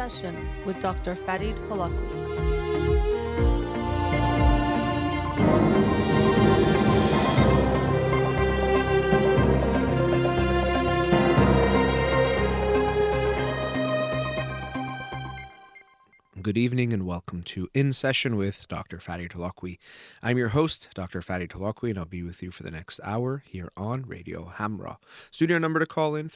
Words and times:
Session 0.00 0.48
with 0.64 0.80
Dr. 0.80 1.14
Farid 1.14 1.56
Holakwi. 1.68 2.20
Good 16.42 16.56
evening 16.56 16.94
and 16.94 17.06
welcome 17.06 17.42
to 17.42 17.68
In 17.74 17.92
Session 17.92 18.34
with 18.34 18.66
Dr. 18.66 18.96
Fadi 18.96 19.30
Tolokwi. 19.30 19.76
I'm 20.22 20.38
your 20.38 20.48
host, 20.48 20.88
Dr. 20.94 21.20
Fadi 21.20 21.46
Tolokwi, 21.46 21.90
and 21.90 21.98
I'll 21.98 22.06
be 22.06 22.22
with 22.22 22.42
you 22.42 22.50
for 22.50 22.62
the 22.62 22.70
next 22.70 22.98
hour 23.04 23.42
here 23.46 23.70
on 23.76 24.06
Radio 24.06 24.50
Hamra. 24.56 24.96
Studio 25.30 25.58
number 25.58 25.78
to 25.78 25.86
call 25.86 26.14
in 26.14 26.30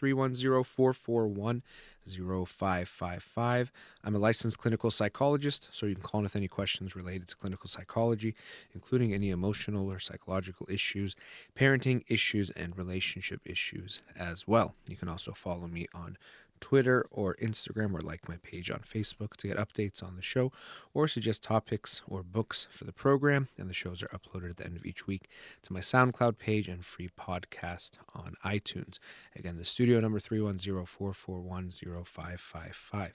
310-441-0555. 2.09 3.69
I'm 4.03 4.15
a 4.15 4.19
licensed 4.19 4.59
clinical 4.59 4.91
psychologist, 4.91 5.69
so 5.73 5.87
you 5.87 5.95
can 5.95 6.03
call 6.03 6.23
with 6.23 6.37
any 6.37 6.49
questions 6.49 6.97
related 6.97 7.29
to 7.29 7.37
clinical 7.37 7.69
psychology, 7.69 8.35
including 8.75 9.15
any 9.15 9.31
emotional 9.31 9.91
or 9.91 9.99
psychological 9.99 10.67
issues, 10.71 11.17
parenting 11.59 12.03
issues, 12.09 12.51
and 12.51 12.77
relationship 12.77 13.41
issues 13.45 14.03
as 14.19 14.47
well. 14.47 14.75
You 14.89 14.97
can 14.97 15.09
also 15.09 15.33
follow 15.33 15.67
me 15.67 15.87
on 15.95 16.17
Twitter 16.65 17.07
or 17.11 17.37
Instagram 17.43 17.93
or 17.93 18.01
like 18.01 18.27
my 18.27 18.39
page 18.43 18.71
on 18.71 18.79
Facebook 18.79 19.37
to 19.37 19.47
get 19.47 19.59
updates 19.59 20.03
on 20.03 20.17
the 20.17 20.23
show 20.23 20.51
or 20.95 21.07
suggest 21.07 21.43
topics 21.43 22.01
or 22.09 22.23
books 22.23 22.67
for 22.71 22.85
the 22.85 22.93
program. 22.93 23.49
And 23.59 23.69
the 23.69 23.75
shows 23.75 24.03
are 24.03 24.09
uploaded 24.09 24.49
at 24.49 24.57
the 24.57 24.65
end 24.65 24.79
of 24.79 24.87
each 24.87 25.07
week 25.07 25.29
to 25.65 25.75
my 25.75 25.81
SoundCloud 25.81 26.39
page 26.39 26.67
and 26.67 26.83
free 26.83 27.11
podcast 27.21 27.98
on 28.15 28.37
iTunes. 28.47 28.98
Again, 29.37 29.59
the 29.59 29.65
studio 29.67 30.01
number 30.01 30.19
310-441-0555. 30.19 33.11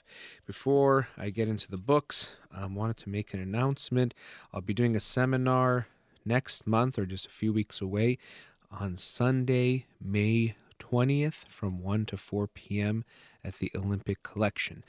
Before 0.46 1.08
I 1.18 1.32
get 1.32 1.48
into 1.48 1.72
the 1.72 1.78
books, 1.78 2.38
I 2.56 2.66
um, 2.66 2.76
wanted 2.76 2.98
to 2.98 3.10
make 3.10 3.34
an 3.34 3.42
announcement. 3.42 4.14
I'll 4.54 4.62
be 4.62 4.76
doing 4.76 4.96
a 4.96 5.00
seminar 5.00 5.88
next 6.24 6.68
month 6.68 7.00
or 7.00 7.08
just 7.08 7.26
a 7.26 7.32
few 7.32 7.52
weeks 7.52 7.82
away 7.82 8.20
on 8.72 8.96
Sunday, 8.96 9.88
May 10.00 10.54
20th 10.80 11.48
from 11.48 11.82
1 11.82 12.06
to 12.06 12.16
4 12.16 12.46
p.m 12.46 13.04
at 13.44 13.56
the 13.56 13.72
Olympic 13.76 14.24
Collection. 14.24 14.84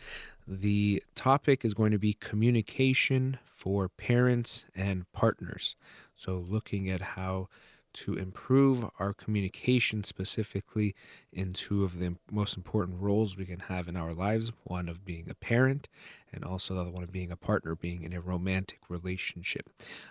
The 0.47 1.03
topic 1.15 1.65
is 1.65 1.75
going 1.75 1.93
to 1.93 1.99
be 1.99 2.15
communication 2.15 3.39
for 3.55 3.89
parents 3.89 4.65
and 4.75 5.11
partners. 5.13 5.77
So, 6.17 6.45
looking 6.49 6.91
at 6.91 7.01
how 7.01 7.49
to 7.93 8.15
improve 8.15 8.89
our 8.99 9.13
communication 9.13 10.05
specifically 10.05 10.95
in 11.33 11.53
two 11.53 11.85
of 11.85 11.99
the 11.99 12.17
most 12.31 12.57
important 12.57 13.01
roles 13.01 13.37
we 13.37 13.45
can 13.45 13.61
have 13.61 13.89
in 13.89 13.97
our 13.97 14.13
lives 14.13 14.53
one 14.65 14.89
of 14.89 15.05
being 15.05 15.29
a 15.29 15.35
parent 15.35 15.89
and 16.33 16.45
also 16.45 16.75
the 16.75 16.81
other 16.81 16.91
one 16.91 17.03
of 17.03 17.11
being 17.11 17.33
a 17.33 17.37
partner 17.37 17.75
being 17.75 18.03
in 18.03 18.13
a 18.13 18.21
romantic 18.21 18.79
relationship 18.89 19.69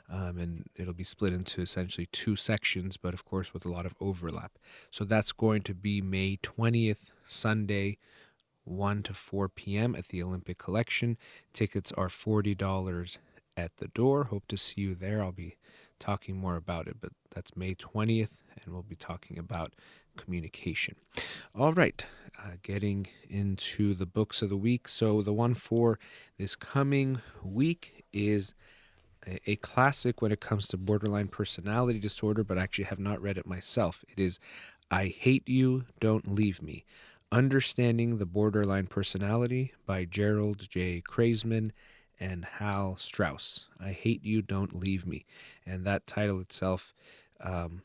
um, 0.09 0.37
and 0.37 0.65
it'll 0.75 0.93
be 0.93 1.03
split 1.03 1.31
into 1.31 1.61
essentially 1.61 2.07
two 2.11 2.35
sections 2.35 2.97
but 2.97 3.13
of 3.13 3.23
course 3.23 3.53
with 3.53 3.65
a 3.65 3.71
lot 3.71 3.85
of 3.85 3.95
overlap 4.01 4.57
so 4.91 5.05
that's 5.05 5.31
going 5.31 5.61
to 5.61 5.73
be 5.73 6.01
may 6.01 6.37
20th 6.37 7.11
sunday 7.25 7.97
1 8.65 9.03
to 9.03 9.13
4 9.13 9.49
p.m. 9.49 9.95
at 9.95 10.09
the 10.09 10.21
Olympic 10.21 10.57
Collection. 10.57 11.17
Tickets 11.53 11.91
are 11.93 12.07
$40 12.07 13.17
at 13.57 13.77
the 13.77 13.87
door. 13.87 14.25
Hope 14.25 14.47
to 14.47 14.57
see 14.57 14.81
you 14.81 14.95
there. 14.95 15.23
I'll 15.23 15.31
be 15.31 15.57
talking 15.99 16.37
more 16.37 16.55
about 16.55 16.87
it, 16.87 16.97
but 16.99 17.11
that's 17.33 17.55
May 17.55 17.75
20th, 17.75 18.37
and 18.63 18.73
we'll 18.73 18.83
be 18.83 18.95
talking 18.95 19.37
about 19.37 19.73
communication. 20.17 20.95
All 21.57 21.73
right, 21.73 22.05
uh, 22.41 22.51
getting 22.63 23.07
into 23.29 23.93
the 23.93 24.05
books 24.05 24.41
of 24.41 24.49
the 24.49 24.57
week. 24.57 24.87
So, 24.87 25.21
the 25.21 25.33
one 25.33 25.53
for 25.53 25.99
this 26.37 26.55
coming 26.55 27.21
week 27.43 28.05
is 28.13 28.55
a, 29.27 29.39
a 29.51 29.55
classic 29.57 30.21
when 30.21 30.31
it 30.31 30.39
comes 30.41 30.67
to 30.69 30.77
borderline 30.77 31.27
personality 31.27 31.99
disorder, 31.99 32.43
but 32.43 32.57
I 32.57 32.63
actually 32.63 32.85
have 32.85 32.99
not 32.99 33.21
read 33.21 33.37
it 33.37 33.45
myself. 33.45 34.03
It 34.09 34.19
is 34.19 34.39
I 34.91 35.07
Hate 35.07 35.47
You, 35.47 35.85
Don't 35.99 36.31
Leave 36.33 36.61
Me 36.61 36.83
Understanding 37.31 38.17
the 38.17 38.25
Borderline 38.25 38.87
Personality 38.87 39.73
by 39.85 40.03
Gerald 40.03 40.67
J. 40.67 41.03
Kreisman 41.07 41.69
and 42.19 42.43
Hal 42.43 42.97
Straus. 42.97 43.67
I 43.79 43.91
Hate 43.91 44.25
You, 44.25 44.41
Don't 44.41 44.75
Leave 44.75 45.05
Me. 45.05 45.25
And 45.63 45.85
that 45.85 46.07
title 46.07 46.39
itself, 46.39 46.91
um, 47.39 47.83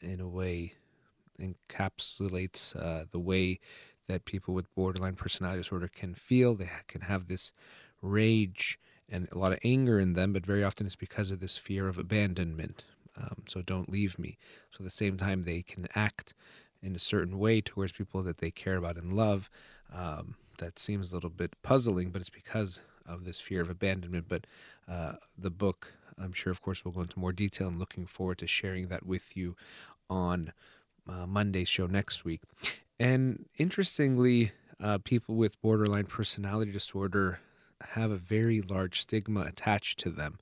in 0.00 0.20
a 0.20 0.28
way, 0.28 0.74
encapsulates 1.40 2.76
uh, 2.76 3.06
the 3.10 3.18
way 3.18 3.58
that 4.06 4.26
people 4.26 4.54
with 4.54 4.72
borderline 4.76 5.16
personality 5.16 5.62
disorder 5.62 5.88
can 5.88 6.14
feel. 6.14 6.54
They 6.54 6.70
can 6.86 7.00
have 7.00 7.26
this 7.26 7.50
rage 8.00 8.78
and 9.08 9.28
a 9.32 9.38
lot 9.38 9.52
of 9.52 9.58
anger 9.64 9.98
in 9.98 10.12
them, 10.12 10.32
but 10.32 10.46
very 10.46 10.62
often 10.62 10.86
it's 10.86 10.94
because 10.94 11.32
of 11.32 11.40
this 11.40 11.58
fear 11.58 11.88
of 11.88 11.98
abandonment. 11.98 12.84
Um, 13.16 13.42
so 13.48 13.60
don't 13.60 13.90
leave 13.90 14.18
me. 14.20 14.38
So 14.70 14.78
at 14.80 14.84
the 14.84 14.90
same 14.90 15.16
time, 15.16 15.42
they 15.42 15.62
can 15.62 15.88
act 15.96 16.34
in 16.84 16.94
a 16.94 16.98
certain 16.98 17.38
way 17.38 17.60
towards 17.60 17.92
people 17.92 18.22
that 18.22 18.38
they 18.38 18.50
care 18.50 18.76
about 18.76 18.96
and 18.96 19.12
love. 19.14 19.50
Um, 19.92 20.36
that 20.58 20.78
seems 20.78 21.10
a 21.10 21.14
little 21.14 21.30
bit 21.30 21.54
puzzling, 21.62 22.10
but 22.10 22.20
it's 22.20 22.30
because 22.30 22.80
of 23.06 23.24
this 23.24 23.40
fear 23.40 23.60
of 23.60 23.70
abandonment. 23.70 24.26
But 24.28 24.46
uh, 24.88 25.14
the 25.36 25.50
book, 25.50 25.92
I'm 26.18 26.32
sure, 26.32 26.50
of 26.50 26.62
course, 26.62 26.84
we'll 26.84 26.92
go 26.92 27.00
into 27.00 27.18
more 27.18 27.32
detail 27.32 27.68
and 27.68 27.78
looking 27.78 28.06
forward 28.06 28.38
to 28.38 28.46
sharing 28.46 28.88
that 28.88 29.06
with 29.06 29.36
you 29.36 29.56
on 30.08 30.52
uh, 31.08 31.26
Monday's 31.26 31.68
show 31.68 31.86
next 31.86 32.24
week. 32.24 32.42
And 32.98 33.46
interestingly, 33.58 34.52
uh, 34.80 34.98
people 34.98 35.34
with 35.34 35.60
borderline 35.60 36.06
personality 36.06 36.70
disorder 36.70 37.40
have 37.82 38.10
a 38.10 38.16
very 38.16 38.60
large 38.60 39.00
stigma 39.00 39.42
attached 39.42 39.98
to 40.00 40.10
them, 40.10 40.38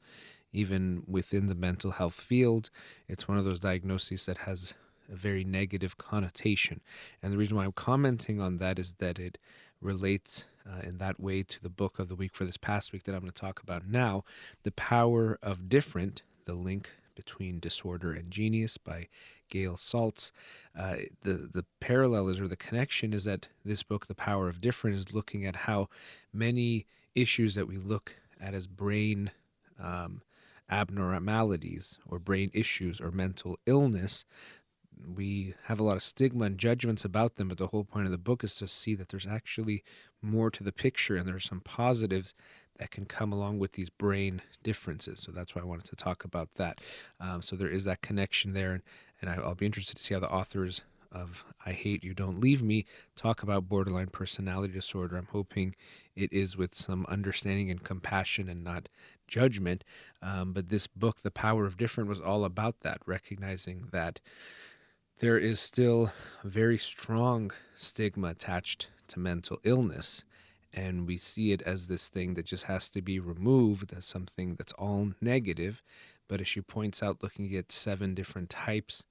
even 0.52 1.02
within 1.08 1.46
the 1.46 1.54
mental 1.54 1.92
health 1.92 2.14
field. 2.14 2.70
It's 3.08 3.26
one 3.26 3.38
of 3.38 3.44
those 3.44 3.60
diagnoses 3.60 4.26
that 4.26 4.38
has 4.38 4.74
a 5.12 5.16
very 5.16 5.44
negative 5.44 5.98
connotation. 5.98 6.80
And 7.22 7.32
the 7.32 7.36
reason 7.36 7.56
why 7.56 7.64
I'm 7.64 7.72
commenting 7.72 8.40
on 8.40 8.58
that 8.58 8.78
is 8.78 8.94
that 8.94 9.18
it 9.18 9.38
relates 9.80 10.44
uh, 10.66 10.80
in 10.82 10.98
that 10.98 11.20
way 11.20 11.42
to 11.42 11.62
the 11.62 11.68
book 11.68 11.98
of 11.98 12.08
the 12.08 12.14
week 12.14 12.34
for 12.34 12.44
this 12.44 12.56
past 12.56 12.92
week 12.92 13.04
that 13.04 13.14
I'm 13.14 13.20
going 13.20 13.32
to 13.32 13.40
talk 13.40 13.62
about 13.62 13.86
now 13.86 14.24
The 14.62 14.72
Power 14.72 15.38
of 15.42 15.68
Different, 15.68 16.22
the 16.44 16.54
link 16.54 16.88
between 17.14 17.60
disorder 17.60 18.12
and 18.12 18.30
genius 18.30 18.78
by 18.78 19.08
Gail 19.48 19.74
Saltz. 19.74 20.32
Uh, 20.78 20.96
the 21.22 21.48
the 21.52 21.64
parallel 21.78 22.28
is 22.28 22.40
or 22.40 22.48
the 22.48 22.56
connection 22.56 23.12
is 23.12 23.24
that 23.24 23.48
this 23.64 23.82
book, 23.82 24.06
The 24.06 24.14
Power 24.14 24.48
of 24.48 24.60
Different, 24.60 24.96
is 24.96 25.12
looking 25.12 25.44
at 25.44 25.56
how 25.56 25.88
many 26.32 26.86
issues 27.14 27.54
that 27.54 27.68
we 27.68 27.76
look 27.76 28.16
at 28.40 28.54
as 28.54 28.66
brain 28.66 29.30
um, 29.78 30.22
abnormalities 30.70 31.98
or 32.08 32.18
brain 32.18 32.50
issues 32.54 33.00
or 33.00 33.10
mental 33.10 33.58
illness 33.66 34.24
we 35.14 35.54
have 35.64 35.80
a 35.80 35.82
lot 35.82 35.96
of 35.96 36.02
stigma 36.02 36.44
and 36.44 36.58
judgments 36.58 37.04
about 37.04 37.36
them, 37.36 37.48
but 37.48 37.58
the 37.58 37.68
whole 37.68 37.84
point 37.84 38.06
of 38.06 38.12
the 38.12 38.18
book 38.18 38.44
is 38.44 38.54
to 38.56 38.68
see 38.68 38.94
that 38.94 39.08
there's 39.08 39.26
actually 39.26 39.82
more 40.20 40.50
to 40.50 40.62
the 40.62 40.72
picture 40.72 41.16
and 41.16 41.26
there's 41.26 41.44
some 41.44 41.60
positives 41.60 42.34
that 42.78 42.90
can 42.90 43.04
come 43.04 43.32
along 43.32 43.58
with 43.58 43.72
these 43.72 43.90
brain 43.90 44.42
differences. 44.62 45.20
So 45.20 45.32
that's 45.32 45.54
why 45.54 45.62
I 45.62 45.66
wanted 45.66 45.86
to 45.86 45.96
talk 45.96 46.24
about 46.24 46.54
that. 46.56 46.80
Um, 47.20 47.42
so 47.42 47.56
there 47.56 47.68
is 47.68 47.84
that 47.84 48.02
connection 48.02 48.54
there, 48.54 48.72
and, 48.72 48.82
and 49.20 49.30
I, 49.30 49.34
I'll 49.34 49.54
be 49.54 49.66
interested 49.66 49.96
to 49.96 50.02
see 50.02 50.14
how 50.14 50.20
the 50.20 50.30
authors 50.30 50.82
of 51.10 51.44
I 51.66 51.72
Hate 51.72 52.02
You 52.02 52.14
Don't 52.14 52.40
Leave 52.40 52.62
Me 52.62 52.86
talk 53.16 53.42
about 53.42 53.68
borderline 53.68 54.08
personality 54.08 54.72
disorder. 54.72 55.16
I'm 55.16 55.28
hoping 55.30 55.74
it 56.16 56.32
is 56.32 56.56
with 56.56 56.74
some 56.74 57.04
understanding 57.06 57.70
and 57.70 57.84
compassion 57.84 58.48
and 58.48 58.64
not 58.64 58.88
judgment. 59.28 59.84
Um, 60.22 60.52
but 60.52 60.70
this 60.70 60.86
book, 60.86 61.20
The 61.20 61.30
Power 61.30 61.66
of 61.66 61.76
Different, 61.76 62.08
was 62.08 62.20
all 62.20 62.44
about 62.44 62.80
that, 62.80 62.98
recognizing 63.06 63.88
that 63.92 64.20
there 65.22 65.38
is 65.38 65.60
still 65.60 66.12
a 66.42 66.48
very 66.48 66.76
strong 66.76 67.52
stigma 67.76 68.30
attached 68.30 68.88
to 69.06 69.20
mental 69.20 69.56
illness. 69.62 70.24
And 70.74 71.06
we 71.06 71.16
see 71.16 71.52
it 71.52 71.62
as 71.62 71.86
this 71.86 72.08
thing 72.08 72.34
that 72.34 72.44
just 72.44 72.64
has 72.64 72.88
to 72.88 73.00
be 73.00 73.20
removed 73.20 73.94
as 73.96 74.04
something 74.04 74.56
that's 74.56 74.72
all 74.72 75.12
negative. 75.20 75.80
But 76.26 76.40
as 76.40 76.48
she 76.48 76.60
points 76.60 77.04
out, 77.04 77.22
looking 77.22 77.54
at 77.54 77.70
seven 77.70 78.14
different 78.16 78.50
types 78.50 79.06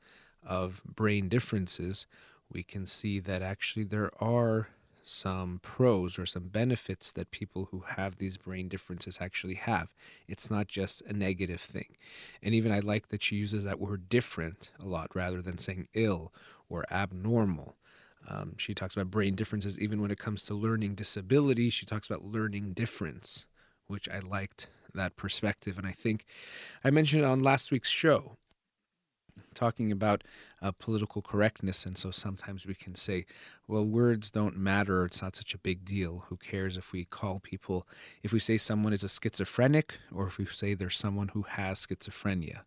of 0.45 0.81
brain 0.83 1.29
differences, 1.29 2.07
we 2.51 2.61
can 2.61 2.85
see 2.85 3.19
that 3.21 3.41
actually 3.41 3.85
there 3.85 4.11
are 4.21 4.67
some 5.03 5.59
pros 5.61 6.19
or 6.19 6.25
some 6.25 6.47
benefits 6.47 7.11
that 7.11 7.31
people 7.31 7.69
who 7.71 7.81
have 7.81 8.17
these 8.17 8.37
brain 8.37 8.67
differences 8.67 9.19
actually 9.21 9.55
have. 9.55 9.93
It's 10.27 10.49
not 10.49 10.67
just 10.67 11.01
a 11.01 11.13
negative 11.13 11.61
thing. 11.61 11.95
And 12.41 12.53
even 12.53 12.71
I 12.71 12.79
like 12.79 13.09
that 13.09 13.23
she 13.23 13.35
uses 13.35 13.63
that 13.63 13.79
word 13.79 14.09
different 14.09 14.71
a 14.79 14.85
lot 14.85 15.15
rather 15.15 15.41
than 15.41 15.57
saying 15.57 15.87
ill 15.93 16.33
or 16.69 16.85
abnormal. 16.91 17.75
Um, 18.27 18.55
she 18.57 18.73
talks 18.73 18.95
about 18.95 19.11
brain 19.11 19.35
differences 19.35 19.79
even 19.79 20.01
when 20.01 20.11
it 20.11 20.19
comes 20.19 20.43
to 20.43 20.53
learning 20.53 20.95
disability. 20.95 21.69
She 21.69 21.85
talks 21.85 22.09
about 22.09 22.23
learning 22.23 22.73
difference, 22.73 23.47
which 23.87 24.07
I 24.09 24.19
liked 24.19 24.69
that 24.93 25.15
perspective. 25.15 25.77
And 25.77 25.87
I 25.87 25.91
think 25.91 26.25
I 26.83 26.91
mentioned 26.91 27.23
it 27.23 27.25
on 27.25 27.39
last 27.39 27.71
week's 27.71 27.89
show 27.89 28.37
talking 29.53 29.91
about 29.91 30.23
uh, 30.61 30.71
political 30.71 31.21
correctness. 31.21 31.85
And 31.85 31.97
so 31.97 32.11
sometimes 32.11 32.65
we 32.65 32.75
can 32.75 32.95
say, 32.95 33.25
well, 33.67 33.85
words 33.85 34.31
don't 34.31 34.57
matter. 34.57 35.05
It's 35.05 35.21
not 35.21 35.35
such 35.35 35.53
a 35.53 35.57
big 35.57 35.83
deal. 35.83 36.25
Who 36.29 36.37
cares 36.37 36.77
if 36.77 36.91
we 36.91 37.05
call 37.05 37.39
people, 37.39 37.87
if 38.23 38.31
we 38.31 38.39
say 38.39 38.57
someone 38.57 38.93
is 38.93 39.03
a 39.03 39.09
schizophrenic 39.09 39.97
or 40.13 40.27
if 40.27 40.37
we 40.37 40.45
say 40.45 40.73
there's 40.73 40.97
someone 40.97 41.29
who 41.29 41.43
has 41.43 41.85
schizophrenia? 41.85 42.61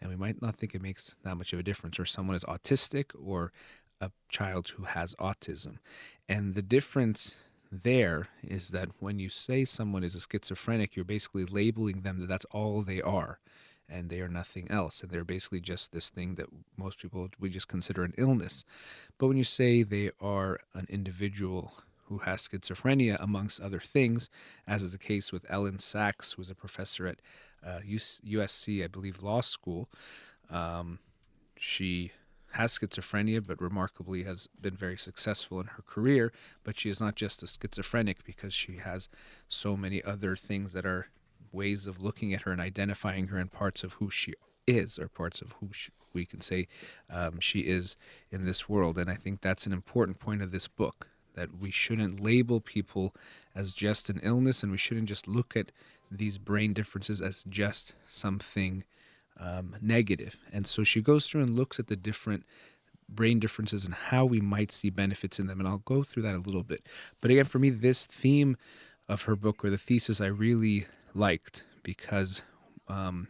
And 0.00 0.10
we 0.10 0.16
might 0.16 0.42
not 0.42 0.56
think 0.56 0.74
it 0.74 0.82
makes 0.82 1.16
that 1.22 1.36
much 1.36 1.52
of 1.52 1.60
a 1.60 1.62
difference, 1.62 2.00
or 2.00 2.04
someone 2.04 2.34
is 2.34 2.44
autistic 2.44 3.12
or 3.20 3.52
a 4.00 4.10
child 4.28 4.68
who 4.70 4.82
has 4.82 5.14
autism. 5.14 5.78
And 6.28 6.54
the 6.54 6.62
difference 6.62 7.36
there 7.70 8.28
is 8.42 8.70
that 8.70 8.88
when 8.98 9.18
you 9.18 9.28
say 9.28 9.64
someone 9.64 10.02
is 10.02 10.16
a 10.16 10.20
schizophrenic, 10.20 10.96
you're 10.96 11.04
basically 11.04 11.44
labeling 11.44 12.02
them 12.02 12.18
that 12.18 12.28
that's 12.28 12.44
all 12.46 12.82
they 12.82 13.00
are 13.00 13.38
and 13.92 14.08
they 14.08 14.20
are 14.20 14.28
nothing 14.28 14.70
else. 14.70 15.02
And 15.02 15.10
they're 15.10 15.24
basically 15.24 15.60
just 15.60 15.92
this 15.92 16.08
thing 16.08 16.36
that 16.36 16.46
most 16.76 16.98
people 16.98 17.28
we 17.38 17.50
just 17.50 17.68
consider 17.68 18.02
an 18.02 18.14
illness. 18.16 18.64
But 19.18 19.28
when 19.28 19.36
you 19.36 19.44
say 19.44 19.82
they 19.82 20.10
are 20.20 20.60
an 20.74 20.86
individual 20.88 21.72
who 22.06 22.18
has 22.18 22.48
schizophrenia, 22.48 23.16
amongst 23.20 23.60
other 23.60 23.80
things, 23.80 24.28
as 24.66 24.82
is 24.82 24.92
the 24.92 24.98
case 24.98 25.32
with 25.32 25.46
Elyn 25.48 25.78
Saks, 25.78 26.34
who 26.34 26.42
is 26.42 26.50
a 26.50 26.54
professor 26.54 27.06
at 27.06 27.22
uh, 27.64 27.80
USC, 27.86 28.82
I 28.82 28.88
believe, 28.88 29.22
law 29.22 29.40
school, 29.40 29.88
um, 30.50 30.98
she 31.56 32.12
has 32.52 32.78
schizophrenia, 32.78 33.46
but 33.46 33.62
remarkably 33.62 34.24
has 34.24 34.48
been 34.60 34.76
very 34.76 34.98
successful 34.98 35.60
in 35.60 35.68
her 35.68 35.82
career. 35.86 36.32
But 36.64 36.78
she 36.78 36.90
is 36.90 37.00
not 37.00 37.14
just 37.14 37.42
a 37.42 37.46
schizophrenic 37.46 38.24
because 38.24 38.52
she 38.52 38.76
has 38.76 39.08
so 39.48 39.76
many 39.76 40.02
other 40.02 40.36
things 40.36 40.72
that 40.74 40.84
are 40.84 41.06
ways 41.52 41.86
of 41.86 42.02
looking 42.02 42.32
at 42.34 42.42
her 42.42 42.52
and 42.52 42.60
identifying 42.60 43.28
her 43.28 43.38
in 43.38 43.48
parts 43.48 43.84
of 43.84 43.94
who 43.94 44.10
she 44.10 44.34
is 44.66 44.98
or 44.98 45.08
parts 45.08 45.40
of 45.40 45.52
who 45.60 45.68
she, 45.72 45.90
we 46.12 46.24
can 46.24 46.40
say 46.40 46.68
um, 47.10 47.40
she 47.40 47.60
is 47.60 47.96
in 48.30 48.44
this 48.44 48.68
world. 48.68 48.98
And 48.98 49.10
I 49.10 49.14
think 49.14 49.40
that's 49.40 49.66
an 49.66 49.72
important 49.72 50.18
point 50.18 50.42
of 50.42 50.50
this 50.50 50.68
book 50.68 51.08
that 51.34 51.58
we 51.58 51.70
shouldn't 51.70 52.20
label 52.20 52.60
people 52.60 53.14
as 53.54 53.72
just 53.72 54.10
an 54.10 54.20
illness 54.22 54.62
and 54.62 54.70
we 54.70 54.78
shouldn't 54.78 55.08
just 55.08 55.26
look 55.26 55.56
at 55.56 55.72
these 56.10 56.38
brain 56.38 56.72
differences 56.74 57.22
as 57.22 57.44
just 57.44 57.94
something 58.08 58.84
um, 59.40 59.76
negative. 59.80 60.36
And 60.52 60.66
so 60.66 60.84
she 60.84 61.00
goes 61.00 61.26
through 61.26 61.42
and 61.42 61.56
looks 61.56 61.78
at 61.78 61.86
the 61.86 61.96
different 61.96 62.44
brain 63.08 63.38
differences 63.38 63.84
and 63.84 63.94
how 63.94 64.24
we 64.24 64.40
might 64.40 64.72
see 64.72 64.90
benefits 64.90 65.38
in 65.38 65.46
them. 65.46 65.58
And 65.58 65.68
I'll 65.68 65.78
go 65.78 66.02
through 66.02 66.22
that 66.24 66.34
a 66.34 66.38
little 66.38 66.62
bit. 66.62 66.86
But 67.20 67.30
again, 67.30 67.44
for 67.44 67.58
me, 67.58 67.70
this 67.70 68.06
theme 68.06 68.56
of 69.08 69.22
her 69.22 69.36
book 69.36 69.64
or 69.64 69.70
the 69.70 69.78
thesis 69.78 70.20
I 70.20 70.26
really 70.26 70.86
liked 71.14 71.64
because 71.82 72.42
um, 72.88 73.28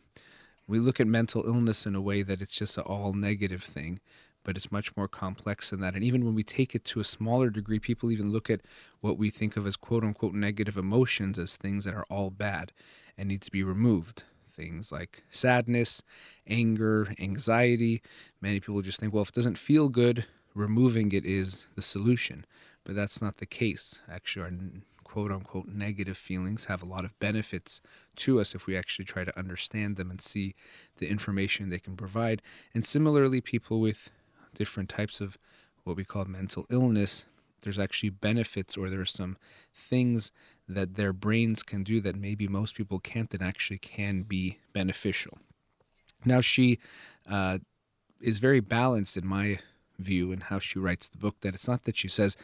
we 0.67 0.79
look 0.79 1.01
at 1.01 1.07
mental 1.07 1.47
illness 1.47 1.87
in 1.87 1.95
a 1.95 2.01
way 2.01 2.23
that 2.23 2.41
it's 2.41 2.55
just 2.55 2.79
an 2.79 2.85
all 2.85 3.13
negative 3.13 3.63
thing, 3.63 4.01
but 4.45 4.57
it's 4.57 4.73
much 4.73 4.97
more 4.97 5.09
complex 5.09 5.71
than 5.71 5.81
that. 5.81 5.95
And 5.95 6.05
even 6.05 6.25
when 6.25 6.35
we 6.35 6.43
take 6.43 6.75
it 6.75 6.85
to 6.87 7.01
a 7.01 7.05
smaller 7.05 7.51
degree, 7.51 7.79
people 7.79 8.11
even 8.11 8.33
look 8.33 8.51
at 8.51 8.61
what 9.01 9.19
we 9.19 9.31
think 9.31 9.57
of 9.57 9.67
as 9.67 9.77
quote 9.77 10.05
unquote 10.05 10.35
negative 10.35 10.77
emotions 10.77 11.39
as 11.39 11.57
things 11.57 11.85
that 11.85 11.95
are 11.95 12.07
all 12.09 12.31
bad 12.31 12.73
and 13.19 13.29
need 13.29 13.43
to 13.43 13.51
be 13.51 13.63
removed. 13.63 14.25
Things 14.55 14.93
like 14.93 15.25
sadness, 15.31 16.03
anger, 16.47 17.15
anxiety. 17.19 18.03
Many 18.41 18.61
people 18.61 18.83
just 18.83 19.01
think, 19.01 19.13
well, 19.13 19.23
if 19.23 19.31
it 19.31 19.35
doesn't 19.35 19.57
feel 19.57 19.89
good, 19.89 20.27
removing 20.55 21.13
it 21.13 21.25
is 21.25 21.67
the 21.75 21.83
solution. 21.83 22.45
But 22.85 22.95
that's 22.95 23.23
not 23.23 23.39
the 23.39 23.47
case. 23.47 24.01
Actually, 24.11 24.43
our 24.45 24.51
quote 25.13 25.31
unquote 25.31 25.69
negative 25.69 26.17
feelings 26.17 26.65
have 26.65 26.83
a 26.83 26.87
lot 26.87 27.05
of 27.05 27.19
benefits 27.19 27.83
to 28.17 28.41
us 28.41 28.55
if 28.55 28.67
we 28.67 28.75
actually 28.75 29.05
try 29.05 29.25
to 29.25 29.39
understand 29.39 29.97
them 29.97 30.11
and 30.11 30.23
see 30.23 30.55
the 30.97 31.07
information 31.07 31.69
they 31.69 31.79
can 31.79 31.97
provide. 31.97 32.41
And 32.73 32.83
similarly, 32.83 33.43
people 33.43 33.79
with 33.79 34.11
different 34.55 34.89
types 34.89 35.21
of 35.21 35.37
what 35.85 35.97
we 35.97 36.05
call 36.05 36.25
mental 36.25 36.65
illness, 36.71 37.27
there's 37.61 37.79
actually 37.79 38.09
benefits 38.09 38.75
or 38.79 38.89
there's 38.89 39.11
some 39.11 39.37
things 39.75 40.33
that 40.67 40.95
their 40.95 41.13
brains 41.13 41.63
can 41.63 41.85
do 41.85 42.01
that 42.01 42.17
maybe 42.17 42.49
most 42.49 42.75
people 42.75 42.99
can't 42.99 43.35
and 43.35 43.43
actually 43.43 43.79
can 43.79 44.23
be 44.23 44.61
beneficial. 44.73 45.37
Now, 46.25 46.41
she 46.41 46.79
uh, 47.29 47.59
is 48.19 48.39
very 48.39 48.61
balanced 48.61 49.19
in 49.19 49.27
my 49.27 49.59
view 49.99 50.33
in 50.33 50.41
how 50.41 50.59
she 50.59 50.79
writes 50.79 51.09
the 51.11 51.19
book, 51.19 51.37
that 51.43 51.55
it's 51.55 51.69
not 51.69 51.85
that 51.85 51.99
she 51.99 52.09
says, 52.09 52.39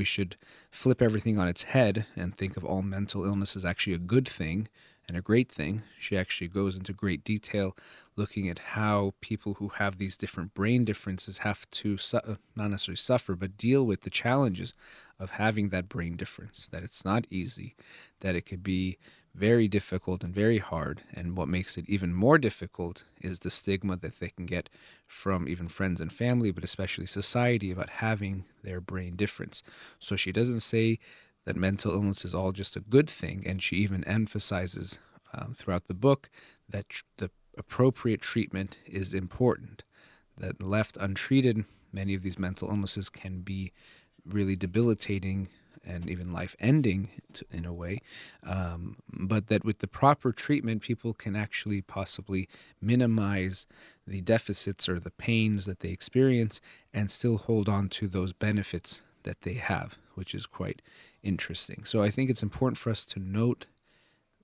we 0.00 0.04
should 0.06 0.36
flip 0.70 1.02
everything 1.02 1.38
on 1.38 1.46
its 1.46 1.64
head 1.64 2.06
and 2.16 2.34
think 2.34 2.56
of 2.56 2.64
all 2.64 2.80
mental 2.80 3.26
illness 3.26 3.54
as 3.54 3.66
actually 3.66 3.92
a 3.92 3.98
good 3.98 4.26
thing 4.26 4.66
and 5.06 5.14
a 5.14 5.20
great 5.20 5.52
thing. 5.52 5.82
She 5.98 6.16
actually 6.16 6.48
goes 6.48 6.74
into 6.74 6.94
great 6.94 7.22
detail 7.22 7.76
looking 8.16 8.48
at 8.48 8.70
how 8.80 9.12
people 9.20 9.54
who 9.54 9.68
have 9.68 9.98
these 9.98 10.16
different 10.16 10.54
brain 10.54 10.86
differences 10.86 11.38
have 11.38 11.70
to 11.72 11.98
su- 11.98 12.16
uh, 12.16 12.36
not 12.56 12.70
necessarily 12.70 12.96
suffer, 12.96 13.36
but 13.36 13.58
deal 13.58 13.84
with 13.84 14.00
the 14.00 14.08
challenges 14.08 14.72
of 15.18 15.32
having 15.32 15.68
that 15.68 15.90
brain 15.90 16.16
difference. 16.16 16.66
That 16.72 16.82
it's 16.82 17.04
not 17.04 17.26
easy, 17.28 17.76
that 18.20 18.34
it 18.34 18.46
could 18.46 18.62
be 18.62 18.96
very 19.34 19.68
difficult 19.68 20.24
and 20.24 20.34
very 20.34 20.58
hard. 20.58 21.02
And 21.14 21.36
what 21.36 21.48
makes 21.48 21.78
it 21.78 21.88
even 21.88 22.12
more 22.14 22.38
difficult 22.38 23.04
is 23.20 23.38
the 23.38 23.50
stigma 23.50 23.96
that 23.96 24.18
they 24.20 24.28
can 24.28 24.46
get 24.46 24.68
from 25.06 25.48
even 25.48 25.68
friends 25.68 26.00
and 26.00 26.12
family, 26.12 26.50
but 26.50 26.64
especially 26.64 27.06
society 27.06 27.70
about 27.70 27.90
having 27.90 28.44
their 28.62 28.80
brain 28.80 29.16
difference. 29.16 29.62
So 29.98 30.16
she 30.16 30.32
doesn't 30.32 30.60
say 30.60 30.98
that 31.44 31.56
mental 31.56 31.92
illness 31.92 32.24
is 32.24 32.34
all 32.34 32.52
just 32.52 32.76
a 32.76 32.80
good 32.80 33.08
thing. 33.08 33.42
And 33.46 33.62
she 33.62 33.76
even 33.76 34.04
emphasizes 34.04 34.98
um, 35.32 35.54
throughout 35.54 35.86
the 35.86 35.94
book 35.94 36.28
that 36.68 36.88
tr- 36.88 37.04
the 37.18 37.30
appropriate 37.56 38.20
treatment 38.20 38.78
is 38.86 39.14
important. 39.14 39.84
That 40.36 40.62
left 40.62 40.96
untreated, 40.96 41.64
many 41.92 42.14
of 42.14 42.22
these 42.22 42.38
mental 42.38 42.68
illnesses 42.68 43.08
can 43.10 43.40
be 43.40 43.72
really 44.24 44.56
debilitating 44.56 45.48
and 45.84 46.08
even 46.08 46.32
life 46.32 46.54
ending 46.60 47.08
in 47.50 47.64
a 47.64 47.72
way, 47.72 48.00
um, 48.42 48.96
but 49.12 49.48
that 49.48 49.64
with 49.64 49.78
the 49.78 49.86
proper 49.86 50.32
treatment, 50.32 50.82
people 50.82 51.14
can 51.14 51.34
actually 51.34 51.80
possibly 51.80 52.48
minimize 52.80 53.66
the 54.06 54.20
deficits 54.20 54.88
or 54.88 55.00
the 55.00 55.10
pains 55.10 55.64
that 55.64 55.80
they 55.80 55.90
experience 55.90 56.60
and 56.92 57.10
still 57.10 57.38
hold 57.38 57.68
on 57.68 57.88
to 57.88 58.08
those 58.08 58.32
benefits 58.32 59.02
that 59.22 59.42
they 59.42 59.54
have, 59.54 59.96
which 60.14 60.34
is 60.34 60.46
quite 60.46 60.82
interesting. 61.22 61.84
So 61.84 62.02
I 62.02 62.10
think 62.10 62.30
it's 62.30 62.42
important 62.42 62.78
for 62.78 62.90
us 62.90 63.04
to 63.06 63.20
note 63.20 63.66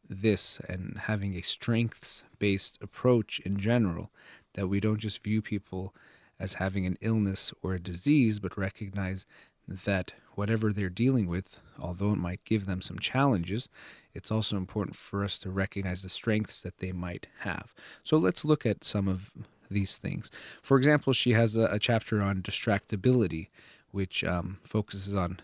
this 0.08 0.60
and 0.68 0.98
having 1.02 1.34
a 1.34 1.42
strengths 1.42 2.24
based 2.38 2.78
approach 2.80 3.40
in 3.40 3.58
general, 3.58 4.10
that 4.54 4.68
we 4.68 4.80
don't 4.80 5.00
just 5.00 5.22
view 5.22 5.42
people 5.42 5.94
as 6.38 6.54
having 6.54 6.86
an 6.86 6.96
illness 7.00 7.52
or 7.62 7.74
a 7.74 7.80
disease, 7.80 8.38
but 8.38 8.56
recognize 8.56 9.26
that 9.66 10.12
whatever 10.36 10.72
they're 10.72 10.88
dealing 10.88 11.26
with, 11.26 11.58
although 11.78 12.12
it 12.12 12.18
might 12.18 12.44
give 12.44 12.66
them 12.66 12.80
some 12.80 12.98
challenges, 12.98 13.68
it's 14.14 14.30
also 14.30 14.56
important 14.56 14.94
for 14.94 15.24
us 15.24 15.38
to 15.40 15.50
recognize 15.50 16.02
the 16.02 16.08
strengths 16.08 16.62
that 16.62 16.78
they 16.78 16.92
might 16.92 17.26
have. 17.40 17.74
So 18.04 18.16
let's 18.16 18.44
look 18.44 18.64
at 18.64 18.84
some 18.84 19.08
of 19.08 19.32
these 19.70 19.96
things. 19.96 20.30
For 20.62 20.78
example, 20.78 21.12
she 21.12 21.32
has 21.32 21.56
a, 21.56 21.66
a 21.72 21.78
chapter 21.78 22.22
on 22.22 22.42
distractibility, 22.42 23.48
which 23.90 24.22
um, 24.24 24.58
focuses 24.62 25.14
on 25.14 25.40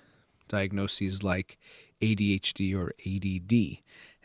diagnoses 0.48 1.22
like 1.22 1.58
ADHD 2.00 2.76
or 2.76 2.92
ADD. 3.06 3.78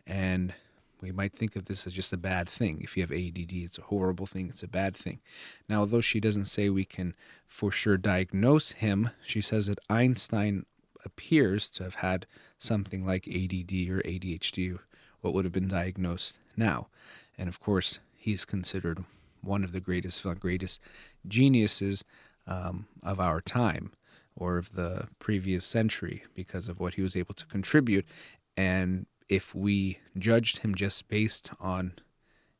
And 0.05 0.53
we 1.01 1.11
might 1.11 1.33
think 1.33 1.55
of 1.55 1.65
this 1.65 1.85
as 1.85 1.93
just 1.93 2.13
a 2.13 2.17
bad 2.17 2.49
thing. 2.49 2.81
If 2.81 2.97
you 2.97 3.03
have 3.03 3.11
ADD, 3.11 3.53
it's 3.53 3.77
a 3.77 3.83
horrible 3.83 4.25
thing, 4.25 4.47
it's 4.49 4.63
a 4.63 4.67
bad 4.67 4.95
thing. 4.95 5.19
Now, 5.69 5.81
although 5.81 6.01
she 6.01 6.19
doesn't 6.19 6.45
say 6.45 6.69
we 6.69 6.85
can 6.85 7.15
for 7.47 7.71
sure 7.71 7.97
diagnose 7.97 8.71
him, 8.71 9.11
she 9.23 9.41
says 9.41 9.67
that 9.67 9.79
Einstein 9.89 10.65
appears 11.05 11.69
to 11.69 11.83
have 11.83 11.95
had 11.95 12.25
something 12.57 13.05
like 13.05 13.27
ADD 13.27 13.89
or 13.89 14.01
ADHD, 14.01 14.77
what 15.21 15.33
would 15.33 15.45
have 15.45 15.53
been 15.53 15.67
diagnosed 15.67 16.39
now. 16.55 16.87
And 17.37 17.47
of 17.47 17.59
course, 17.59 17.99
he's 18.15 18.45
considered 18.45 19.03
one 19.41 19.63
of 19.63 19.71
the 19.71 19.79
greatest, 19.79 20.25
greatest 20.39 20.81
geniuses 21.27 22.03
um, 22.47 22.87
of 23.03 23.19
our 23.19 23.41
time 23.41 23.91
or 24.35 24.57
of 24.57 24.73
the 24.73 25.07
previous 25.19 25.65
century 25.65 26.23
because 26.33 26.69
of 26.69 26.79
what 26.79 26.95
he 26.95 27.01
was 27.01 27.15
able 27.15 27.33
to 27.33 27.45
contribute. 27.45 28.05
And 28.55 29.05
if 29.29 29.53
we 29.53 29.99
judged 30.17 30.59
him 30.59 30.75
just 30.75 31.07
based 31.07 31.51
on 31.59 31.93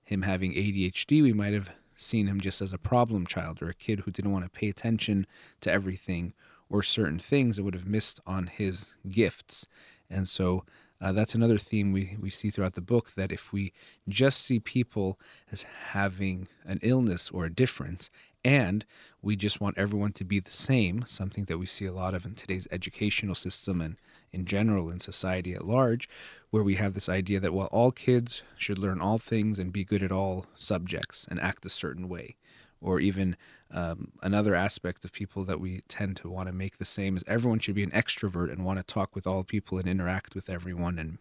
him 0.04 0.24
having 0.24 0.54
ADHD, 0.54 1.22
we 1.22 1.34
might 1.34 1.54
have 1.54 1.72
seen 1.96 2.28
him 2.28 2.40
just 2.40 2.62
as 2.62 2.74
a 2.74 2.78
problem 2.78 3.26
child 3.26 3.62
or 3.62 3.70
a 3.70 3.74
kid 3.74 4.02
who 4.02 4.12
didn't 4.12 4.32
want 4.32 4.46
to 4.46 4.52
pay 4.52 4.70
attention 4.70 5.26
to 5.62 5.72
everything 5.72 6.34
or 6.70 6.84
certain 6.84 7.20
things 7.20 7.56
that 7.56 7.64
would 7.64 7.74
have 7.74 7.88
missed 7.88 8.20
on 8.26 8.48
his 8.48 8.94
gifts. 9.10 9.68
And 10.10 10.28
so 10.28 10.64
uh, 11.00 11.12
that's 11.12 11.36
another 11.36 11.58
theme 11.58 11.92
we, 11.92 12.18
we 12.20 12.30
see 12.30 12.50
throughout 12.50 12.74
the 12.74 12.82
book 12.82 13.14
that 13.14 13.32
if 13.32 13.54
we 13.54 13.74
just 14.08 14.42
see 14.42 14.60
people 14.60 15.20
as 15.52 15.64
having 15.64 16.48
an 16.66 16.80
illness 16.82 17.30
or 17.30 17.46
a 17.46 17.54
difference 17.54 18.10
and 18.44 18.86
we 19.22 19.36
just 19.36 19.60
want 19.60 19.78
everyone 19.78 20.14
to 20.14 20.24
be 20.24 20.40
the 20.40 20.52
same, 20.52 21.04
something 21.06 21.46
that 21.46 21.58
we 21.58 21.66
see 21.66 21.86
a 21.86 21.92
lot 21.92 22.14
of 22.14 22.26
in 22.26 22.34
today's 22.34 22.68
educational 22.72 23.36
system 23.36 23.82
and 23.82 23.98
in 24.32 24.46
general 24.46 24.90
in 24.90 25.00
society 25.00 25.54
at 25.54 25.66
large, 25.66 26.10
where 26.50 26.64
we 26.64 26.76
have 26.76 26.94
this 26.94 27.10
idea 27.10 27.40
that, 27.40 27.54
well, 27.54 27.70
all 27.72 27.92
kids 27.92 28.44
should 28.58 28.78
learn 28.78 29.02
all 29.02 29.18
things 29.18 29.60
and 29.60 29.74
be 29.74 29.84
good 29.84 30.04
at 30.04 30.12
all 30.12 30.46
subjects 30.58 31.26
and 31.30 31.40
act 31.40 31.66
a 31.66 31.70
certain 31.70 32.08
way. 32.08 32.36
or 32.82 33.00
even 33.00 33.36
um, 33.72 34.12
another 34.22 34.56
aspect 34.56 35.04
of 35.04 35.12
people 35.12 35.44
that 35.44 35.60
we 35.60 35.82
tend 35.88 36.16
to 36.18 36.30
want 36.30 36.48
to 36.48 36.54
make 36.54 36.78
the 36.78 36.86
same 36.86 37.18
is 37.18 37.24
everyone 37.28 37.60
should 37.60 37.76
be 37.76 37.84
an 37.84 37.92
extrovert 37.92 38.52
and 38.52 38.64
want 38.64 38.80
to 38.80 38.84
talk 38.84 39.16
with 39.16 39.28
all 39.28 39.44
people 39.44 39.78
and 39.78 39.88
interact 39.88 40.36
with 40.36 40.50
everyone 40.50 40.98
and 40.98 41.18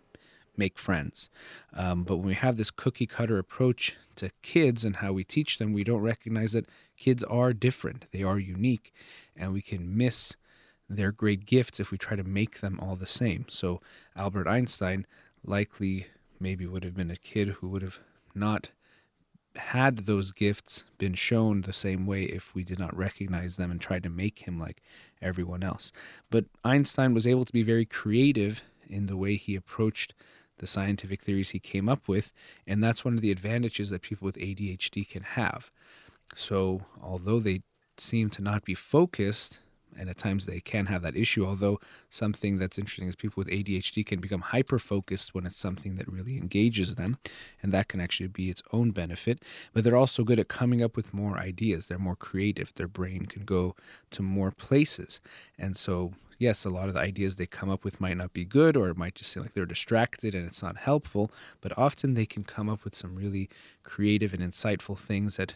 make 0.56 0.78
friends. 0.78 1.28
Um, 1.74 2.04
but 2.04 2.16
when 2.16 2.28
we 2.28 2.34
have 2.34 2.56
this 2.56 2.70
cookie 2.70 3.06
cutter 3.06 3.38
approach 3.38 3.96
to 4.16 4.30
kids 4.42 4.84
and 4.84 4.96
how 4.96 5.12
we 5.12 5.24
teach 5.24 5.58
them, 5.58 5.72
we 5.72 5.84
don't 5.84 6.00
recognize 6.00 6.52
that 6.52 6.68
kids 6.96 7.22
are 7.24 7.52
different, 7.52 8.06
they 8.10 8.22
are 8.22 8.38
unique, 8.38 8.92
and 9.36 9.52
we 9.52 9.60
can 9.60 9.96
miss 9.96 10.36
their 10.88 11.12
great 11.12 11.46
gifts 11.46 11.80
if 11.80 11.90
we 11.90 11.98
try 11.98 12.16
to 12.16 12.24
make 12.24 12.60
them 12.60 12.78
all 12.80 12.96
the 12.96 13.06
same. 13.06 13.46
So, 13.48 13.80
Albert 14.14 14.46
Einstein 14.46 15.06
likely 15.44 16.06
maybe 16.38 16.66
would 16.66 16.84
have 16.84 16.94
been 16.94 17.10
a 17.10 17.16
kid 17.16 17.48
who 17.48 17.68
would 17.68 17.82
have 17.82 18.00
not 18.34 18.70
had 19.56 20.00
those 20.00 20.32
gifts 20.32 20.84
been 20.98 21.14
shown 21.14 21.62
the 21.62 21.72
same 21.72 22.06
way 22.06 22.24
if 22.24 22.54
we 22.54 22.62
did 22.62 22.78
not 22.78 22.96
recognize 22.96 23.56
them 23.56 23.70
and 23.70 23.80
try 23.80 23.98
to 23.98 24.10
make 24.10 24.40
him 24.40 24.58
like 24.58 24.82
everyone 25.22 25.62
else. 25.62 25.92
But 26.30 26.44
Einstein 26.64 27.14
was 27.14 27.26
able 27.26 27.44
to 27.44 27.52
be 27.52 27.62
very 27.62 27.84
creative 27.84 28.62
in 28.88 29.06
the 29.06 29.16
way 29.16 29.36
he 29.36 29.56
approached 29.56 30.14
the 30.58 30.66
scientific 30.66 31.20
theories 31.20 31.50
he 31.50 31.58
came 31.58 31.88
up 31.88 32.08
with, 32.08 32.32
and 32.66 32.82
that's 32.82 33.04
one 33.04 33.14
of 33.14 33.20
the 33.20 33.30
advantages 33.30 33.90
that 33.90 34.02
people 34.02 34.24
with 34.24 34.36
ADHD 34.36 35.08
can 35.08 35.22
have. 35.22 35.70
So, 36.34 36.82
although 37.02 37.40
they 37.40 37.62
seem 37.98 38.30
to 38.30 38.42
not 38.42 38.64
be 38.64 38.74
focused, 38.74 39.60
and 39.98 40.08
at 40.08 40.16
times 40.16 40.46
they 40.46 40.60
can 40.60 40.86
have 40.86 41.02
that 41.02 41.16
issue. 41.16 41.44
Although 41.44 41.80
something 42.10 42.58
that's 42.58 42.78
interesting 42.78 43.08
is 43.08 43.16
people 43.16 43.40
with 43.40 43.48
ADHD 43.48 44.04
can 44.04 44.20
become 44.20 44.40
hyper 44.40 44.78
focused 44.78 45.34
when 45.34 45.46
it's 45.46 45.56
something 45.56 45.96
that 45.96 46.10
really 46.10 46.36
engages 46.36 46.94
them, 46.94 47.18
and 47.62 47.72
that 47.72 47.88
can 47.88 48.00
actually 48.00 48.28
be 48.28 48.50
its 48.50 48.62
own 48.72 48.90
benefit. 48.90 49.42
But 49.72 49.84
they're 49.84 49.96
also 49.96 50.24
good 50.24 50.38
at 50.38 50.48
coming 50.48 50.82
up 50.82 50.96
with 50.96 51.14
more 51.14 51.38
ideas. 51.38 51.86
They're 51.86 51.98
more 51.98 52.16
creative. 52.16 52.74
Their 52.74 52.88
brain 52.88 53.26
can 53.26 53.44
go 53.44 53.74
to 54.10 54.22
more 54.22 54.50
places, 54.50 55.20
and 55.58 55.76
so. 55.76 56.14
Yes, 56.38 56.66
a 56.66 56.68
lot 56.68 56.88
of 56.88 56.92
the 56.92 57.00
ideas 57.00 57.36
they 57.36 57.46
come 57.46 57.70
up 57.70 57.82
with 57.82 57.98
might 57.98 58.18
not 58.18 58.34
be 58.34 58.44
good, 58.44 58.76
or 58.76 58.90
it 58.90 58.96
might 58.98 59.14
just 59.14 59.32
seem 59.32 59.42
like 59.42 59.54
they're 59.54 59.64
distracted 59.64 60.34
and 60.34 60.46
it's 60.46 60.62
not 60.62 60.76
helpful. 60.76 61.30
But 61.62 61.72
often 61.78 62.12
they 62.12 62.26
can 62.26 62.44
come 62.44 62.68
up 62.68 62.84
with 62.84 62.94
some 62.94 63.16
really 63.16 63.48
creative 63.84 64.34
and 64.34 64.42
insightful 64.42 64.98
things 64.98 65.38
that 65.38 65.54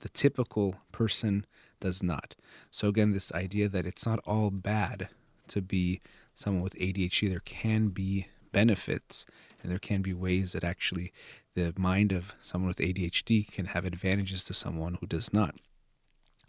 the 0.00 0.08
typical 0.08 0.76
person 0.92 1.44
does 1.84 2.02
not. 2.02 2.34
So, 2.70 2.88
again, 2.88 3.12
this 3.12 3.30
idea 3.32 3.68
that 3.68 3.86
it's 3.86 4.06
not 4.06 4.20
all 4.24 4.50
bad 4.50 5.08
to 5.48 5.60
be 5.60 6.00
someone 6.34 6.62
with 6.62 6.74
ADHD, 6.76 7.28
there 7.28 7.40
can 7.40 7.88
be 7.88 8.26
benefits 8.52 9.26
and 9.62 9.70
there 9.70 9.78
can 9.78 10.00
be 10.00 10.14
ways 10.14 10.52
that 10.52 10.64
actually 10.64 11.12
the 11.54 11.74
mind 11.76 12.10
of 12.10 12.34
someone 12.40 12.68
with 12.68 12.78
ADHD 12.78 13.50
can 13.52 13.66
have 13.66 13.84
advantages 13.84 14.44
to 14.44 14.54
someone 14.54 14.96
who 15.00 15.06
does 15.06 15.32
not. 15.32 15.56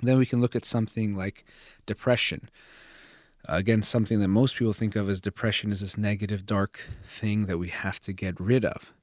Then 0.02 0.18
we 0.18 0.26
can 0.26 0.40
look 0.40 0.56
at 0.56 0.66
something 0.66 1.16
like 1.16 1.44
depression. 1.86 2.50
Again, 3.48 3.82
something 3.82 4.22
that 4.22 4.30
most 4.30 4.56
people 4.56 4.74
think 4.74 4.96
of 4.96 5.10
as 5.10 5.22
depression 5.22 5.72
is 5.72 5.82
this 5.82 5.98
negative, 5.98 6.46
dark 6.46 6.90
thing 7.04 7.46
that 7.46 7.58
we 7.58 7.68
have 7.68 8.00
to 8.02 8.14
get 8.14 8.40
rid 8.40 8.66
of. 8.66 8.94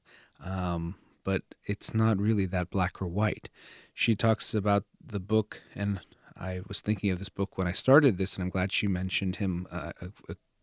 Um, 0.43 0.95
but 1.23 1.43
it's 1.65 1.93
not 1.93 2.17
really 2.17 2.45
that 2.47 2.69
black 2.69 3.01
or 3.01 3.07
white. 3.07 3.49
She 3.93 4.15
talks 4.15 4.53
about 4.53 4.83
the 5.03 5.19
book, 5.19 5.61
and 5.75 6.01
I 6.37 6.61
was 6.67 6.81
thinking 6.81 7.11
of 7.11 7.19
this 7.19 7.29
book 7.29 7.57
when 7.57 7.67
I 7.67 7.71
started 7.71 8.17
this, 8.17 8.35
and 8.35 8.43
I'm 8.43 8.49
glad 8.49 8.71
she 8.71 8.87
mentioned 8.87 9.37
him 9.37 9.67
uh, 9.71 9.91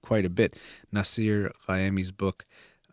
quite 0.03 0.25
a 0.25 0.31
bit. 0.31 0.57
Nassir 0.93 1.53
Ghaemi's 1.67 2.13
book, 2.13 2.45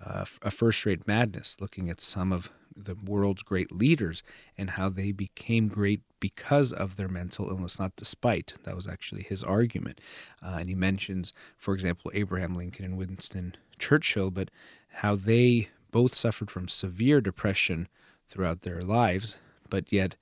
uh, 0.03 0.25
A 0.41 0.51
First 0.51 0.85
Rate 0.85 1.07
Madness, 1.07 1.57
looking 1.59 1.89
at 1.89 2.01
some 2.01 2.31
of 2.31 2.51
the 2.75 2.95
world's 2.95 3.41
great 3.41 3.71
leaders 3.71 4.21
and 4.57 4.71
how 4.71 4.89
they 4.89 5.11
became 5.11 5.67
great 5.67 6.01
because 6.19 6.71
of 6.71 6.95
their 6.95 7.07
mental 7.07 7.49
illness, 7.49 7.79
not 7.79 7.95
despite. 7.95 8.53
That 8.63 8.75
was 8.75 8.87
actually 8.87 9.23
his 9.23 9.43
argument. 9.43 9.99
Uh, 10.43 10.57
and 10.59 10.69
he 10.69 10.75
mentions, 10.75 11.33
for 11.57 11.73
example, 11.73 12.11
Abraham 12.13 12.55
Lincoln 12.55 12.85
and 12.85 12.97
Winston 12.97 13.55
Churchill, 13.79 14.31
but 14.31 14.51
how 14.89 15.15
they 15.15 15.69
both 15.91 16.15
suffered 16.15 16.51
from 16.51 16.67
severe 16.67 17.21
depression 17.21 17.87
throughout 18.29 18.61
their 18.61 18.81
lives, 18.81 19.37
but 19.69 19.91
yet 19.91 20.15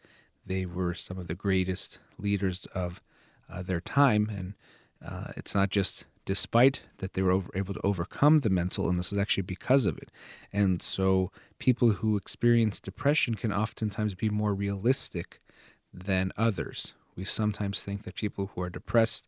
they 0.45 0.65
were 0.65 0.93
some 0.93 1.17
of 1.17 1.27
the 1.27 1.35
greatest 1.35 1.99
leaders 2.17 2.65
of 2.67 3.01
uh, 3.49 3.61
their 3.61 3.81
time. 3.81 4.29
And 4.31 4.53
uh, 5.05 5.31
it's 5.35 5.55
not 5.55 5.69
just 5.69 6.05
despite 6.25 6.81
that 6.97 7.13
they 7.13 7.21
were 7.21 7.31
over, 7.31 7.49
able 7.55 7.73
to 7.73 7.85
overcome 7.85 8.39
the 8.39 8.49
mental 8.49 8.85
illness, 8.85 9.11
it's 9.11 9.21
actually 9.21 9.43
because 9.43 9.85
of 9.85 9.97
it. 9.97 10.11
And 10.51 10.81
so 10.81 11.31
people 11.59 11.91
who 11.91 12.17
experience 12.17 12.79
depression 12.79 13.35
can 13.35 13.53
oftentimes 13.53 14.15
be 14.15 14.29
more 14.29 14.53
realistic 14.53 15.39
than 15.93 16.31
others. 16.35 16.93
We 17.15 17.25
sometimes 17.25 17.81
think 17.83 18.03
that 18.03 18.15
people 18.15 18.51
who 18.53 18.61
are 18.61 18.69
depressed 18.69 19.27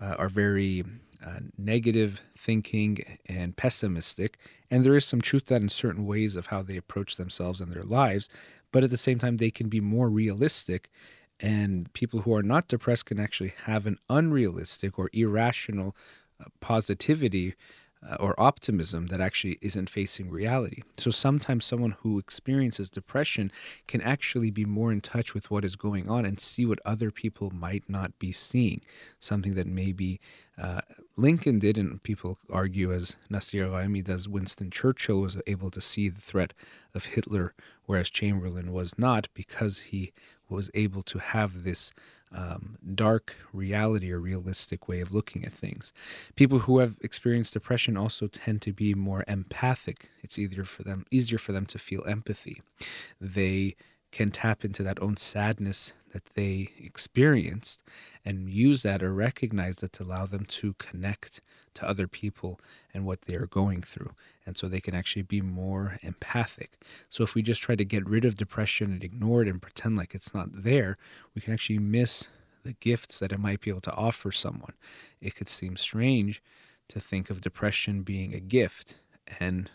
uh, 0.00 0.14
are 0.18 0.28
very 0.28 0.84
uh, 1.24 1.40
negative 1.58 2.22
thinking 2.36 3.18
and 3.26 3.56
pessimistic. 3.56 4.38
And 4.70 4.82
there 4.82 4.96
is 4.96 5.04
some 5.04 5.20
truth 5.20 5.46
that 5.46 5.60
in 5.60 5.68
certain 5.68 6.06
ways 6.06 6.34
of 6.34 6.46
how 6.46 6.62
they 6.62 6.76
approach 6.76 7.16
themselves 7.16 7.60
and 7.60 7.70
their 7.70 7.82
lives. 7.82 8.30
But 8.72 8.84
at 8.84 8.90
the 8.90 8.96
same 8.96 9.18
time, 9.18 9.36
they 9.36 9.50
can 9.50 9.68
be 9.68 9.80
more 9.80 10.08
realistic. 10.08 10.90
And 11.38 11.92
people 11.92 12.20
who 12.20 12.34
are 12.34 12.42
not 12.42 12.68
depressed 12.68 13.06
can 13.06 13.18
actually 13.18 13.54
have 13.64 13.86
an 13.86 13.98
unrealistic 14.08 14.98
or 14.98 15.10
irrational 15.12 15.96
uh, 16.38 16.44
positivity 16.60 17.54
uh, 18.08 18.16
or 18.18 18.38
optimism 18.40 19.08
that 19.08 19.20
actually 19.20 19.58
isn't 19.60 19.90
facing 19.90 20.30
reality. 20.30 20.82
So 20.96 21.10
sometimes 21.10 21.64
someone 21.64 21.96
who 22.00 22.18
experiences 22.18 22.90
depression 22.90 23.52
can 23.86 24.00
actually 24.00 24.50
be 24.50 24.64
more 24.64 24.90
in 24.90 25.00
touch 25.00 25.34
with 25.34 25.50
what 25.50 25.64
is 25.64 25.76
going 25.76 26.08
on 26.08 26.24
and 26.24 26.40
see 26.40 26.64
what 26.64 26.80
other 26.84 27.10
people 27.10 27.50
might 27.50 27.84
not 27.88 28.18
be 28.18 28.32
seeing. 28.32 28.80
Something 29.18 29.54
that 29.54 29.66
maybe 29.66 30.20
uh, 30.56 30.80
Lincoln 31.16 31.58
did, 31.58 31.76
and 31.76 32.02
people 32.02 32.38
argue 32.50 32.92
as 32.92 33.16
Nassir 33.30 33.70
Ghaemi 33.70 34.02
does, 34.02 34.28
Winston 34.28 34.70
Churchill 34.70 35.20
was 35.20 35.36
able 35.46 35.70
to 35.70 35.80
see 35.80 36.08
the 36.08 36.20
threat 36.20 36.54
of 36.94 37.06
Hitler, 37.06 37.54
whereas 37.84 38.10
Chamberlain 38.10 38.72
was 38.72 38.98
not 38.98 39.28
because 39.34 39.78
he 39.80 40.12
was 40.48 40.70
able 40.74 41.02
to 41.04 41.18
have 41.18 41.64
this 41.64 41.92
um, 42.32 42.78
dark 42.94 43.36
reality 43.52 44.12
or 44.12 44.20
realistic 44.20 44.88
way 44.88 45.00
of 45.00 45.12
looking 45.12 45.44
at 45.44 45.52
things. 45.52 45.92
People 46.36 46.60
who 46.60 46.78
have 46.78 46.96
experienced 47.00 47.54
depression 47.54 47.96
also 47.96 48.26
tend 48.28 48.62
to 48.62 48.72
be 48.72 48.94
more 48.94 49.24
empathic. 49.26 50.10
It's 50.22 50.38
easier 50.38 50.64
for 50.64 50.82
them 50.82 51.06
easier 51.10 51.38
for 51.38 51.52
them 51.52 51.66
to 51.66 51.78
feel 51.78 52.04
empathy. 52.06 52.62
They 53.20 53.76
can 54.12 54.30
tap 54.30 54.64
into 54.64 54.82
that 54.82 55.00
own 55.00 55.16
sadness 55.16 55.92
that 56.12 56.24
they 56.34 56.70
experienced 56.78 57.82
and 58.24 58.50
use 58.50 58.82
that 58.82 59.02
or 59.02 59.12
recognize 59.12 59.76
that 59.76 59.92
to 59.94 60.02
allow 60.02 60.26
them 60.26 60.44
to 60.44 60.74
connect 60.74 61.40
to 61.74 61.88
other 61.88 62.08
people 62.08 62.60
and 62.92 63.04
what 63.04 63.22
they 63.22 63.34
are 63.34 63.46
going 63.46 63.82
through. 63.82 64.12
And 64.46 64.56
so 64.56 64.66
they 64.66 64.80
can 64.80 64.94
actually 64.94 65.22
be 65.22 65.40
more 65.40 65.98
empathic. 66.02 66.82
So 67.08 67.22
if 67.22 67.34
we 67.34 67.42
just 67.42 67.62
try 67.62 67.76
to 67.76 67.84
get 67.84 68.08
rid 68.08 68.24
of 68.24 68.36
depression 68.36 68.92
and 68.92 69.04
ignore 69.04 69.42
it 69.42 69.48
and 69.48 69.62
pretend 69.62 69.96
like 69.96 70.14
it's 70.14 70.34
not 70.34 70.48
there, 70.52 70.98
we 71.34 71.40
can 71.40 71.52
actually 71.52 71.78
miss 71.78 72.28
the 72.64 72.72
gifts 72.74 73.18
that 73.18 73.32
it 73.32 73.40
might 73.40 73.60
be 73.60 73.70
able 73.70 73.80
to 73.82 73.94
offer 73.94 74.32
someone. 74.32 74.74
It 75.20 75.34
could 75.34 75.48
seem 75.48 75.76
strange 75.76 76.42
to 76.88 77.00
think 77.00 77.30
of 77.30 77.40
depression 77.40 78.02
being 78.02 78.34
a 78.34 78.40
gift. 78.40 78.98
And 79.38 79.70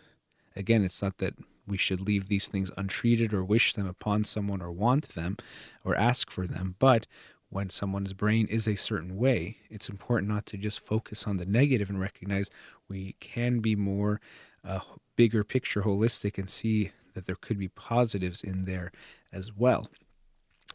again, 0.55 0.83
it's 0.83 1.01
not 1.01 1.17
that 1.19 1.33
we 1.67 1.77
should 1.77 2.01
leave 2.01 2.27
these 2.27 2.47
things 2.47 2.69
untreated 2.77 3.33
or 3.33 3.43
wish 3.43 3.73
them 3.73 3.87
upon 3.87 4.23
someone 4.23 4.61
or 4.61 4.71
want 4.71 5.09
them 5.09 5.37
or 5.83 5.95
ask 5.95 6.29
for 6.29 6.45
them. 6.45 6.75
But 6.77 7.07
when 7.55 7.69
someone's 7.69 8.12
brain 8.12 8.45
is 8.47 8.67
a 8.67 8.75
certain 8.75 9.15
way, 9.15 9.55
it's 9.69 9.88
important 9.88 10.29
not 10.29 10.45
to 10.45 10.57
just 10.57 10.77
focus 10.77 11.25
on 11.25 11.38
the 11.38 11.45
negative 11.45 11.89
and 11.89 11.97
recognize 11.97 12.50
we 12.89 13.15
can 13.21 13.59
be 13.59 13.77
more 13.77 14.19
uh, 14.65 14.81
bigger 15.15 15.41
picture 15.41 15.83
holistic 15.83 16.38
and 16.38 16.50
see 16.50 16.91
that 17.13 17.25
there 17.25 17.38
could 17.38 17.57
be 17.57 17.69
positives 17.69 18.43
in 18.43 18.65
there 18.65 18.91
as 19.31 19.55
well. 19.55 19.88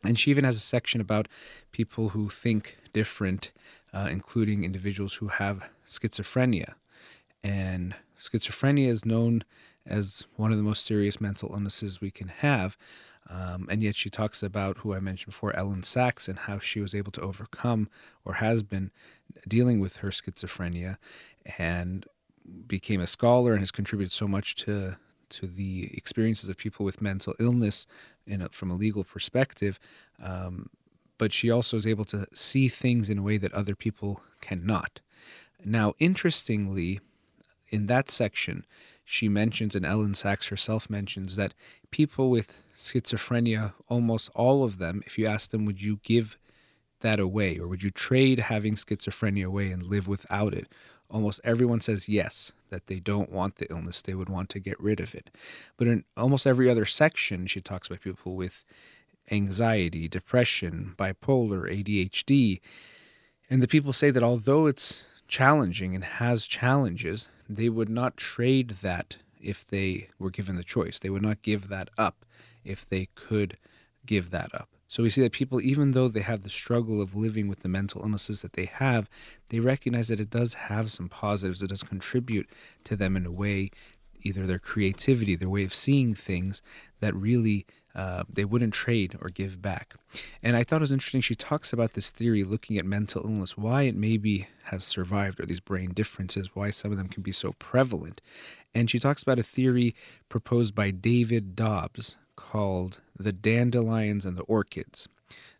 And 0.03 0.19
she 0.19 0.31
even 0.31 0.45
has 0.45 0.57
a 0.57 0.61
section 0.61 1.03
about 1.03 1.29
people 1.71 2.09
who 2.09 2.31
think 2.31 2.79
different, 2.95 3.53
uh, 3.93 4.09
including 4.11 4.65
individuals 4.65 5.17
who 5.17 5.29
have 5.29 5.69
schizophrenia. 5.87 6.73
And 7.45 7.95
schizophrenia 8.19 8.87
is 8.87 9.05
known 9.05 9.45
as 9.85 10.25
one 10.37 10.51
of 10.51 10.57
the 10.57 10.65
most 10.65 10.87
serious 10.87 11.21
mental 11.21 11.51
illnesses 11.53 12.01
we 12.01 12.11
can 12.11 12.29
have. 12.29 12.79
Um, 13.31 13.69
and 13.71 13.83
yet 13.83 13.95
she 13.95 14.11
talks 14.11 14.43
about 14.43 14.79
who 14.79 14.93
I 14.93 14.99
mentioned 14.99 15.33
before, 15.33 15.53
Elyn 15.53 15.83
Saks, 15.83 16.29
and 16.29 16.39
how 16.39 16.59
she 16.59 16.81
was 16.81 16.95
able 16.95 17.13
to 17.13 17.21
overcome 17.21 17.89
or 18.25 18.35
has 18.35 18.65
been 18.65 18.91
dealing 19.47 19.79
with 19.79 19.99
her 19.99 20.09
schizophrenia 20.09 20.97
and 21.57 22.07
became 22.67 23.01
a 23.01 23.07
scholar 23.07 23.53
and 23.53 23.61
has 23.61 23.71
contributed 23.71 24.13
so 24.13 24.27
much 24.27 24.57
to 24.57 24.97
to 25.29 25.47
the 25.47 25.91
experiences 25.97 26.51
of 26.51 26.57
people 26.57 26.85
with 26.85 27.01
mental 27.01 27.35
illness 27.39 27.87
in 28.27 28.43
a, 28.43 28.49
from 28.49 28.69
a 28.69 28.75
legal 28.75 29.05
perspective. 29.05 29.79
Um, 30.21 30.69
but 31.19 31.33
she 31.33 31.53
also 31.53 31.77
is 31.77 31.87
able 31.87 32.05
to 32.07 32.27
see 32.33 32.67
things 32.67 33.09
in 33.09 33.19
a 33.19 33.23
way 33.23 33.37
that 33.37 33.53
other 33.53 33.77
people 33.77 34.23
cannot. 34.41 35.01
Now, 35.65 35.95
interestingly, 36.01 36.99
in 37.69 37.87
that 37.87 38.11
section, 38.11 38.67
she 39.05 39.29
mentions, 39.29 39.75
and 39.77 39.85
Elyn 39.85 40.15
Saks 40.15 40.49
herself 40.49 40.91
mentions, 40.91 41.37
that 41.37 41.55
people 41.91 42.31
with 42.31 42.63
schizophrenia, 42.81 43.75
almost 43.89 44.31
all 44.35 44.65
of 44.65 44.79
them, 44.79 45.03
if 45.07 45.19
you 45.19 45.27
ask 45.27 45.51
them, 45.51 45.65
would 45.65 45.83
you 45.83 46.01
give 46.03 46.39
that 47.01 47.21
away 47.21 47.59
or 47.59 47.67
would 47.67 47.83
you 47.83 47.91
trade 47.91 48.39
having 48.39 48.75
schizophrenia 48.75 49.47
away 49.47 49.71
and 49.71 49.83
live 49.83 50.09
without 50.09 50.55
it? 50.55 50.69
Almost 51.11 51.41
everyone 51.43 51.81
says 51.81 52.09
yes, 52.09 52.53
that 52.71 52.87
they 52.87 53.01
don't 53.01 53.33
want 53.33 53.57
the 53.57 53.71
illness, 53.71 54.01
they 54.01 54.15
would 54.15 54.29
want 54.29 54.49
to 54.51 54.61
get 54.61 54.81
rid 54.81 55.01
of 55.01 55.15
it. 55.15 55.31
But 55.77 55.89
in 55.89 56.05
almost 56.17 56.47
every 56.47 56.71
other 56.71 56.85
section, 56.85 57.47
she 57.47 57.61
talks 57.61 57.89
about 57.89 58.01
people 58.01 58.37
with 58.37 58.65
anxiety, 59.31 60.09
depression, 60.09 60.95
bipolar, 60.97 61.69
ADHD. 61.69 62.61
And 63.49 63.63
the 63.63 63.69
people 63.69 63.93
say 63.93 64.11
that 64.11 64.23
although 64.23 64.67
it's 64.67 65.05
challenging 65.27 65.95
and 65.95 66.05
has 66.05 66.47
challenges, 66.47 67.29
they 67.49 67.69
would 67.69 67.89
not 67.89 68.17
trade 68.17 68.77
that 68.83 69.17
if 69.41 69.67
they 69.67 70.09
were 70.19 70.31
given 70.31 70.57
the 70.57 70.65
choice. 70.65 70.99
They 70.99 71.11
would 71.11 71.23
not 71.23 71.43
give 71.43 71.69
that 71.69 71.91
up 71.99 72.25
if 72.65 72.89
they 72.89 73.09
could 73.15 73.57
give 74.07 74.31
that 74.31 74.55
up. 74.55 74.69
So 74.89 75.05
we 75.05 75.11
see 75.11 75.21
that 75.21 75.33
people, 75.33 75.61
even 75.61 75.93
though 75.93 76.09
they 76.09 76.21
have 76.21 76.43
the 76.43 76.51
struggle 76.51 77.01
of 77.01 77.15
living 77.15 77.47
with 77.47 77.61
the 77.61 77.69
mental 77.69 78.03
illnesses 78.03 78.43
that 78.43 78.55
they 78.55 78.65
have, 78.65 79.09
they 79.51 79.61
recognize 79.61 80.09
that 80.09 80.19
it 80.19 80.31
does 80.31 80.55
have 80.55 80.91
some 80.91 81.09
positives. 81.09 81.63
It 81.63 81.69
does 81.69 81.85
contribute 81.85 82.51
to 82.85 82.97
them 82.97 83.17
in 83.17 83.25
a 83.25 83.31
way, 83.31 83.71
either 84.23 84.47
their 84.47 84.59
creativity, 84.59 85.37
their 85.37 85.49
way 85.49 85.63
of 85.63 85.73
seeing 85.73 86.15
things, 86.15 86.61
that 86.99 87.15
really 87.15 87.67
uh, 87.95 88.25
they 88.29 88.45
wouldn't 88.45 88.75
trade 88.75 89.17
or 89.21 89.29
give 89.29 89.63
back. 89.63 89.95
And 90.43 90.57
I 90.57 90.65
thought 90.65 90.79
it 90.79 90.81
was 90.81 90.93
interesting. 90.93 91.21
She 91.21 91.37
talks 91.37 91.73
about 91.73 91.93
this 91.93 92.11
theory 92.11 92.43
looking 92.43 92.77
at 92.77 92.85
mental 92.85 93.23
illness, 93.23 93.57
why 93.57 93.83
it 93.83 93.95
maybe 93.95 94.49
has 94.65 94.83
survived, 94.83 95.39
or 95.39 95.47
these 95.47 95.61
brain 95.61 95.91
differences, 95.91 96.55
why 96.55 96.71
some 96.71 96.91
of 96.91 96.99
them 96.99 97.09
can 97.09 97.23
be 97.23 97.33
so 97.33 97.53
prevalent. 97.61 98.21
And 98.75 98.91
she 98.91 98.99
talks 98.99 99.23
about 99.23 99.39
a 99.39 99.45
theory 99.45 99.95
proposed 100.29 100.75
by 100.75 100.91
David 100.91 101.55
Dobbs 101.55 102.17
called 102.51 103.01
the 103.19 103.33
dandelions 103.33 104.25
and 104.25 104.37
the 104.37 104.43
orchids 104.43 105.09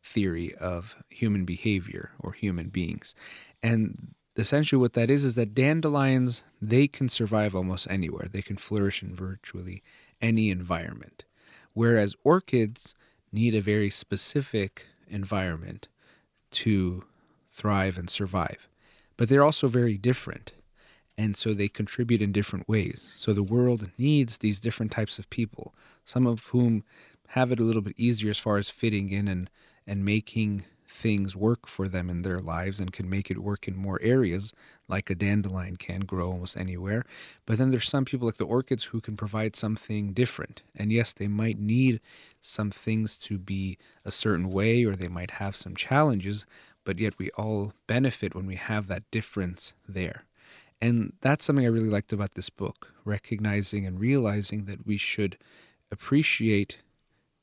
theory 0.03 0.55
of 0.57 0.97
human 1.11 1.45
behavior 1.45 2.11
or 2.19 2.33
human 2.33 2.69
beings. 2.69 3.15
And 3.63 4.15
essentially 4.37 4.81
what 4.81 4.95
that 4.95 5.11
is 5.11 5.25
is 5.25 5.35
that 5.35 5.55
dandelions 5.55 6.43
they 6.61 6.89
can 6.89 7.09
survive 7.09 7.55
almost 7.55 7.87
anywhere. 7.91 8.27
They 8.31 8.43
can 8.43 8.57
flourish 8.57 9.03
in 9.03 9.15
virtually 9.15 9.83
any 10.21 10.51
environment 10.51 11.25
whereas 11.75 12.17
orchids 12.25 12.95
need 13.33 13.55
a 13.55 13.61
very 13.61 13.91
specific 13.91 14.87
environment 15.09 15.89
to 16.51 17.05
thrive 17.51 17.99
and 17.99 18.11
survive. 18.11 18.69
But 19.17 19.29
they're 19.29 19.45
also 19.45 19.69
very 19.69 19.97
different, 19.97 20.53
and 21.19 21.37
so 21.37 21.53
they 21.53 21.69
contribute 21.69 22.23
in 22.23 22.33
different 22.33 22.69
ways. 22.69 23.11
So 23.17 23.33
the 23.33 23.43
world 23.43 23.91
needs 23.99 24.39
these 24.39 24.61
different 24.61 24.93
types 24.93 25.19
of 25.19 25.31
people, 25.31 25.75
some 26.11 26.27
of 26.27 26.47
whom 26.47 26.83
have 27.29 27.53
it 27.53 27.61
a 27.61 27.63
little 27.63 27.83
bit 27.83 27.95
easier 27.97 28.31
as 28.31 28.39
far 28.39 28.59
as 28.59 28.69
fitting 28.69 29.11
in 29.11 29.29
and, 29.29 29.49
and 29.87 30.05
making 30.05 30.65
things 30.89 31.37
work 31.37 31.69
for 31.69 31.89
them 31.89 32.11
in 32.11 32.23
their 32.23 32.41
lives 32.41 32.81
and 32.81 32.93
can 32.93 33.09
make 33.09 33.31
it 33.31 33.39
work 33.39 33.69
in 33.69 33.77
more 33.77 34.01
areas, 34.03 34.53
like 34.89 35.09
a 35.09 35.15
dandelion 35.15 35.77
can 35.77 36.01
grow 36.01 36.33
almost 36.33 36.57
anywhere. 36.57 37.05
But 37.47 37.59
then 37.59 37.71
there's 37.71 37.89
some 37.89 38.05
people 38.05 38.27
like 38.27 38.39
the 38.39 38.45
orchids 38.45 38.85
who 38.87 39.01
can 39.01 39.17
provide 39.17 39.55
something 39.55 40.13
different. 40.13 40.63
And 40.75 40.93
yes, 40.93 41.13
they 41.13 41.29
might 41.29 41.61
need 41.61 42.01
some 42.41 42.73
things 42.73 43.17
to 43.19 43.39
be 43.39 43.79
a 44.05 44.11
certain 44.11 44.51
way 44.51 44.85
or 44.85 44.97
they 44.97 45.09
might 45.09 45.31
have 45.33 45.55
some 45.55 45.77
challenges, 45.77 46.45
but 46.85 46.99
yet 46.99 47.19
we 47.19 47.31
all 47.37 47.73
benefit 47.87 48.35
when 48.35 48.47
we 48.47 48.57
have 48.57 48.89
that 48.89 49.09
difference 49.13 49.75
there. 49.89 50.25
And 50.83 51.13
that's 51.21 51.45
something 51.45 51.65
I 51.65 51.69
really 51.69 51.89
liked 51.89 52.13
about 52.13 52.35
this 52.35 52.51
book, 52.51 52.93
recognizing 53.05 53.87
and 53.87 54.01
realizing 54.01 54.65
that 54.65 54.87
we 54.87 54.97
should 54.97 55.37
appreciate 55.91 56.79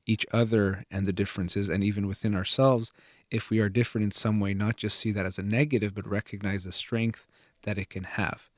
each 0.05 0.25
other 0.31 0.85
and 0.89 1.05
the 1.05 1.13
differences, 1.13 1.69
and 1.69 1.83
even 1.83 2.07
within 2.07 2.33
ourselves, 2.33 2.91
if 3.29 3.49
we 3.49 3.59
are 3.59 3.69
different 3.69 4.05
in 4.05 4.11
some 4.11 4.39
way, 4.39 4.53
not 4.53 4.77
just 4.77 4.97
see 4.97 5.11
that 5.11 5.25
as 5.25 5.37
a 5.37 5.43
negative, 5.43 5.93
but 5.93 6.07
recognize 6.07 6.63
the 6.63 6.71
strength 6.71 7.27
that 7.63 7.77
it 7.77 7.89
can 7.89 8.03
have. 8.03 8.49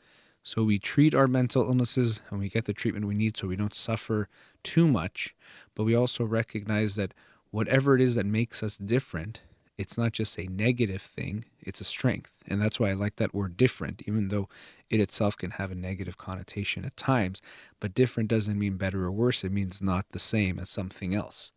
So 0.43 0.63
we 0.63 0.79
treat 0.79 1.13
our 1.13 1.27
mental 1.27 1.63
illnesses 1.63 2.21
and 2.29 2.39
we 2.39 2.49
get 2.49 2.65
the 2.65 2.73
treatment 2.73 3.07
we 3.07 3.15
need 3.15 3.35
so 3.35 3.47
we 3.47 3.55
don't 3.55 3.73
suffer 3.73 4.29
too 4.63 4.87
much, 4.87 5.35
but 5.75 5.83
we 5.83 5.95
also 5.95 6.23
recognize 6.23 6.95
that 6.95 7.13
whatever 7.51 7.95
it 7.95 8.01
is 8.01 8.15
that 8.15 8.25
makes 8.25 8.63
us 8.63 8.77
different, 8.77 9.41
it's 9.79 9.97
not 9.97 10.11
just 10.11 10.37
a 10.37 10.45
negative 10.47 11.01
thing, 11.01 11.45
it's 11.61 11.79
a 11.79 11.85
strength. 11.85 12.37
And 12.49 12.61
that's 12.61 12.81
why 12.81 12.89
I 12.89 12.93
like 12.95 13.15
that 13.15 13.33
word 13.33 13.55
different, 13.55 14.01
even 14.05 14.27
though 14.27 14.49
it 14.89 14.99
itself 14.99 15.37
can 15.37 15.51
have 15.51 15.71
a 15.71 15.75
negative 15.75 16.17
connotation 16.17 16.83
at 16.83 16.97
times. 16.97 17.41
But 17.79 17.95
different 17.95 18.27
doesn't 18.27 18.59
mean 18.59 18.75
better 18.75 19.05
or 19.05 19.11
worse, 19.11 19.45
it 19.45 19.53
means 19.53 19.81
not 19.81 20.05
the 20.11 20.19
same 20.19 20.59
as 20.59 20.69
something 20.69 21.15
else. 21.15 21.53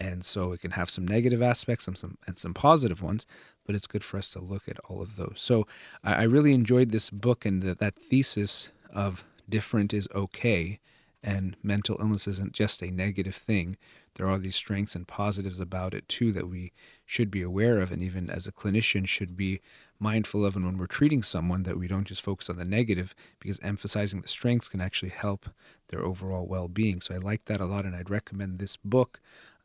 And 0.00 0.24
so 0.24 0.50
it 0.50 0.60
can 0.60 0.72
have 0.72 0.90
some 0.90 1.06
negative 1.06 1.42
aspects 1.42 1.86
and 1.86 1.96
some 1.96 2.18
and 2.26 2.40
some 2.40 2.54
positive 2.54 3.02
ones, 3.02 3.24
but 3.64 3.76
it's 3.76 3.86
good 3.86 4.02
for 4.02 4.18
us 4.18 4.30
to 4.30 4.40
look 4.40 4.68
at 4.68 4.80
all 4.88 5.00
of 5.00 5.14
those. 5.14 5.36
So 5.36 5.68
I, 6.02 6.14
I 6.14 6.22
really 6.24 6.54
enjoyed 6.54 6.90
this 6.90 7.08
book 7.08 7.46
and 7.46 7.62
the, 7.62 7.76
that 7.76 7.94
thesis 7.94 8.70
of 8.92 9.24
different 9.48 9.94
is 9.94 10.08
okay 10.12 10.80
and 11.22 11.56
mental 11.62 11.98
illness 12.00 12.26
isn't 12.26 12.52
just 12.52 12.82
a 12.82 12.90
negative 12.90 13.36
thing 13.36 13.76
there 14.20 14.28
are 14.28 14.38
these 14.38 14.54
strengths 14.54 14.94
and 14.94 15.08
positives 15.08 15.60
about 15.60 15.94
it 15.94 16.06
too 16.06 16.30
that 16.30 16.46
we 16.46 16.72
should 17.06 17.30
be 17.30 17.40
aware 17.40 17.78
of. 17.78 17.90
And 17.90 18.02
even 18.02 18.28
as 18.28 18.46
a 18.46 18.52
clinician 18.52 19.08
should 19.08 19.34
be 19.34 19.62
mindful 19.98 20.44
of 20.44 20.56
and 20.56 20.66
when 20.66 20.76
we're 20.76 20.86
treating 20.86 21.22
someone 21.22 21.62
that 21.62 21.78
we 21.78 21.88
don't 21.88 22.06
just 22.06 22.20
focus 22.20 22.50
on 22.50 22.58
the 22.58 22.64
negative 22.66 23.14
because 23.38 23.58
emphasizing 23.60 24.20
the 24.20 24.28
strengths 24.28 24.68
can 24.68 24.82
actually 24.82 25.08
help 25.08 25.48
their 25.88 26.04
overall 26.04 26.46
well-being. 26.46 27.00
So 27.00 27.14
i 27.14 27.16
like 27.16 27.46
that 27.46 27.62
a 27.62 27.64
lot 27.64 27.86
and 27.86 27.96
i'd 27.96 28.10
recommend 28.10 28.58
this 28.58 28.76
book 28.76 29.20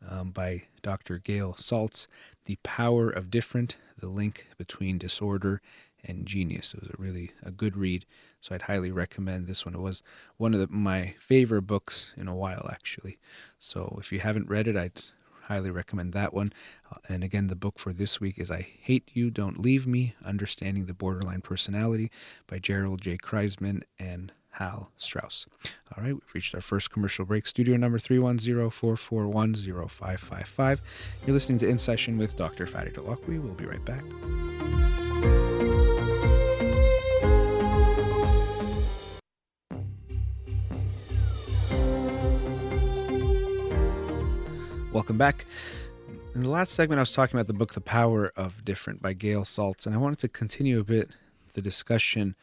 um, 0.08 0.32
by 0.32 0.64
dr 0.82 1.18
gail 1.20 1.54
saltz 1.58 2.08
the 2.46 2.58
power 2.64 3.10
of 3.10 3.30
different 3.30 3.76
the 4.00 4.08
link 4.08 4.48
between 4.58 4.98
disorder 4.98 5.62
and 6.06 6.26
genius 6.26 6.74
it 6.74 6.82
was 6.82 6.90
a 6.90 6.96
really 6.98 7.32
a 7.44 7.52
good 7.52 7.76
read 7.76 8.06
so 8.46 8.54
I'd 8.54 8.62
highly 8.62 8.92
recommend 8.92 9.48
this 9.48 9.66
one. 9.66 9.74
It 9.74 9.82
was 9.82 10.04
one 10.38 10.54
of 10.54 10.60
the, 10.60 10.68
my 10.70 11.16
favorite 11.20 11.64
books 11.64 12.14
in 12.16 12.28
a 12.28 12.36
while, 12.36 12.70
actually. 12.72 13.18
So 13.58 13.98
if 14.00 14.12
you 14.12 14.20
haven't 14.20 14.48
read 14.48 14.68
it, 14.68 14.78
I'd 14.78 15.02
highly 15.42 15.72
recommend 15.72 16.14
that 16.14 16.32
one. 16.32 16.54
Uh, 16.92 16.98
and 17.10 17.24
again, 17.24 17.48
the 17.48 17.56
book 17.56 17.80
for 17.80 17.92
this 17.92 18.22
week 18.22 18.38
is 18.38 18.52
I 18.52 18.62
Hate 18.62 19.10
You, 19.14 19.32
Don't 19.32 19.58
Leave 19.58 19.88
Me 19.88 20.14
Understanding 20.24 20.86
the 20.86 20.94
Borderline 20.94 21.42
Personality 21.42 22.12
by 22.46 22.60
Gerald 22.60 23.02
J. 23.02 23.18
Kreisman 23.18 23.82
and 23.98 24.32
Hal 24.52 24.92
Straus. 24.96 25.48
All 25.98 26.04
right, 26.04 26.14
we've 26.14 26.34
reached 26.36 26.54
our 26.54 26.62
first 26.62 26.92
commercial 26.92 27.26
break. 27.26 27.48
Studio 27.48 27.78
number 27.78 27.98
310 27.98 28.70
441 28.70 29.56
0555. 29.56 30.82
You're 31.26 31.34
listening 31.34 31.58
to 31.58 31.68
In 31.68 31.80
Session 31.80 32.20
with 32.20 32.36
Dr. 32.36 32.68
Fadi 32.68 32.94
Holakwi. 32.94 33.42
We'll 33.42 33.56
be 33.56 33.66
right 33.66 33.84
back. 33.84 34.04
Welcome 45.16 45.38
back. 45.38 45.46
In 46.36 46.44
the 46.44 46.50
last 46.50 46.74
segment, 46.74 47.00
I 47.00 47.04
was 47.04 47.14
talking 47.14 47.40
about 47.40 47.48
the 47.48 47.54
book 47.54 47.74
The 47.74 47.80
Power 47.80 48.34
of 48.36 48.66
Different 48.66 49.02
by 49.02 49.14
Gail 49.14 49.44
Saltz, 49.44 49.86
and 49.86 49.96
I 49.96 49.98
wanted 49.98 50.20
to 50.20 50.28
continue 50.28 50.78
a 50.78 50.84
bit 50.84 51.12
the 51.54 51.62
discussion 51.62 52.36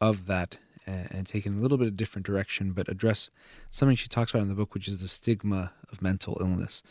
of 0.00 0.26
that 0.26 0.58
and 0.86 1.26
take 1.26 1.44
it 1.44 1.48
in 1.48 1.58
a 1.58 1.60
little 1.60 1.76
bit 1.76 1.88
of 1.88 1.96
different 1.96 2.24
direction, 2.24 2.70
but 2.70 2.88
address 2.88 3.30
something 3.72 3.96
she 3.96 4.06
talks 4.06 4.30
about 4.30 4.42
in 4.42 4.48
the 4.48 4.54
book, 4.54 4.74
which 4.74 4.86
is 4.86 5.02
the 5.02 5.08
stigma 5.08 5.72
of 5.90 6.00
mental 6.00 6.38
illness. 6.40 6.84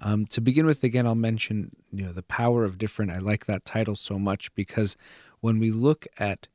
Um, 0.00 0.26
to 0.26 0.40
begin 0.40 0.66
with, 0.66 0.82
again, 0.82 1.06
I'll 1.06 1.14
mention 1.14 1.70
you 1.92 2.06
know 2.06 2.12
the 2.12 2.24
power 2.24 2.64
of 2.64 2.78
different. 2.78 3.12
I 3.12 3.20
like 3.20 3.46
that 3.46 3.64
title 3.64 3.94
so 3.94 4.18
much 4.18 4.52
because 4.56 4.96
when 5.38 5.60
we 5.60 5.70
look 5.70 6.04
at 6.18 6.48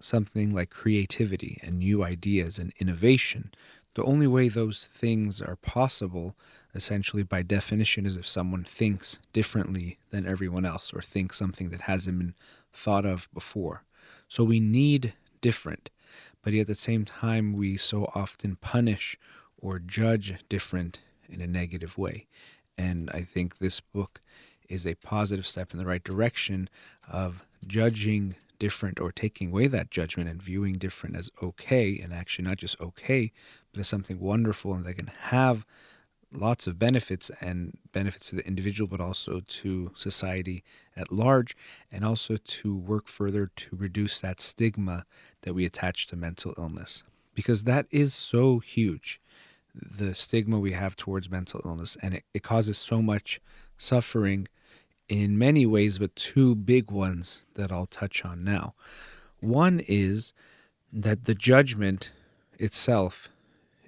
something 0.00 0.52
like 0.52 0.70
creativity 0.70 1.60
and 1.62 1.78
new 1.78 2.02
ideas 2.02 2.58
and 2.58 2.72
innovation, 2.80 3.52
the 3.94 4.02
only 4.02 4.26
way 4.26 4.48
those 4.48 4.86
things 4.86 5.40
are 5.40 5.56
possible 5.56 6.36
essentially 6.76 7.22
by 7.22 7.42
definition 7.42 8.06
is 8.06 8.16
if 8.16 8.26
someone 8.26 8.64
thinks 8.64 9.18
differently 9.32 9.98
than 10.10 10.26
everyone 10.26 10.64
else 10.64 10.92
or 10.92 11.00
thinks 11.00 11.36
something 11.36 11.70
that 11.70 11.82
hasn't 11.82 12.18
been 12.18 12.34
thought 12.72 13.06
of 13.06 13.28
before. 13.32 13.82
So 14.28 14.44
we 14.44 14.60
need 14.60 15.14
different, 15.40 15.90
but 16.42 16.52
yet 16.52 16.62
at 16.62 16.66
the 16.68 16.74
same 16.74 17.04
time, 17.04 17.52
we 17.54 17.76
so 17.76 18.10
often 18.14 18.56
punish 18.56 19.18
or 19.58 19.78
judge 19.78 20.34
different 20.48 21.00
in 21.28 21.40
a 21.40 21.46
negative 21.46 21.96
way. 21.96 22.26
And 22.78 23.10
I 23.12 23.22
think 23.22 23.58
this 23.58 23.80
book 23.80 24.20
is 24.68 24.86
a 24.86 24.94
positive 24.94 25.46
step 25.46 25.72
in 25.72 25.78
the 25.78 25.86
right 25.86 26.04
direction 26.04 26.68
of 27.10 27.44
judging 27.66 28.36
different 28.58 29.00
or 29.00 29.12
taking 29.12 29.50
away 29.50 29.66
that 29.66 29.90
judgment 29.90 30.28
and 30.28 30.42
viewing 30.42 30.74
different 30.74 31.16
as 31.16 31.30
okay 31.42 31.98
and 31.98 32.12
actually 32.12 32.44
not 32.44 32.56
just 32.56 32.80
okay, 32.80 33.32
but 33.72 33.80
as 33.80 33.88
something 33.88 34.18
wonderful 34.18 34.74
and 34.74 34.84
that 34.84 34.94
can 34.94 35.10
have 35.20 35.64
lots 36.32 36.66
of 36.66 36.78
benefits 36.78 37.30
and 37.40 37.78
benefits 37.92 38.28
to 38.30 38.36
the 38.36 38.46
individual, 38.46 38.88
but 38.88 39.00
also 39.00 39.40
to 39.46 39.92
society 39.94 40.62
at 40.96 41.12
large, 41.12 41.56
and 41.90 42.04
also 42.04 42.36
to 42.36 42.76
work 42.76 43.08
further 43.08 43.50
to 43.56 43.76
reduce 43.76 44.20
that 44.20 44.40
stigma 44.40 45.04
that 45.42 45.54
we 45.54 45.64
attach 45.64 46.06
to 46.08 46.16
mental 46.16 46.54
illness. 46.58 47.04
Because 47.34 47.64
that 47.64 47.86
is 47.90 48.14
so 48.14 48.58
huge. 48.58 49.20
the 49.74 50.14
stigma 50.14 50.58
we 50.58 50.72
have 50.72 50.96
towards 50.96 51.30
mental 51.30 51.60
illness, 51.64 51.96
and 52.02 52.14
it, 52.14 52.24
it 52.34 52.42
causes 52.42 52.78
so 52.78 53.02
much 53.02 53.40
suffering 53.78 54.48
in 55.08 55.38
many 55.38 55.66
ways, 55.66 55.98
but 55.98 56.16
two 56.16 56.54
big 56.54 56.90
ones 56.90 57.46
that 57.54 57.70
I'll 57.70 57.86
touch 57.86 58.24
on 58.24 58.42
now. 58.42 58.74
One 59.40 59.80
is 59.86 60.32
that 60.92 61.24
the 61.24 61.34
judgment 61.34 62.10
itself 62.58 63.28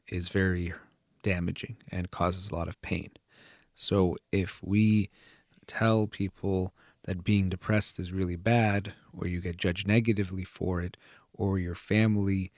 is 0.07 0.29
very 0.29 0.74
damaging 1.22 1.76
and 1.90 2.11
causes 2.11 2.50
a 2.50 2.54
lot 2.54 2.68
of 2.68 2.81
pain. 2.83 3.11
So 3.74 4.16
if 4.33 4.62
we 4.62 5.11
tell 5.66 6.07
people 6.07 6.74
that 7.04 7.24
being 7.24 7.48
depressed 7.48 7.98
is 7.98 8.12
really 8.12 8.37
bad, 8.37 8.92
or 9.16 9.26
you 9.26 9.40
get 9.40 9.57
judged 9.57 9.87
negatively 9.87 10.44
for 10.44 10.81
it, 10.81 10.96
or 11.33 11.59
your 11.59 11.74
family 11.74 12.52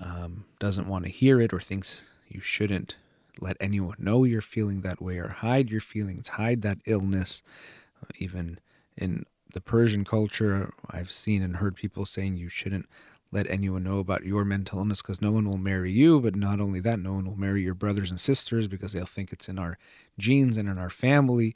um, 0.00 0.44
doesn't 0.58 0.88
want 0.88 1.04
to 1.04 1.10
hear 1.10 1.40
it 1.40 1.52
or 1.52 1.60
thinks 1.60 2.10
you 2.28 2.40
shouldn't 2.40 2.96
let 3.40 3.56
anyone 3.60 3.96
know 3.98 4.24
you're 4.24 4.40
feeling 4.40 4.80
that 4.80 5.00
way 5.00 5.18
or 5.18 5.28
hide 5.28 5.70
your 5.70 5.80
feelings, 5.80 6.28
hide 6.28 6.62
that 6.62 6.78
illness. 6.86 7.42
Even 8.18 8.58
in 8.96 9.24
the 9.52 9.60
Persian 9.60 10.04
culture, 10.04 10.72
I've 10.90 11.10
seen 11.10 11.42
and 11.42 11.56
heard 11.56 11.76
people 11.76 12.04
saying 12.04 12.36
you 12.36 12.48
shouldn't 12.48 12.86
let 13.36 13.50
anyone 13.50 13.84
know 13.84 13.98
about 13.98 14.24
your 14.24 14.46
mental 14.46 14.78
illness 14.78 15.02
because 15.02 15.20
no 15.20 15.30
one 15.30 15.46
will 15.46 15.58
marry 15.58 15.92
you. 15.92 16.20
But 16.20 16.34
not 16.34 16.58
only 16.58 16.80
that, 16.80 16.98
no 16.98 17.12
one 17.12 17.26
will 17.26 17.38
marry 17.38 17.62
your 17.62 17.74
brothers 17.74 18.10
and 18.10 18.18
sisters 18.18 18.66
because 18.66 18.92
they'll 18.94 19.04
think 19.04 19.30
it's 19.30 19.48
in 19.48 19.58
our 19.58 19.76
genes 20.18 20.56
and 20.56 20.66
in 20.68 20.78
our 20.78 20.88
family. 20.88 21.54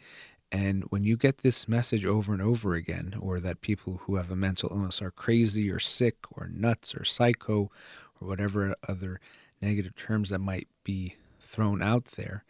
And 0.52 0.84
when 0.90 1.04
you 1.04 1.16
get 1.16 1.38
this 1.38 1.66
message 1.68 2.04
over 2.04 2.34
and 2.34 2.42
over 2.42 2.74
again, 2.74 3.14
or 3.18 3.40
that 3.40 3.62
people 3.62 4.02
who 4.04 4.16
have 4.16 4.30
a 4.30 4.36
mental 4.36 4.68
illness 4.70 5.00
are 5.00 5.10
crazy 5.10 5.70
or 5.70 5.78
sick 5.78 6.16
or 6.32 6.50
nuts 6.52 6.94
or 6.94 7.04
psycho 7.04 7.70
or 8.20 8.28
whatever 8.28 8.74
other 8.86 9.18
negative 9.62 9.96
terms 9.96 10.28
that 10.28 10.40
might 10.40 10.68
be 10.84 11.16
thrown 11.40 11.82
out 11.82 12.04
there, 12.16 12.44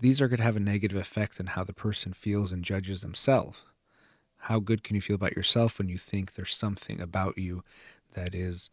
these 0.00 0.20
are 0.20 0.28
going 0.28 0.38
to 0.38 0.44
have 0.44 0.56
a 0.56 0.60
negative 0.60 0.98
effect 0.98 1.40
on 1.40 1.46
how 1.46 1.64
the 1.64 1.72
person 1.72 2.12
feels 2.12 2.52
and 2.52 2.62
judges 2.62 3.00
themselves. 3.00 3.62
How 4.44 4.58
good 4.58 4.82
can 4.82 4.96
you 4.96 5.02
feel 5.02 5.16
about 5.16 5.36
yourself 5.36 5.78
when 5.78 5.88
you 5.88 5.98
think 5.98 6.34
there's 6.34 6.54
something 6.54 7.00
about 7.00 7.38
you 7.38 7.62
that 8.12 8.34
is 8.34 8.70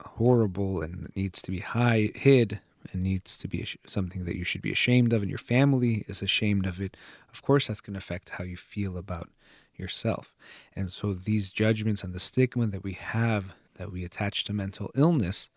horrible 0.00 0.82
and 0.82 1.10
needs 1.14 1.40
to 1.42 1.50
be 1.50 1.60
hide, 1.60 2.16
hid 2.16 2.60
and 2.92 3.02
needs 3.02 3.36
to 3.38 3.48
be 3.48 3.66
something 3.86 4.24
that 4.24 4.36
you 4.36 4.44
should 4.44 4.62
be 4.62 4.72
ashamed 4.72 5.12
of 5.12 5.22
and 5.22 5.30
your 5.30 5.38
family 5.38 6.04
is 6.08 6.22
ashamed 6.22 6.66
of 6.66 6.80
it, 6.80 6.96
of 7.32 7.42
course 7.42 7.66
that's 7.66 7.80
going 7.80 7.94
to 7.94 7.98
affect 7.98 8.30
how 8.30 8.44
you 8.44 8.56
feel 8.56 8.96
about 8.96 9.28
yourself. 9.76 10.34
And 10.74 10.90
so 10.90 11.12
these 11.12 11.50
judgments 11.50 12.02
and 12.02 12.14
the 12.14 12.20
stigma 12.20 12.66
that 12.68 12.84
we 12.84 12.92
have 12.92 13.54
that 13.74 13.92
we 13.92 14.04
attach 14.04 14.44
to 14.44 14.52
mental 14.52 14.90
illness 14.94 15.50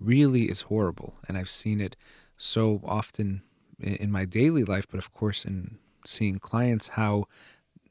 really 0.00 0.44
is 0.44 0.62
horrible. 0.62 1.16
And 1.26 1.36
I've 1.36 1.50
seen 1.50 1.80
it 1.80 1.96
so 2.36 2.80
often 2.84 3.42
in 3.78 4.10
my 4.10 4.24
daily 4.24 4.64
life, 4.64 4.86
but 4.90 4.98
of 4.98 5.12
course 5.12 5.44
in 5.44 5.78
seeing 6.06 6.38
clients 6.38 6.88
how 6.88 7.24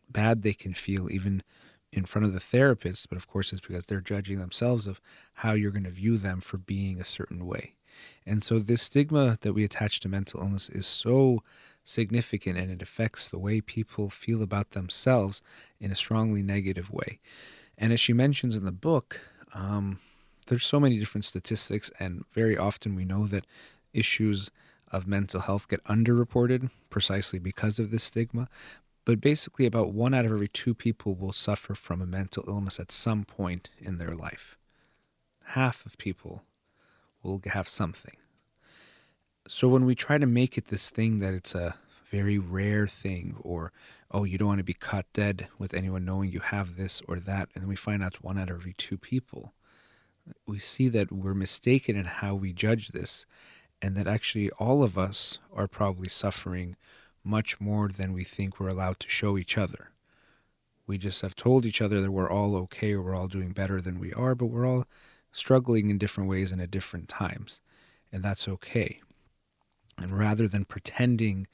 bad 0.09 0.41
they 0.41 0.53
can 0.53 0.73
feel 0.73 1.11
even 1.11 1.43
in 1.91 2.05
front 2.05 2.25
of 2.25 2.33
the 2.33 2.39
therapist, 2.39 3.09
but 3.09 3.17
of 3.17 3.27
course 3.27 3.51
it's 3.51 3.65
because 3.65 3.85
they're 3.85 4.01
judging 4.01 4.39
themselves 4.39 4.87
of 4.87 4.99
how 5.35 5.53
you're 5.53 5.71
going 5.71 5.83
to 5.83 5.89
view 5.89 6.17
them 6.17 6.41
for 6.41 6.57
being 6.57 6.99
a 6.99 7.05
certain 7.05 7.45
way. 7.45 7.73
And 8.25 8.43
so 8.43 8.59
this 8.59 8.83
stigma 8.83 9.37
that 9.41 9.53
we 9.53 9.63
attach 9.63 9.99
to 10.01 10.09
mental 10.09 10.41
illness 10.41 10.69
is 10.69 10.85
so 10.85 11.43
significant 11.83 12.57
and 12.57 12.69
it 12.69 12.81
affects 12.81 13.29
the 13.29 13.39
way 13.39 13.61
people 13.61 14.09
feel 14.09 14.43
about 14.43 14.71
themselves 14.71 15.41
in 15.79 15.91
a 15.91 15.95
strongly 15.95 16.43
negative 16.43 16.91
way. 16.91 17.19
And 17.77 17.93
as 17.93 17.99
she 17.99 18.13
mentions 18.13 18.55
in 18.55 18.65
the 18.65 18.71
book, 18.71 19.21
um, 19.53 19.99
there's 20.47 20.65
so 20.65 20.79
many 20.79 20.97
different 20.97 21.25
statistics, 21.25 21.91
and 21.99 22.23
very 22.33 22.57
often 22.57 22.95
we 22.95 23.05
know 23.05 23.27
that 23.27 23.45
issues 23.93 24.49
of 24.91 25.07
mental 25.07 25.41
health 25.41 25.67
get 25.67 25.83
underreported 25.83 26.69
precisely 26.89 27.39
because 27.39 27.79
of 27.79 27.91
this 27.91 28.03
stigma. 28.03 28.47
But 29.07 29.21
basically, 29.21 29.65
about 29.65 29.93
one 29.93 30.13
out 30.13 30.25
of 30.25 30.33
every 30.33 30.49
two 30.49 30.73
people 30.73 31.15
will 31.15 31.31
suffer 31.31 31.73
from 31.75 32.01
a 32.01 32.05
mental 32.05 32.43
illness 32.45 32.77
at 32.77 32.91
some 32.91 33.23
point 33.23 33.69
in 33.79 33.99
their 33.99 34.13
life. 34.13 34.57
Half 35.45 35.85
of 35.85 35.97
people 35.97 36.43
will 37.23 37.41
have 37.45 37.69
something. 37.69 38.17
So 39.47 39.69
when 39.69 39.85
we 39.85 39.95
try 39.95 40.17
to 40.17 40.25
make 40.25 40.57
it 40.57 40.65
this 40.65 40.89
thing 40.89 41.19
that 41.19 41.33
it's 41.33 41.55
a 41.55 41.75
very 42.11 42.37
rare 42.37 42.85
thing, 42.85 43.37
or 43.39 43.71
oh, 44.11 44.25
you 44.25 44.37
don't 44.37 44.49
want 44.49 44.57
to 44.57 44.65
be 44.65 44.73
caught 44.73 45.05
dead 45.13 45.47
with 45.57 45.73
anyone 45.73 46.03
knowing 46.03 46.29
you 46.29 46.41
have 46.41 46.75
this 46.75 47.01
or 47.07 47.17
that, 47.17 47.47
and 47.53 47.63
then 47.63 47.69
we 47.69 47.77
find 47.77 48.03
out 48.03 48.15
it's 48.15 48.21
one 48.21 48.37
out 48.37 48.49
of 48.49 48.57
every 48.57 48.73
two 48.73 48.97
people, 48.97 49.53
we 50.45 50.59
see 50.59 50.89
that 50.89 51.13
we're 51.13 51.33
mistaken 51.33 51.95
in 51.95 52.03
how 52.03 52.35
we 52.35 52.51
judge 52.51 52.89
this, 52.89 53.25
and 53.81 53.95
that 53.95 54.05
actually 54.05 54.49
all 54.59 54.83
of 54.83 54.97
us 54.97 55.39
are 55.53 55.69
probably 55.69 56.09
suffering 56.09 56.75
much 57.27 57.59
more 57.59 57.89
than 57.89 58.13
we 58.13 58.23
think 58.23 58.59
we're 58.59 58.69
allowed 58.69 58.99
to 59.01 59.09
show 59.09 59.37
each 59.37 59.57
other. 59.57 59.91
We 60.87 60.97
just 60.97 61.21
have 61.21 61.35
told 61.35 61.65
each 61.65 61.81
other 61.81 61.99
that 62.01 62.11
we're 62.11 62.31
all 62.31 62.55
okay 62.55 62.93
or 62.93 63.01
we're 63.01 63.15
all 63.15 63.27
doing 63.27 63.51
better 63.51 63.81
than 63.81 63.99
we 63.99 64.13
are, 64.13 64.33
but 64.33 64.45
we're 64.45 64.65
all 64.65 64.85
struggling 65.31 65.89
in 65.89 65.97
different 65.97 66.29
ways 66.29 66.51
and 66.51 66.61
at 66.61 66.71
different 66.71 67.09
times, 67.09 67.61
and 68.11 68.23
that's 68.23 68.47
okay. 68.47 69.01
And 69.97 70.11
rather 70.17 70.47
than 70.47 70.65
pretending 70.65 71.47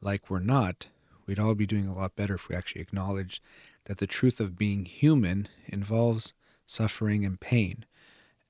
like 0.00 0.30
we're 0.30 0.38
not, 0.40 0.88
we'd 1.26 1.38
all 1.38 1.54
be 1.54 1.66
doing 1.66 1.86
a 1.86 1.94
lot 1.94 2.16
better 2.16 2.34
if 2.34 2.48
we 2.48 2.56
actually 2.56 2.80
acknowledged 2.80 3.42
that 3.84 3.98
the 3.98 4.06
truth 4.06 4.40
of 4.40 4.56
being 4.58 4.84
human 4.84 5.48
involves 5.66 6.32
suffering 6.66 7.24
and 7.24 7.40
pain 7.40 7.84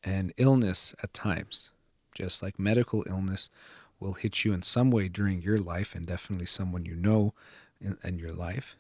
and 0.05 0.33
illness 0.37 0.95
at 1.03 1.14
times. 1.14 1.71
Just 2.14 2.43
like 2.43 2.59
medical 2.59 3.05
illness 3.09 3.51
will 4.00 4.14
hit 4.14 4.44
you 4.44 4.52
in 4.52 4.62
some 4.62 4.90
way 4.90 5.08
during 5.08 5.42
your 5.42 5.58
life, 5.58 5.94
and 5.94 6.06
definitely 6.06 6.46
someone 6.46 6.84
you 6.84 6.94
know 6.94 7.34
in, 7.80 7.96
in 8.04 8.18
your 8.18 8.32
life, 8.32 8.76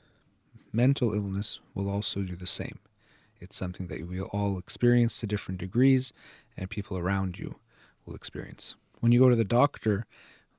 mental 0.72 1.14
illness 1.14 1.60
will 1.74 1.90
also 1.90 2.22
do 2.22 2.36
the 2.36 2.46
same. 2.46 2.78
It's 3.40 3.56
something 3.56 3.86
that 3.88 4.06
we 4.06 4.20
all 4.20 4.58
experience 4.58 5.20
to 5.20 5.26
different 5.26 5.60
degrees, 5.60 6.12
and 6.56 6.70
people 6.70 6.98
around 6.98 7.38
you 7.38 7.56
will 8.04 8.14
experience. 8.14 8.74
When 9.00 9.12
you 9.12 9.20
go 9.20 9.28
to 9.28 9.36
the 9.36 9.44
doctor, 9.44 10.06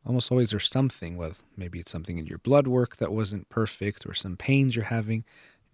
almost 0.05 0.31
always 0.31 0.51
there's 0.51 0.69
something, 0.69 1.17
well, 1.17 1.33
maybe 1.57 1.79
it's 1.79 1.91
something 1.91 2.17
in 2.17 2.27
your 2.27 2.37
blood 2.37 2.67
work 2.67 2.97
that 2.97 3.11
wasn't 3.11 3.49
perfect 3.49 4.05
or 4.05 4.13
some 4.13 4.37
pains 4.37 4.75
you're 4.75 4.85
having. 4.85 5.25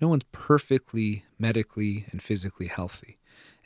No 0.02 0.08
one's 0.08 0.26
perfectly 0.32 1.26
medically 1.38 2.06
and 2.12 2.22
physically 2.22 2.68
healthy. 2.68 3.18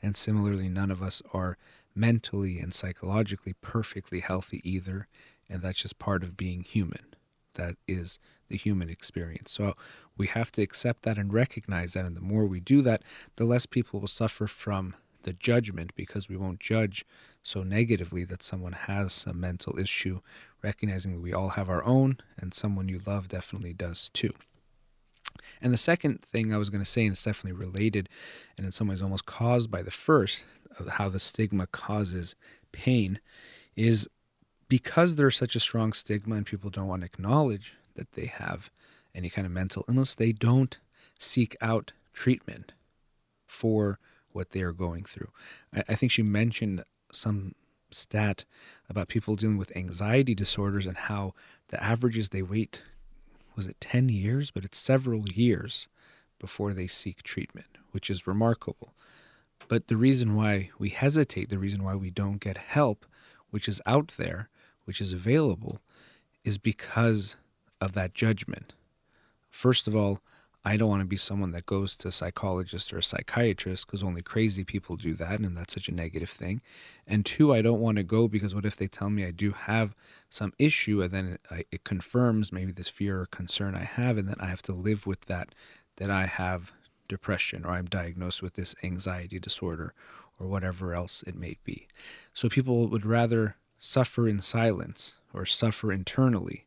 And 0.02 0.16
similarly, 0.16 0.70
none 0.70 0.92
of 0.92 1.02
us 1.02 1.22
are 1.34 1.58
mentally 2.00 2.60
and 2.60 2.74
psychologically 2.74 3.54
perfectly 3.62 4.22
healthy 4.22 4.62
either. 4.64 5.08
And 5.50 5.62
that's 5.62 5.82
just 5.82 6.00
part 6.00 6.24
of 6.24 6.38
being 6.38 6.64
human. 6.64 7.16
That 7.56 7.76
is 7.88 8.20
the 8.48 8.58
human 8.58 8.90
experience. 8.90 9.52
So 9.52 9.76
we 10.18 10.28
have 10.28 10.52
to 10.54 10.62
accept 10.62 11.04
that 11.04 11.18
and 11.18 11.34
recognize 11.34 11.94
that. 11.94 12.06
And 12.06 12.16
the 12.16 12.22
more 12.22 12.46
we 12.46 12.60
do 12.60 12.82
that, 12.84 13.04
the 13.36 13.46
less 13.46 13.66
people 13.66 14.00
will 14.00 14.08
suffer 14.08 14.48
from 14.48 14.96
the 15.24 15.34
judgment 15.34 15.92
because 15.96 16.30
we 16.30 16.38
won't 16.38 16.60
judge 16.60 17.06
so 17.44 17.64
negatively 17.64 18.24
that 18.26 18.44
someone 18.44 18.74
has 18.74 19.12
some 19.12 19.40
mental 19.40 19.78
issue, 19.78 20.22
recognizing 20.64 21.14
that 21.14 21.22
we 21.22 21.34
all 21.34 21.50
have 21.50 21.70
our 21.70 21.84
own 21.84 22.18
and 22.38 22.54
someone 22.54 22.88
you 22.88 23.00
love 23.06 23.28
definitely 23.28 23.74
does 23.74 24.10
too. 24.14 24.34
And 25.62 25.74
the 25.74 25.78
second 25.78 26.22
thing 26.22 26.54
I 26.54 26.58
was 26.58 26.70
going 26.70 26.84
to 26.84 26.90
say, 26.90 27.04
and 27.04 27.12
it's 27.12 27.24
definitely 27.24 27.60
related 27.60 28.08
and 28.58 28.66
in 28.66 28.72
some 28.72 28.88
ways 28.88 29.02
almost 29.02 29.26
caused 29.26 29.70
by 29.70 29.82
the 29.82 29.92
first, 29.92 30.46
how 30.88 31.10
the 31.10 31.20
stigma 31.20 31.68
causes 31.68 32.36
pain, 32.72 33.20
is 33.76 34.08
because 34.68 35.16
there's 35.16 35.36
such 35.36 35.56
a 35.56 35.60
strong 35.60 35.94
stigma 35.94 36.36
and 36.36 36.46
people 36.46 36.70
don't 36.70 36.88
want 36.88 37.02
to 37.02 37.08
acknowledge 37.08 37.76
that 37.96 38.12
they 38.14 38.28
have 38.28 38.70
any 39.16 39.30
kind 39.30 39.46
of 39.46 39.52
mental 39.52 39.84
illness, 39.88 40.16
they 40.16 40.32
don't 40.32 40.80
seek 41.18 41.56
out 41.62 41.92
treatment 42.14 42.74
for 43.48 44.00
what 44.32 44.52
they 44.52 44.62
are 44.62 44.72
going 44.72 45.04
through. 45.04 45.30
I, 45.74 45.84
I 45.90 45.96
think 45.96 46.12
she 46.12 46.24
mentioned 46.24 46.84
some 47.12 47.56
stat 47.92 48.46
about 48.90 49.08
people 49.08 49.36
dealing 49.36 49.58
with 49.58 49.76
anxiety 49.76 50.36
disorders 50.36 50.86
and 50.86 50.96
how 50.96 51.34
the 51.70 51.84
averages 51.84 52.30
they 52.30 52.44
wait 52.44 52.84
was 53.56 53.66
it 53.66 53.82
10 53.82 54.10
years, 54.10 54.52
but 54.52 54.64
it's 54.64 54.78
several 54.78 55.28
years 55.28 55.88
before 56.40 56.74
they 56.74 56.88
seek 56.88 57.24
treatment, 57.24 57.78
which 57.92 58.10
is 58.10 58.28
remarkable. 58.28 58.94
But 59.68 59.88
the 59.88 59.98
reason 59.98 60.36
why 60.36 60.72
we 60.80 60.90
hesitate, 60.90 61.50
the 61.50 61.60
reason 61.60 61.84
why 61.84 61.96
we 61.96 62.10
don't 62.10 62.40
get 62.40 62.58
help, 62.58 63.06
which 63.50 63.68
is 63.68 63.82
out 63.86 64.16
there, 64.18 64.50
which 64.86 65.02
is 65.02 65.14
available, 65.14 65.80
is 66.44 66.58
because 66.58 67.36
of 67.82 67.94
that 67.94 68.14
judgment. 68.14 68.74
First 69.50 69.88
of 69.88 69.96
all, 69.96 70.20
I 70.66 70.76
don't 70.76 70.90
want 70.90 71.02
to 71.02 71.08
be 71.08 71.18
someone 71.18 71.52
that 71.52 71.66
goes 71.66 71.96
to 71.98 72.10
a 72.10 72.12
psychologist 72.12 72.92
or 72.92 72.98
a 72.98 73.04
psychiatrist 73.04 73.88
because 73.88 74.04
only 74.04 74.22
crazy 74.22 74.66
people 74.66 74.98
do 74.98 75.14
that, 75.14 75.40
and 75.40 75.56
that's 75.56 75.74
such 75.74 75.88
a 75.88 75.94
negative 75.94 76.30
thing. 76.30 76.62
And 77.08 77.26
two, 77.26 77.54
I 77.54 77.62
don't 77.62 77.80
want 77.80 77.98
to 77.98 78.04
go 78.04 78.28
because 78.28 78.54
what 78.54 78.66
if 78.66 78.76
they 78.76 78.88
tell 78.88 79.10
me 79.10 79.26
I 79.26 79.32
do 79.32 79.52
have 79.52 79.96
some 80.30 80.54
issue, 80.60 81.02
and 81.02 81.12
then 81.12 81.38
it, 81.50 81.68
it 81.72 81.84
confirms 81.86 82.52
maybe 82.52 82.74
this 82.74 82.90
fear 82.90 83.22
or 83.22 83.26
concern 83.28 83.74
I 83.74 83.86
have, 83.86 84.18
and 84.18 84.28
then 84.28 84.36
I 84.40 84.48
have 84.48 84.62
to 84.64 84.74
live 84.74 85.08
with 85.08 85.22
that 85.26 85.56
that 85.96 86.12
I 86.12 86.26
have 86.26 86.74
depression 87.10 87.66
or 87.66 87.72
I'm 87.72 87.88
diagnosed 87.88 88.42
with 88.42 88.54
this 88.54 88.74
anxiety 88.82 89.40
disorder 89.40 89.94
or 90.40 90.48
whatever 90.48 90.94
else 90.94 91.22
it 91.28 91.36
may 91.36 91.58
be. 91.66 91.88
So 92.34 92.48
people 92.48 92.88
would 92.88 93.06
rather 93.06 93.58
suffer 93.78 94.28
in 94.28 94.40
silence 94.40 95.16
or 95.34 95.46
suffer 95.46 95.92
internally 95.92 96.66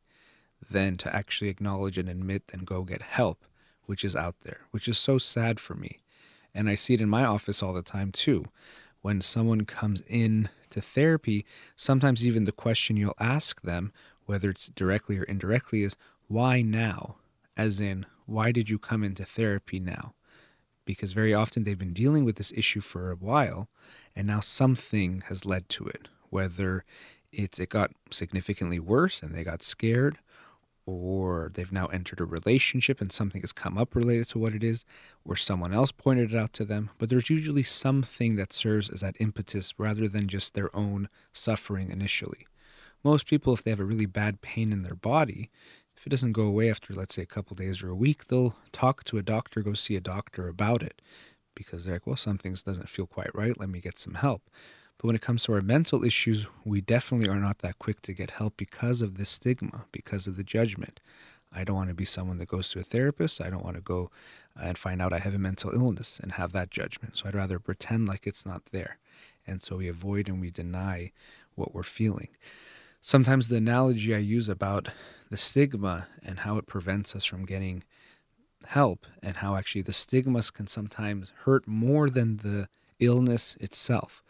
than 0.71 0.97
to 0.97 1.15
actually 1.15 1.49
acknowledge 1.49 1.97
and 1.97 2.09
admit 2.09 2.43
and 2.53 2.67
go 2.67 2.83
get 2.83 3.03
help, 3.03 3.45
which 3.87 4.05
is 4.05 4.15
out 4.15 4.37
there, 4.43 4.61
which 4.71 4.89
is 4.89 4.99
so 4.99 5.17
sad 5.17 5.59
for 5.59 5.75
me. 5.75 6.01
And 6.55 6.69
I 6.69 6.75
see 6.75 6.95
it 6.95 7.01
in 7.01 7.09
my 7.09 7.25
office 7.25 7.63
all 7.63 7.73
the 7.73 7.83
time 7.83 8.13
too. 8.13 8.45
When 9.01 9.21
someone 9.21 9.65
comes 9.65 10.03
in 10.03 10.49
to 10.71 10.81
therapy, 10.81 11.45
sometimes 11.75 12.27
even 12.27 12.45
the 12.45 12.53
question 12.53 12.97
you'll 12.97 13.15
ask 13.19 13.63
them, 13.63 13.93
whether 14.27 14.51
it's 14.51 14.69
directly 14.69 15.19
or 15.19 15.25
indirectly, 15.25 15.83
is 15.83 15.97
why 16.29 16.63
now? 16.63 17.17
As 17.57 17.81
in, 17.81 18.07
why 18.27 18.53
did 18.53 18.71
you 18.71 18.79
come 18.79 19.03
into 19.03 19.25
therapy 19.25 19.81
now? 19.81 20.15
Because 20.85 21.13
very 21.13 21.33
often 21.33 21.65
they've 21.65 21.79
been 21.79 21.93
dealing 21.93 22.25
with 22.25 22.37
this 22.37 22.53
issue 22.57 22.81
for 22.81 23.11
a 23.11 23.17
while, 23.17 23.69
and 24.17 24.27
now 24.27 24.41
something 24.41 25.23
has 25.29 25.45
led 25.45 25.69
to 25.71 25.87
it, 25.87 26.09
whether 26.31 26.85
it's 27.31 27.59
it 27.59 27.69
got 27.69 27.93
significantly 28.11 28.79
worse 28.79 29.23
and 29.23 29.35
they 29.35 29.45
got 29.45 29.63
scared, 29.63 30.19
or 30.85 31.51
they've 31.55 31.73
now 31.73 31.87
entered 31.87 32.21
a 32.21 32.25
relationship 32.25 33.01
and 33.01 33.13
something 33.13 33.41
has 33.43 33.53
come 33.53 33.79
up 33.79 33.95
related 33.95 34.29
to 34.29 34.39
what 34.39 34.55
it 34.55 34.65
is, 34.65 34.85
or 35.25 35.37
someone 35.37 35.73
else 35.73 35.93
pointed 35.93 36.33
it 36.33 36.37
out 36.37 36.53
to 36.53 36.65
them. 36.65 36.91
But 36.99 37.09
there's 37.09 37.31
usually 37.31 37.63
something 37.63 38.37
that 38.37 38.53
serves 38.53 38.91
as 38.91 39.01
that 39.01 39.17
impetus 39.21 39.75
rather 39.79 40.09
than 40.09 40.27
just 40.27 40.55
their 40.55 40.75
own 40.75 41.09
suffering 41.33 41.91
initially. 41.91 42.47
Most 43.05 43.27
people, 43.27 43.55
if 43.55 43.63
they 43.63 43.71
have 43.71 43.81
a 43.81 43.85
really 43.85 44.07
bad 44.07 44.43
pain 44.43 44.73
in 44.73 44.83
their 44.83 44.95
body, 44.95 45.51
if 46.03 46.09
it 46.09 46.11
doesn't 46.11 46.33
go 46.33 46.43
away 46.43 46.69
after, 46.69 46.93
let's 46.93 47.15
say, 47.15 47.23
a 47.23 47.27
couple 47.27 47.55
days 47.55 47.81
or 47.81 47.89
a 47.89 47.95
week, 47.95 48.27
they'll 48.27 48.57
talk 48.73 49.05
to 49.05 49.19
a 49.19 49.23
doctor, 49.23 49.63
go 49.63 49.73
see 49.73 49.95
a 49.95 50.01
doctor 50.01 50.49
about 50.49 50.83
it 50.83 51.01
because 51.55 51.85
they're 51.85 51.95
like, 51.95 52.09
well, 52.09 52.17
something 52.17 52.55
doesn't 52.55 52.89
feel 52.89 53.07
quite 53.07 53.33
right. 53.37 53.57
Let 53.57 53.69
me 53.69 53.79
get 53.79 54.01
some 54.01 54.15
help. 54.15 54.51
But 54.99 55.07
when 55.07 55.15
it 55.15 55.23
comes 55.23 55.45
to 55.45 55.53
our 55.53 55.61
mental 55.61 56.03
issues, 56.03 56.49
we 56.65 56.81
definitely 56.81 57.29
are 57.29 57.39
not 57.39 57.59
that 57.59 57.79
quick 57.79 58.03
to 58.03 58.15
get 58.15 58.33
help 58.33 58.57
because 58.57 59.01
of 59.01 59.17
the 59.17 59.25
stigma, 59.25 59.85
because 59.93 60.27
of 60.27 60.37
the 60.37 60.43
judgment. 60.43 60.99
I 61.53 61.63
don't 61.63 61.77
want 61.77 61.91
to 61.91 61.95
be 61.95 62.05
someone 62.05 62.39
that 62.39 62.49
goes 62.49 62.71
to 62.71 62.81
a 62.81 62.83
therapist. 62.83 63.41
I 63.41 63.49
don't 63.49 63.63
want 63.63 63.77
to 63.77 63.83
go 63.83 64.11
uh, 64.61 64.65
and 64.65 64.77
find 64.77 65.01
out 65.01 65.13
I 65.13 65.21
have 65.21 65.37
a 65.37 65.39
mental 65.39 65.71
illness 65.71 66.19
and 66.21 66.33
have 66.33 66.51
that 66.51 66.73
judgment. 66.73 67.17
So 67.17 67.29
I'd 67.29 67.37
rather 67.37 67.61
pretend 67.61 68.09
like 68.09 68.27
it's 68.27 68.45
not 68.45 68.63
there. 68.73 68.99
And 69.47 69.63
so 69.63 69.77
we 69.77 69.87
avoid 69.87 70.29
and 70.29 70.41
we 70.41 70.51
deny 70.51 71.13
what 71.55 71.73
we're 71.73 71.85
feeling. 71.85 72.31
Sometimes 73.01 73.47
the 73.47 73.57
analogy 73.59 74.17
I 74.17 74.19
use 74.19 74.49
about 74.49 74.89
the 75.33 75.39
stigma 75.39 76.09
and 76.23 76.41
how 76.41 76.59
it 76.59 76.67
prevents 76.67 77.17
us 77.17 77.25
from 77.25 77.47
getting 77.47 77.83
help 78.67 79.07
and 79.23 79.37
how 79.37 79.57
actually 79.57 79.81
the 79.81 79.91
stigmas 79.91 80.51
can 80.51 80.67
sometimes 80.67 81.33
hurt 81.45 81.67
more 81.67 82.11
than 82.11 82.37
the 82.37 82.69
illness 83.01 83.57
itself. 83.59 84.23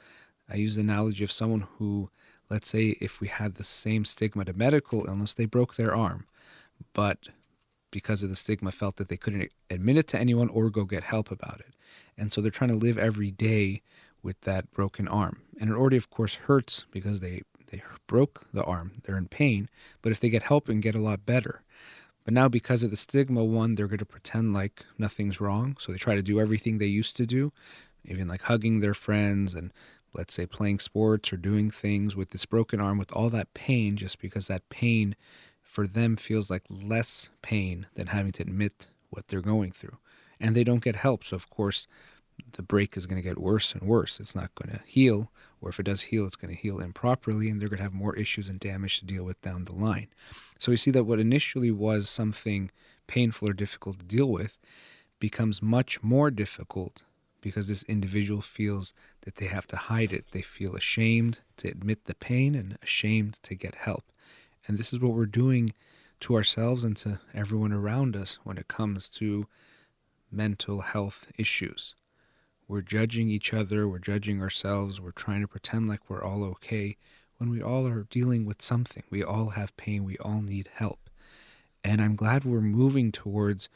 I 0.49 0.55
use 0.55 0.77
the 0.77 0.83
analogy 0.83 1.25
of 1.25 1.33
someone 1.33 1.67
who, 1.77 2.09
let's 2.49 2.69
say, 2.69 2.97
if 3.01 3.21
we 3.21 3.27
had 3.27 3.57
the 3.57 3.65
same 3.65 4.05
stigma 4.05 4.45
to 4.45 4.53
medical 4.53 5.05
illness, 5.07 5.35
they 5.35 5.45
broke 5.45 5.75
their 5.75 5.93
arm, 5.93 6.29
but 6.95 7.31
because 7.91 8.23
of 8.23 8.31
the 8.31 8.37
stigma, 8.37 8.71
felt 8.71 8.95
that 8.95 9.09
they 9.09 9.17
couldn't 9.17 9.51
admit 9.71 9.97
it 9.97 10.07
to 10.07 10.21
anyone 10.21 10.51
or 10.51 10.71
go 10.71 10.85
get 10.85 11.03
help 11.03 11.33
about 11.33 11.59
it. 11.59 11.75
And 12.17 12.33
so 12.33 12.41
they're 12.41 12.53
trying 12.53 12.71
to 12.71 12.77
live 12.77 12.97
every 12.97 13.33
day 13.33 13.83
with 14.23 14.41
that 14.43 14.71
broken 14.71 15.09
arm. 15.09 15.43
And 15.61 15.69
it 15.69 15.75
already, 15.75 15.97
of 15.97 16.11
course, 16.11 16.37
hurts 16.37 16.87
because 16.93 17.19
they, 17.19 17.43
they 17.73 17.83
broke 18.07 18.47
the 18.53 18.63
arm. 18.63 19.03
They're 19.03 19.19
in 19.19 19.27
pain. 19.27 19.69
But 20.03 20.13
if 20.13 20.21
they 20.21 20.31
get 20.31 20.45
help 20.45 20.69
and 20.69 20.81
get 20.83 20.95
a 20.95 21.01
lot 21.01 21.27
better. 21.27 21.63
But 22.25 22.35
now, 22.35 22.49
because 22.49 22.85
of 22.85 22.91
the 22.91 22.97
stigma, 22.97 23.45
one, 23.45 23.75
they're 23.75 23.89
going 23.89 23.99
to 23.99 24.05
pretend 24.05 24.53
like 24.53 24.85
nothing's 24.97 25.41
wrong. 25.41 25.77
So 25.81 25.91
they 25.91 25.99
try 25.99 26.15
to 26.15 26.23
do 26.23 26.39
everything 26.39 26.79
they 26.79 26.87
used 26.87 27.17
to 27.17 27.27
do, 27.27 27.53
even 28.05 28.29
like 28.29 28.43
hugging 28.43 28.79
their 28.79 28.95
friends 28.95 29.55
and 29.55 29.73
let's 30.15 30.35
say 30.35 30.47
playing 30.47 30.79
sports 30.79 31.33
or 31.33 31.37
doing 31.37 31.71
things 31.71 32.15
with 32.15 32.31
this 32.31 32.45
broken 32.45 32.81
arm 32.81 32.99
with 32.99 33.13
all 33.13 33.31
that 33.31 33.55
pain 33.55 33.97
just 33.97 34.21
because 34.21 34.47
that 34.47 34.69
pain 34.69 35.17
for 35.63 35.87
them 35.87 36.17
feels 36.17 36.51
like 36.51 36.65
less 36.69 37.31
pain 37.41 37.87
than 37.95 38.09
having 38.09 38.33
to 38.33 38.43
admit 38.43 38.89
what 39.11 39.29
they're 39.29 39.41
going 39.41 39.73
through 39.73 39.97
and 40.39 40.55
they 40.55 40.65
don't 40.65 40.85
get 40.85 40.97
help 40.97 41.25
so 41.25 41.35
of 41.35 41.49
course 41.49 41.87
the 42.53 42.63
break 42.63 42.97
is 42.97 43.07
going 43.07 43.21
to 43.21 43.29
get 43.29 43.39
worse 43.39 43.75
and 43.75 43.83
worse 43.83 44.21
it's 44.21 44.35
not 44.35 44.55
going 44.55 44.77
to 44.77 44.83
heal 44.87 45.31
or 45.61 45.71
if 45.71 45.81
it 45.81 45.85
does 45.85 46.03
heal 46.03 46.27
it's 46.27 46.37
going 46.37 46.55
to 46.55 46.61
heal 46.61 46.81
improperly 46.81 47.49
and 47.49 47.61
they're 47.61 47.69
going 47.69 47.79
to 47.79 47.83
have 47.83 47.95
more 47.95 48.17
issues 48.17 48.49
and 48.49 48.61
damage 48.61 48.99
to 48.99 49.07
deal 49.07 49.25
with 49.25 49.41
down 49.43 49.65
the 49.65 49.75
line 49.75 50.09
so 50.59 50.71
we 50.71 50.77
see 50.77 50.91
that 50.91 51.05
what 51.05 51.19
initially 51.19 51.71
was 51.71 52.09
something 52.09 52.71
painful 53.07 53.49
or 53.49 53.53
difficult 53.53 53.99
to 53.99 54.05
deal 54.05 54.31
with 54.31 54.59
becomes 55.19 55.63
much 55.63 56.03
more 56.03 56.31
difficult 56.31 57.05
because 57.43 57.69
this 57.69 57.83
individual 57.83 58.41
feels 58.41 58.95
that 59.23 59.37
they 59.37 59.47
have 59.47 59.67
to 59.67 59.77
hide 59.77 60.13
it. 60.13 60.27
They 60.31 60.41
feel 60.41 60.75
ashamed 60.75 61.41
to 61.59 61.69
admit 61.69 62.07
the 62.07 62.15
pain 62.15 62.55
and 62.55 62.79
ashamed 62.83 63.35
to 63.43 63.55
get 63.55 63.75
help. 63.75 64.05
And 64.67 64.79
this 64.79 64.93
is 64.93 65.01
what 65.01 65.13
we're 65.13 65.27
doing 65.27 65.75
to 66.21 66.37
ourselves 66.37 66.85
and 66.85 66.97
to 66.99 67.21
everyone 67.35 67.73
around 67.73 68.17
us 68.17 68.39
when 68.45 68.57
it 68.57 68.69
comes 68.69 69.09
to 69.11 69.47
mental 70.31 70.81
health 70.81 71.27
issues. 71.37 71.95
We're 72.69 72.83
judging 72.83 73.29
each 73.29 73.53
other, 73.53 73.89
we're 73.89 73.99
judging 73.99 74.41
ourselves, 74.41 75.01
we're 75.01 75.11
trying 75.11 75.43
to 75.43 75.49
pretend 75.49 75.89
like 75.89 76.09
we're 76.09 76.25
all 76.25 76.45
okay 76.45 76.97
when 77.39 77.51
we 77.51 77.63
all 77.63 77.87
are 77.87 78.07
dealing 78.09 78.45
with 78.45 78.63
something. 78.63 79.03
We 79.11 79.23
all 79.23 79.51
have 79.51 79.77
pain, 79.77 80.05
we 80.05 80.17
all 80.19 80.43
need 80.43 80.69
help. 80.75 81.11
And 81.85 82.01
I'm 82.01 82.15
glad 82.15 82.45
we're 82.45 82.61
moving 82.61 83.11
towards 83.11 83.69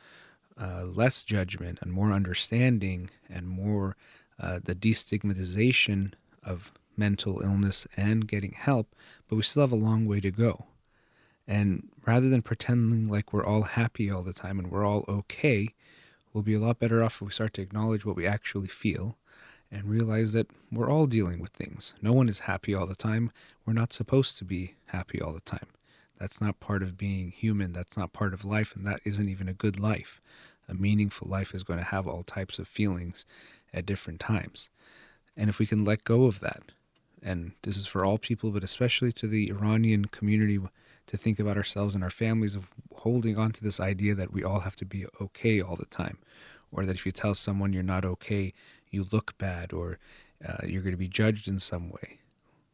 uh, 0.59 0.85
less 0.85 1.23
judgment 1.23 1.81
and 1.83 1.93
more 1.93 2.13
understanding 2.13 3.11
and 3.29 3.49
more 3.49 3.97
uh, 4.41 4.61
the 4.63 4.75
destigmatization 4.75 6.13
of 6.43 6.73
mental 6.97 7.41
illness 7.43 7.87
and 7.97 8.29
getting 8.29 8.53
help, 8.53 8.95
but 9.29 9.37
we 9.37 9.43
still 9.43 9.63
have 9.63 9.73
a 9.73 9.77
long 9.77 10.07
way 10.07 10.21
to 10.21 10.31
go. 10.31 10.67
And 11.47 11.89
rather 12.05 12.29
than 12.29 12.43
pretending 12.43 13.09
like 13.09 13.33
we're 13.33 13.45
all 13.45 13.63
happy 13.63 14.11
all 14.11 14.23
the 14.23 14.33
time 14.33 14.59
and 14.59 14.71
we're 14.71 14.87
all 14.87 15.05
okay, 15.09 15.75
we'll 16.37 16.43
be 16.43 16.53
a 16.53 16.61
lot 16.61 16.79
better 16.79 17.03
off 17.03 17.15
if 17.15 17.23
we 17.23 17.31
start 17.31 17.55
to 17.55 17.63
acknowledge 17.63 18.05
what 18.05 18.15
we 18.15 18.27
actually 18.27 18.69
feel 18.69 19.17
and 19.73 19.89
realize 19.89 20.35
that 20.35 20.47
we're 20.71 20.91
all 20.91 21.07
dealing 21.07 21.39
with 21.39 21.51
things. 21.53 21.95
No 22.03 22.13
one 22.13 22.29
is 22.29 22.41
happy 22.41 22.75
all 22.75 22.87
the 22.87 22.95
time. 22.95 23.33
We're 23.65 23.73
not 23.73 23.95
supposed 23.95 24.37
to 24.37 24.45
be 24.45 24.75
happy 24.89 25.19
all 25.19 25.33
the 25.33 25.41
time. 25.41 25.69
That's 26.19 26.39
not 26.39 26.61
part 26.61 26.83
of 26.83 26.99
being 26.99 27.31
human. 27.31 27.73
That's 27.73 27.97
not 27.97 28.13
part 28.13 28.35
of 28.35 28.45
life, 28.45 28.77
and 28.77 28.87
that 28.87 29.01
isn't 29.03 29.31
even 29.31 29.49
a 29.49 29.55
good 29.55 29.81
life. 29.81 30.21
A 30.69 30.75
meaningful 30.75 31.27
life 31.27 31.55
is 31.55 31.65
going 31.65 31.79
to 31.79 31.87
have 31.87 32.07
all 32.07 32.23
types 32.23 32.59
of 32.59 32.69
feelings 32.69 33.25
at 33.73 33.87
different 33.87 34.21
times. 34.21 34.69
And 35.39 35.49
if 35.49 35.59
we 35.59 35.65
can 35.65 35.87
let 35.87 36.05
go 36.05 36.27
of 36.27 36.41
that, 36.41 36.65
and 37.23 37.53
this 37.63 37.79
is 37.79 37.87
for 37.87 38.05
all 38.05 38.19
people, 38.19 38.51
but 38.51 38.63
especially 38.63 39.13
to 39.13 39.27
the 39.27 39.49
Iranian 39.49 40.05
community, 40.05 40.61
to 41.07 41.17
think 41.17 41.39
about 41.39 41.57
ourselves 41.57 41.95
and 41.95 42.03
our 42.03 42.11
families 42.11 42.55
of 42.55 42.69
holding 42.95 43.39
on 43.39 43.53
to 43.53 43.63
this 43.63 43.81
idea 43.81 44.15
that 44.15 44.33
we 44.33 44.43
all 44.43 44.61
have 44.61 44.77
to 44.77 44.85
be 44.85 45.07
okay 45.21 45.61
all 45.61 45.77
the 45.77 45.87
time, 45.87 46.19
or 46.73 46.85
that 46.85 46.97
if 46.97 47.07
you 47.07 47.13
tell 47.13 47.35
someone 47.35 47.73
you're 47.73 47.83
not 47.83 48.05
okay, 48.05 48.53
you 48.91 49.07
look 49.13 49.37
bad, 49.39 49.73
or 49.73 49.99
uh, 50.47 50.67
you're 50.67 50.83
going 50.83 50.93
to 50.93 50.99
be 50.99 51.09
judged 51.09 51.49
in 51.49 51.59
some 51.59 51.91
way. 51.91 52.19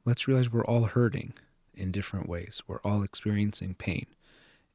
Let's 0.04 0.26
realize 0.26 0.50
we're 0.50 0.64
all 0.64 0.84
hurting 0.84 1.34
in 1.74 1.92
different 1.92 2.28
ways. 2.28 2.62
We're 2.66 2.80
all 2.84 3.02
experiencing 3.02 3.74
pain. 3.74 4.06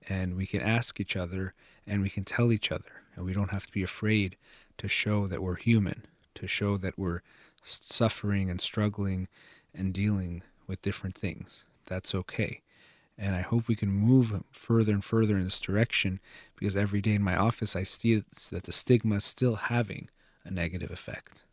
And 0.08 0.36
we 0.36 0.46
can 0.46 0.62
ask 0.62 1.00
each 1.00 1.16
other 1.16 1.54
and 1.86 2.02
we 2.02 2.10
can 2.10 2.24
tell 2.24 2.52
each 2.52 2.72
other. 2.72 3.04
And 3.16 3.26
we 3.26 3.34
don't 3.34 3.52
have 3.52 3.68
to 3.68 3.74
be 3.74 3.84
afraid 3.84 4.38
to 4.78 4.88
show 4.88 5.28
that 5.28 5.42
we're 5.42 5.56
human, 5.56 6.06
to 6.36 6.48
show 6.48 6.78
that 6.78 6.98
we're 6.98 7.22
suffering 7.64 8.50
and 8.50 8.62
struggling 8.62 9.28
and 9.74 9.94
dealing 9.94 10.44
with 10.66 10.82
different 10.82 11.16
things. 11.16 11.66
That's 11.86 12.16
okay. 12.16 12.62
And 13.18 13.36
I 13.36 13.42
hope 13.42 13.68
we 13.68 13.76
can 13.76 13.90
move 13.90 14.44
further 14.52 14.94
and 14.94 15.04
further 15.04 15.38
in 15.38 15.44
this 15.44 15.60
direction 15.60 16.20
because 16.56 16.76
every 16.76 17.02
day 17.02 17.16
in 17.16 17.24
my 17.24 17.36
office 17.36 17.76
I 17.76 17.84
see 17.84 18.24
that 18.52 18.64
the 18.64 18.72
stigma 18.72 19.16
is 19.16 19.26
still 19.26 19.56
having 19.56 20.10
a 20.44 20.52
negative 20.52 20.92
effect 20.92 21.44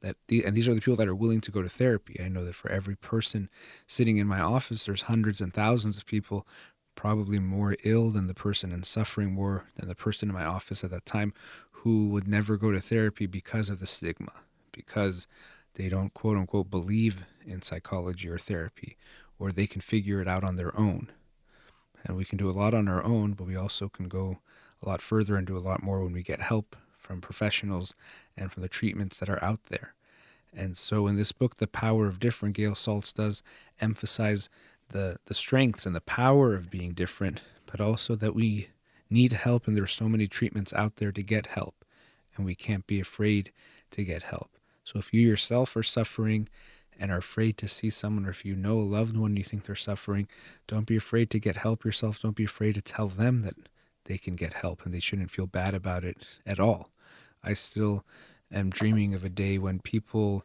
that 0.00 0.16
the, 0.28 0.44
and 0.44 0.56
these 0.56 0.68
are 0.68 0.74
the 0.74 0.80
people 0.80 0.96
that 0.96 1.08
are 1.08 1.14
willing 1.14 1.40
to 1.42 1.50
go 1.50 1.62
to 1.62 1.68
therapy. 1.68 2.20
I 2.20 2.28
know 2.28 2.44
that 2.44 2.54
for 2.54 2.70
every 2.70 2.96
person 2.96 3.48
sitting 3.86 4.16
in 4.16 4.26
my 4.26 4.40
office, 4.40 4.84
there's 4.84 5.02
hundreds 5.02 5.40
and 5.40 5.52
thousands 5.52 5.96
of 5.96 6.06
people, 6.06 6.46
probably 6.94 7.38
more 7.38 7.76
ill 7.84 8.10
than 8.10 8.26
the 8.26 8.34
person 8.34 8.72
and 8.72 8.84
suffering 8.84 9.32
more 9.32 9.66
than 9.76 9.88
the 9.88 9.94
person 9.94 10.28
in 10.28 10.34
my 10.34 10.44
office 10.44 10.84
at 10.84 10.90
that 10.90 11.06
time, 11.06 11.32
who 11.70 12.08
would 12.08 12.26
never 12.26 12.56
go 12.56 12.72
to 12.72 12.80
therapy 12.80 13.26
because 13.26 13.70
of 13.70 13.78
the 13.78 13.86
stigma, 13.86 14.32
because 14.72 15.26
they 15.74 15.88
don't 15.88 16.14
quote 16.14 16.36
unquote 16.36 16.70
believe 16.70 17.24
in 17.46 17.62
psychology 17.62 18.28
or 18.28 18.38
therapy, 18.38 18.96
or 19.38 19.52
they 19.52 19.66
can 19.66 19.80
figure 19.80 20.20
it 20.20 20.28
out 20.28 20.44
on 20.44 20.56
their 20.56 20.78
own. 20.78 21.10
And 22.04 22.16
we 22.16 22.24
can 22.24 22.38
do 22.38 22.50
a 22.50 22.52
lot 22.52 22.74
on 22.74 22.88
our 22.88 23.04
own, 23.04 23.32
but 23.32 23.46
we 23.46 23.56
also 23.56 23.88
can 23.88 24.08
go 24.08 24.38
a 24.82 24.88
lot 24.88 25.02
further 25.02 25.36
and 25.36 25.46
do 25.46 25.56
a 25.56 25.60
lot 25.60 25.82
more 25.82 26.02
when 26.02 26.12
we 26.12 26.22
get 26.22 26.40
help 26.40 26.76
from 26.96 27.20
professionals 27.20 27.94
and 28.36 28.52
from 28.52 28.62
the 28.62 28.68
treatments 28.68 29.18
that 29.18 29.28
are 29.28 29.42
out 29.42 29.64
there. 29.64 29.94
And 30.54 30.76
so 30.76 31.06
in 31.06 31.16
this 31.16 31.32
book, 31.32 31.56
The 31.56 31.66
Power 31.66 32.06
of 32.06 32.20
Different, 32.20 32.56
Gail 32.56 32.72
Saltz 32.72 33.12
does 33.12 33.42
emphasize 33.80 34.48
the, 34.90 35.18
the 35.26 35.34
strengths 35.34 35.86
and 35.86 35.94
the 35.94 36.00
power 36.00 36.54
of 36.54 36.70
being 36.70 36.92
different, 36.92 37.42
but 37.66 37.80
also 37.80 38.14
that 38.16 38.34
we 38.34 38.68
need 39.10 39.32
help 39.32 39.66
and 39.66 39.76
there 39.76 39.84
are 39.84 39.88
so 39.88 40.08
many 40.08 40.26
treatments 40.26 40.72
out 40.72 40.96
there 40.96 41.12
to 41.12 41.22
get 41.22 41.46
help, 41.46 41.84
and 42.36 42.44
we 42.44 42.54
can't 42.54 42.86
be 42.86 43.00
afraid 43.00 43.52
to 43.90 44.04
get 44.04 44.22
help. 44.22 44.50
So 44.84 44.98
if 44.98 45.12
you 45.12 45.20
yourself 45.20 45.76
are 45.76 45.82
suffering 45.82 46.48
and 46.98 47.10
are 47.10 47.18
afraid 47.18 47.56
to 47.58 47.68
see 47.68 47.90
someone, 47.90 48.26
or 48.26 48.30
if 48.30 48.44
you 48.44 48.56
know 48.56 48.78
a 48.78 48.82
loved 48.82 49.16
one 49.16 49.36
you 49.36 49.44
think 49.44 49.64
they're 49.64 49.74
suffering, 49.74 50.28
don't 50.66 50.86
be 50.86 50.96
afraid 50.96 51.30
to 51.30 51.38
get 51.38 51.56
help 51.56 51.84
yourself. 51.84 52.20
Don't 52.20 52.36
be 52.36 52.44
afraid 52.44 52.74
to 52.74 52.82
tell 52.82 53.08
them 53.08 53.42
that 53.42 53.54
they 54.04 54.18
can 54.18 54.34
get 54.34 54.54
help 54.54 54.84
and 54.84 54.92
they 54.92 55.00
shouldn't 55.00 55.30
feel 55.30 55.46
bad 55.46 55.74
about 55.74 56.04
it 56.04 56.26
at 56.46 56.58
all. 56.58 56.90
I 57.44 57.52
still 57.52 58.04
am 58.50 58.70
dreaming 58.70 59.14
of 59.14 59.24
a 59.24 59.28
day 59.28 59.58
when 59.58 59.78
people 59.78 60.44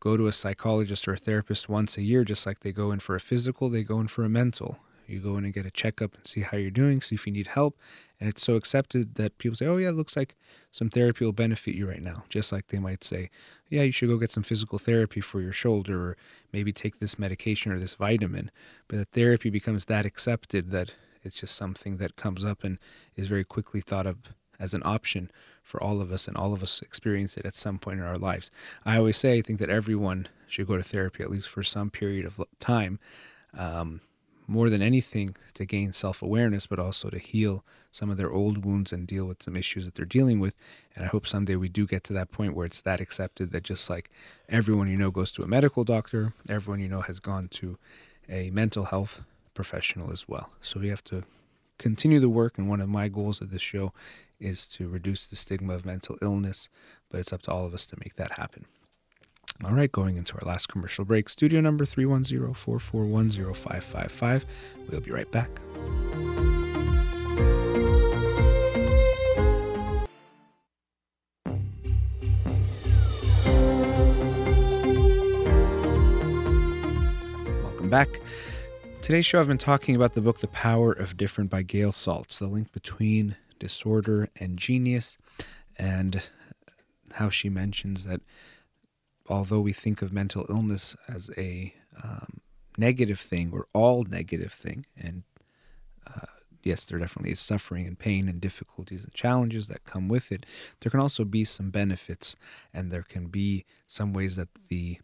go 0.00 0.16
to 0.16 0.26
a 0.26 0.32
psychologist 0.32 1.08
or 1.08 1.14
a 1.14 1.16
therapist 1.16 1.68
once 1.68 1.96
a 1.96 2.02
year, 2.02 2.24
just 2.24 2.44
like 2.44 2.60
they 2.60 2.72
go 2.72 2.92
in 2.92 2.98
for 2.98 3.14
a 3.14 3.20
physical, 3.20 3.70
they 3.70 3.82
go 3.82 4.00
in 4.00 4.08
for 4.08 4.24
a 4.24 4.28
mental. 4.28 4.78
You 5.06 5.20
go 5.20 5.36
in 5.36 5.44
and 5.44 5.52
get 5.52 5.66
a 5.66 5.70
checkup 5.70 6.14
and 6.14 6.26
see 6.26 6.40
how 6.40 6.56
you're 6.56 6.70
doing, 6.70 7.00
see 7.00 7.14
if 7.14 7.26
you 7.26 7.32
need 7.32 7.48
help. 7.48 7.78
And 8.20 8.28
it's 8.28 8.42
so 8.42 8.54
accepted 8.54 9.16
that 9.16 9.38
people 9.38 9.56
say, 9.56 9.66
oh, 9.66 9.76
yeah, 9.76 9.90
it 9.90 9.96
looks 9.96 10.16
like 10.16 10.34
some 10.70 10.88
therapy 10.88 11.24
will 11.24 11.32
benefit 11.32 11.74
you 11.74 11.88
right 11.88 12.02
now. 12.02 12.24
Just 12.28 12.52
like 12.52 12.68
they 12.68 12.78
might 12.78 13.04
say, 13.04 13.30
yeah, 13.68 13.82
you 13.82 13.92
should 13.92 14.08
go 14.08 14.16
get 14.16 14.30
some 14.30 14.42
physical 14.42 14.78
therapy 14.78 15.20
for 15.20 15.40
your 15.40 15.52
shoulder 15.52 16.10
or 16.10 16.16
maybe 16.52 16.72
take 16.72 16.98
this 16.98 17.18
medication 17.18 17.72
or 17.72 17.78
this 17.78 17.94
vitamin. 17.94 18.50
But 18.88 18.98
the 18.98 19.04
therapy 19.04 19.50
becomes 19.50 19.86
that 19.86 20.06
accepted 20.06 20.70
that 20.70 20.92
it's 21.22 21.40
just 21.40 21.56
something 21.56 21.96
that 21.98 22.16
comes 22.16 22.44
up 22.44 22.64
and 22.64 22.78
is 23.16 23.28
very 23.28 23.44
quickly 23.44 23.80
thought 23.80 24.06
of 24.06 24.18
as 24.60 24.74
an 24.74 24.82
option 24.84 25.30
for 25.62 25.82
all 25.82 26.00
of 26.00 26.12
us, 26.12 26.28
and 26.28 26.36
all 26.36 26.52
of 26.52 26.62
us 26.62 26.82
experience 26.82 27.36
it 27.36 27.46
at 27.46 27.54
some 27.54 27.78
point 27.78 27.98
in 27.98 28.04
our 28.04 28.18
lives. 28.18 28.50
I 28.84 28.98
always 28.98 29.16
say 29.16 29.38
I 29.38 29.42
think 29.42 29.58
that 29.58 29.70
everyone 29.70 30.28
should 30.46 30.66
go 30.66 30.76
to 30.76 30.82
therapy 30.82 31.22
at 31.22 31.30
least 31.30 31.48
for 31.48 31.62
some 31.62 31.90
period 31.90 32.26
of 32.26 32.40
time. 32.60 32.98
Um, 33.56 34.02
more 34.46 34.68
than 34.70 34.82
anything 34.82 35.36
to 35.54 35.64
gain 35.64 35.92
self 35.92 36.22
awareness, 36.22 36.66
but 36.66 36.78
also 36.78 37.10
to 37.10 37.18
heal 37.18 37.64
some 37.92 38.10
of 38.10 38.16
their 38.16 38.32
old 38.32 38.64
wounds 38.64 38.92
and 38.92 39.06
deal 39.06 39.26
with 39.26 39.42
some 39.42 39.56
issues 39.56 39.84
that 39.84 39.94
they're 39.94 40.04
dealing 40.04 40.40
with. 40.40 40.54
And 40.94 41.04
I 41.04 41.08
hope 41.08 41.26
someday 41.26 41.56
we 41.56 41.68
do 41.68 41.86
get 41.86 42.04
to 42.04 42.12
that 42.14 42.30
point 42.30 42.54
where 42.54 42.66
it's 42.66 42.80
that 42.82 43.00
accepted 43.00 43.52
that 43.52 43.62
just 43.62 43.88
like 43.88 44.10
everyone 44.48 44.88
you 44.88 44.96
know 44.96 45.10
goes 45.10 45.32
to 45.32 45.42
a 45.42 45.46
medical 45.46 45.84
doctor, 45.84 46.32
everyone 46.48 46.80
you 46.80 46.88
know 46.88 47.02
has 47.02 47.20
gone 47.20 47.48
to 47.48 47.78
a 48.28 48.50
mental 48.50 48.84
health 48.84 49.22
professional 49.54 50.12
as 50.12 50.28
well. 50.28 50.50
So 50.60 50.80
we 50.80 50.88
have 50.88 51.04
to 51.04 51.24
continue 51.78 52.20
the 52.20 52.28
work. 52.28 52.58
And 52.58 52.68
one 52.68 52.80
of 52.80 52.88
my 52.88 53.08
goals 53.08 53.40
of 53.40 53.50
this 53.50 53.62
show 53.62 53.92
is 54.40 54.66
to 54.66 54.88
reduce 54.88 55.26
the 55.26 55.36
stigma 55.36 55.74
of 55.74 55.86
mental 55.86 56.18
illness, 56.20 56.68
but 57.10 57.20
it's 57.20 57.32
up 57.32 57.42
to 57.42 57.52
all 57.52 57.66
of 57.66 57.74
us 57.74 57.86
to 57.86 57.96
make 57.98 58.16
that 58.16 58.32
happen. 58.32 58.66
All 59.62 59.72
right, 59.72 59.90
going 59.90 60.16
into 60.16 60.34
our 60.34 60.46
last 60.46 60.66
commercial 60.68 61.04
break, 61.04 61.28
studio 61.28 61.60
number 61.60 61.86
310 61.86 62.54
441 62.54 63.54
0555. 63.54 64.44
We'll 64.90 65.00
be 65.00 65.12
right 65.12 65.30
back. 65.30 65.48
Welcome 77.62 77.88
back. 77.88 78.20
Today's 79.02 79.24
show, 79.24 79.38
I've 79.38 79.46
been 79.46 79.56
talking 79.56 79.94
about 79.94 80.14
the 80.14 80.20
book 80.20 80.40
The 80.40 80.48
Power 80.48 80.90
of 80.92 81.16
Different 81.16 81.48
by 81.48 81.62
Gail 81.62 81.92
Saltz, 81.92 82.38
the 82.38 82.48
link 82.48 82.72
between 82.72 83.36
disorder 83.60 84.28
and 84.40 84.58
genius, 84.58 85.16
and 85.76 86.28
how 87.12 87.30
she 87.30 87.48
mentions 87.48 88.04
that 88.04 88.20
although 89.28 89.60
we 89.60 89.72
think 89.72 90.02
of 90.02 90.12
mental 90.12 90.44
illness 90.48 90.96
as 91.08 91.30
a 91.36 91.74
um, 92.02 92.40
negative 92.76 93.20
thing 93.20 93.50
or 93.52 93.66
all 93.72 94.04
negative 94.04 94.52
thing, 94.52 94.86
and 94.96 95.22
uh, 96.06 96.26
yes, 96.62 96.84
there 96.84 96.98
definitely 96.98 97.32
is 97.32 97.40
suffering 97.40 97.86
and 97.86 97.98
pain 97.98 98.28
and 98.28 98.40
difficulties 98.40 99.04
and 99.04 99.12
challenges 99.14 99.68
that 99.68 99.84
come 99.84 100.08
with 100.08 100.32
it, 100.32 100.44
there 100.80 100.90
can 100.90 101.00
also 101.00 101.24
be 101.24 101.44
some 101.44 101.70
benefits, 101.70 102.36
and 102.72 102.90
there 102.90 103.02
can 103.02 103.26
be 103.26 103.64
some 103.86 104.12
ways 104.12 104.36
that 104.36 104.48
the 104.68 104.98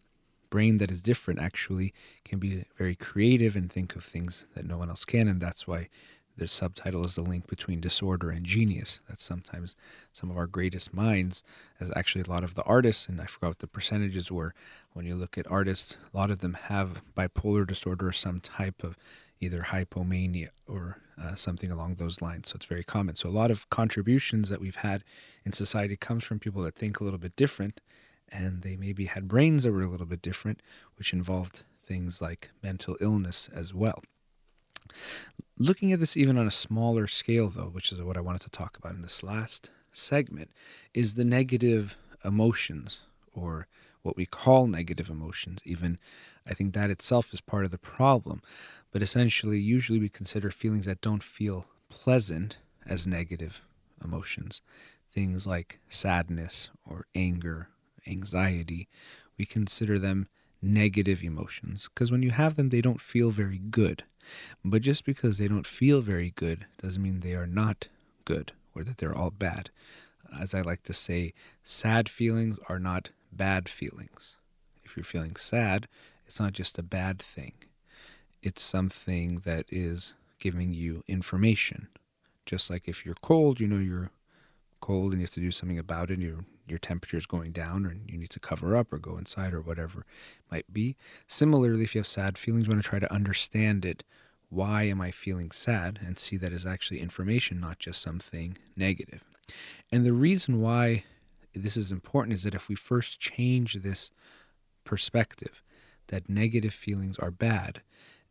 brain 0.51 0.79
that 0.79 0.91
is 0.91 1.01
different 1.01 1.41
actually 1.41 1.95
can 2.25 2.39
be 2.39 2.65
very 2.77 2.97
creative 2.97 3.55
and 3.55 3.71
think 3.73 3.95
of 3.95 4.03
things 4.03 4.47
that 4.55 4.67
no 4.67 4.77
one 4.77 4.89
else 4.89 5.05
can, 5.05 5.29
and 5.29 5.41
that's 5.41 5.67
why 5.67 5.89
the 6.37 6.49
subtitle 6.49 7.05
is 7.05 7.15
the 7.15 7.23
link 7.23 7.47
between 7.47 7.81
disorder 7.81 8.31
and 8.31 8.45
genius. 8.45 9.01
That's 9.09 9.23
sometimes 9.23 9.77
some 10.13 10.31
of 10.31 10.37
our 10.37 10.47
greatest 10.47 10.95
minds, 10.95 11.45
as 11.79 11.91
actually 11.95 12.23
a 12.23 12.31
lot 12.31 12.45
of 12.45 12.55
the 12.55 12.63
artists, 12.63 13.09
and 13.09 13.21
I 13.21 13.27
forgot 13.27 13.49
what 13.49 13.59
the 13.59 13.67
percentages 13.67 14.33
were. 14.33 14.55
When 14.93 15.07
you 15.07 15.15
look 15.15 15.37
at 15.37 15.51
artists, 15.51 15.97
a 16.13 16.17
lot 16.17 16.31
of 16.31 16.39
them 16.39 16.55
have 16.55 17.03
bipolar 17.17 17.67
disorder 17.67 18.09
or 18.09 18.13
some 18.13 18.41
type 18.41 18.83
of 18.83 18.97
either 19.41 19.67
hypomania 19.69 20.49
or 20.67 20.99
uh, 21.21 21.35
something 21.35 21.71
along 21.71 21.97
those 21.97 22.23
lines. 22.23 22.49
So 22.49 22.57
it's 22.57 22.67
very 22.67 22.85
common. 22.85 23.17
So 23.17 23.29
a 23.29 23.31
lot 23.31 23.51
of 23.51 23.69
contributions 23.71 24.49
that 24.49 24.61
we've 24.61 24.77
had 24.77 25.05
in 25.45 25.53
society 25.53 25.97
comes 25.97 26.25
from 26.25 26.39
people 26.39 26.63
that 26.63 26.75
think 26.75 27.01
a 27.01 27.05
little 27.05 27.19
bit 27.19 27.37
different, 27.37 27.81
and 28.29 28.63
they 28.63 28.77
maybe 28.77 29.07
had 29.07 29.29
brains 29.29 29.65
that 29.65 29.73
were 29.73 29.83
a 29.83 29.89
little 29.89 30.07
bit 30.07 30.23
different, 30.23 30.63
which 30.97 31.13
involved 31.13 31.65
things 31.83 32.23
like 32.23 32.51
mental 32.63 32.97
illness 33.01 33.49
as 33.53 33.75
well. 33.75 34.03
Looking 35.59 35.93
at 35.93 36.01
this 36.01 36.17
even 36.17 36.39
on 36.39 36.47
a 36.47 36.53
smaller 36.53 37.07
scale, 37.07 37.49
though, 37.49 37.69
which 37.69 37.93
is 37.93 38.01
what 38.03 38.17
I 38.17 38.21
wanted 38.23 38.43
to 38.43 38.51
talk 38.51 38.79
about 38.79 38.95
in 38.95 39.03
this 39.03 39.23
last 39.23 39.71
segment, 39.93 40.51
is 40.95 41.15
the 41.15 41.25
negative 41.25 41.97
emotions 42.25 43.01
or 43.35 43.67
what 44.03 44.17
we 44.17 44.27
call 44.27 44.67
negative 44.67 45.11
emotions. 45.11 45.61
Even 45.65 45.99
I 46.47 46.55
think 46.55 46.73
that 46.73 46.91
itself 46.91 47.33
is 47.33 47.41
part 47.41 47.65
of 47.65 47.71
the 47.71 47.79
problem. 47.79 48.43
But 48.91 49.03
essentially, 49.03 49.59
usually 49.59 49.99
we 49.99 50.09
consider 50.09 50.51
feelings 50.51 50.87
that 50.87 51.01
don't 51.01 51.23
feel 51.23 51.67
pleasant 51.89 52.59
as 52.87 53.07
negative 53.07 53.63
emotions. 54.03 54.63
Things 55.13 55.47
like 55.47 55.81
sadness 55.89 56.71
or 56.87 57.07
anger, 57.15 57.69
anxiety, 58.07 58.89
we 59.37 59.45
consider 59.45 59.99
them 59.99 60.29
negative 60.63 61.23
emotions 61.23 61.89
because 61.93 62.11
when 62.11 62.23
you 62.23 62.31
have 62.31 62.57
them, 62.57 62.69
they 62.69 62.81
don't 62.81 63.01
feel 63.01 63.31
very 63.31 63.59
good. 63.59 64.05
But 64.65 64.83
just 64.83 65.05
because 65.05 65.39
they 65.39 65.49
don't 65.49 65.67
feel 65.67 66.01
very 66.01 66.33
good 66.37 66.67
doesn't 66.83 67.03
mean 67.03 67.21
they 67.21 67.35
are 67.35 67.47
not 67.47 67.89
good 68.25 68.53
or 68.75 68.85
that 68.85 68.99
they're 68.99 69.15
all 69.15 69.31
bad. 69.31 69.71
As 70.39 70.55
I 70.55 70.61
like 70.61 70.83
to 70.85 70.95
say, 70.95 71.33
sad 71.65 72.09
feelings 72.09 72.59
are 72.69 72.79
not 72.79 73.11
bad 73.33 73.69
feelings. 73.69 74.37
If 74.85 74.97
you're 74.97 75.05
feeling 75.05 75.37
sad, 75.37 75.89
it's 76.27 76.41
not 76.41 76.53
just 76.53 76.79
a 76.79 76.83
bad 76.83 77.21
thing, 77.21 77.53
it's 78.43 78.63
something 78.63 79.43
that 79.45 79.67
is 79.69 80.15
giving 80.39 80.73
you 80.73 81.03
information. 81.09 81.89
Just 82.47 82.71
like 82.71 82.89
if 82.89 83.05
you're 83.05 83.17
cold, 83.21 83.61
you 83.61 83.67
know 83.67 83.79
you're 83.79 84.11
cold 84.81 85.13
and 85.13 85.21
you 85.21 85.27
have 85.27 85.35
to 85.35 85.41
do 85.41 85.51
something 85.51 85.79
about 85.79 86.11
it, 86.11 86.19
your 86.19 86.45
your 86.71 86.79
temperature 86.79 87.17
is 87.17 87.27
going 87.27 87.53
down 87.53 87.85
or 87.85 87.95
you 88.07 88.19
need 88.19 88.31
to 88.31 88.41
cover 88.41 88.77
up 88.77 88.93
or 88.93 88.99
go 88.99 89.19
inside 89.19 89.53
or 89.53 89.61
whatever 89.61 90.07
might 90.51 90.73
be. 90.73 90.97
Similarly, 91.27 91.85
if 91.85 91.95
you 91.95 92.01
have 92.01 92.07
sad 92.07 92.39
feelings, 92.39 92.67
you 92.67 92.73
want 92.73 92.83
to 92.83 92.89
try 92.89 92.99
to 92.99 93.13
understand 93.13 93.85
it. 93.85 94.05
Why 94.49 94.85
am 94.85 95.01
I 95.01 95.11
feeling 95.11 95.51
sad? 95.51 96.01
And 96.05 96.19
see 96.19 96.37
that 96.39 96.53
as 96.53 96.67
actually 96.67 97.01
information, 97.01 97.61
not 97.61 97.79
just 97.79 98.03
something 98.03 98.59
negative. 98.77 99.23
And 99.93 100.05
the 100.05 100.13
reason 100.13 100.61
why 100.61 101.05
this 101.55 101.77
is 101.77 101.93
important 101.93 102.35
is 102.35 102.45
that 102.45 102.55
if 102.55 102.69
we 102.69 102.75
first 102.75 103.21
change 103.21 103.75
this 103.75 104.11
perspective, 104.85 105.63
that 106.09 106.29
negative 106.29 106.75
feelings 106.75 107.19
are 107.19 107.31
bad, 107.31 107.83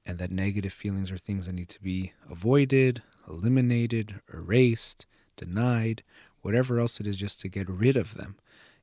and 0.06 0.17
that 0.17 0.32
negative 0.32 0.73
feelings 0.73 1.12
are 1.12 1.17
things 1.17 1.45
that 1.45 1.54
need 1.54 1.69
to 1.69 1.82
be 1.82 2.13
avoided, 2.30 3.02
eliminated, 3.30 4.19
erased, 4.34 5.06
denied, 5.36 6.04
whatever 6.41 6.80
else 6.80 6.99
it 6.99 7.08
is, 7.08 7.17
just 7.17 7.39
to 7.41 7.49
get 7.49 7.69
rid 7.69 7.97
of 7.97 8.15
them. 8.15 8.38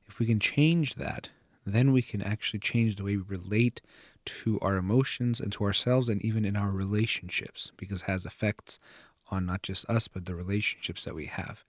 If 0.07 0.19
we 0.19 0.25
can 0.25 0.39
change 0.39 0.95
that, 0.95 1.29
then 1.65 1.91
we 1.91 2.01
can 2.01 2.21
actually 2.21 2.59
change 2.59 2.95
the 2.95 3.03
way 3.03 3.17
we 3.17 3.23
relate 3.23 3.81
to 4.25 4.59
our 4.61 4.77
emotions 4.77 5.39
and 5.39 5.51
to 5.53 5.63
ourselves 5.63 6.09
and 6.09 6.21
even 6.21 6.45
in 6.45 6.55
our 6.55 6.71
relationships 6.71 7.71
because 7.77 8.01
it 8.01 8.05
has 8.05 8.25
effects 8.25 8.79
on 9.29 9.45
not 9.45 9.63
just 9.63 9.89
us 9.89 10.07
but 10.07 10.25
the 10.25 10.35
relationships 10.35 11.03
that 11.03 11.15
we 11.15 11.25
have. 11.25 11.63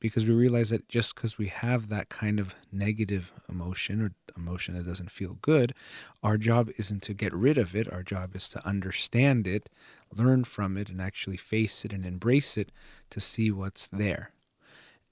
Because 0.00 0.26
we 0.26 0.34
realize 0.34 0.70
that 0.70 0.88
just 0.88 1.14
because 1.14 1.38
we 1.38 1.48
have 1.48 1.88
that 1.88 2.08
kind 2.08 2.38
of 2.38 2.54
negative 2.70 3.32
emotion 3.48 4.00
or 4.00 4.12
emotion 4.36 4.74
that 4.74 4.86
doesn't 4.86 5.10
feel 5.10 5.38
good 5.42 5.74
our 6.22 6.38
job 6.38 6.70
isn't 6.78 7.02
to 7.02 7.14
get 7.14 7.34
rid 7.34 7.58
of 7.58 7.74
it. 7.74 7.92
Our 7.92 8.02
job 8.04 8.36
is 8.36 8.48
to 8.50 8.64
understand 8.66 9.46
it 9.46 9.68
learn 10.14 10.44
from 10.44 10.76
it 10.76 10.88
and 10.88 11.00
actually 11.00 11.36
face 11.36 11.84
it 11.84 11.92
and 11.92 12.06
embrace 12.06 12.56
it 12.56 12.70
to 13.10 13.20
see 13.20 13.50
what's 13.50 13.88
there 13.88 14.30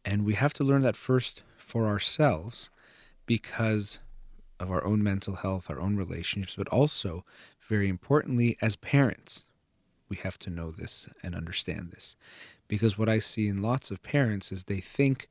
and 0.07 0.25
we 0.25 0.35
have 0.35 0.55
to 0.55 0.65
learn 0.65 0.83
that 0.83 0.97
first 0.97 1.43
for 1.59 1.87
ourselves 1.87 2.71
because 3.27 3.99
of 4.61 4.71
our 4.71 4.85
own 4.87 5.03
mental 5.03 5.35
health, 5.35 5.69
our 5.69 5.81
own 5.81 5.97
relationships, 5.97 6.55
but 6.55 6.69
also, 6.69 7.25
very 7.69 7.89
importantly, 7.89 8.57
as 8.63 8.77
parents. 8.77 9.45
We 10.09 10.17
have 10.19 10.39
to 10.39 10.51
know 10.51 10.71
this 10.71 11.09
and 11.25 11.35
understand 11.35 11.91
this. 11.91 12.15
Because 12.69 12.97
what 12.97 13.09
I 13.09 13.19
see 13.19 13.49
in 13.49 13.61
lots 13.61 13.91
of 13.91 14.05
parents 14.05 14.53
is 14.53 14.65
they 14.65 14.79
think 14.81 15.29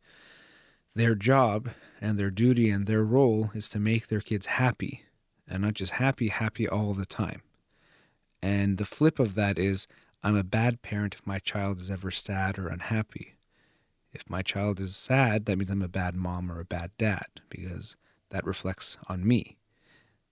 their 0.93 1.15
job 1.15 1.69
and 2.01 2.19
their 2.19 2.29
duty 2.29 2.69
and 2.69 2.85
their 2.85 3.03
role 3.03 3.51
is 3.55 3.69
to 3.69 3.79
make 3.79 4.07
their 4.07 4.19
kids 4.19 4.45
happy 4.45 5.03
and 5.47 5.63
not 5.63 5.75
just 5.75 5.93
happy, 5.93 6.27
happy 6.27 6.67
all 6.67 6.93
the 6.93 7.05
time. 7.05 7.41
And 8.41 8.77
the 8.77 8.85
flip 8.85 9.19
of 9.19 9.35
that 9.35 9.57
is 9.57 9.87
I'm 10.21 10.35
a 10.35 10.43
bad 10.43 10.81
parent 10.81 11.15
if 11.15 11.25
my 11.25 11.39
child 11.39 11.79
is 11.79 11.89
ever 11.89 12.11
sad 12.11 12.59
or 12.59 12.67
unhappy. 12.67 13.34
If 14.15 14.29
my 14.29 14.41
child 14.41 14.79
is 14.79 14.95
sad, 14.95 15.45
that 15.45 15.57
means 15.57 15.69
I'm 15.69 15.81
a 15.81 15.87
bad 15.87 16.15
mom 16.15 16.51
or 16.51 16.59
a 16.59 16.65
bad 16.65 16.91
dad 16.97 17.27
because 17.49 17.97
that 18.29 18.45
reflects 18.45 18.97
on 19.07 19.27
me. 19.27 19.57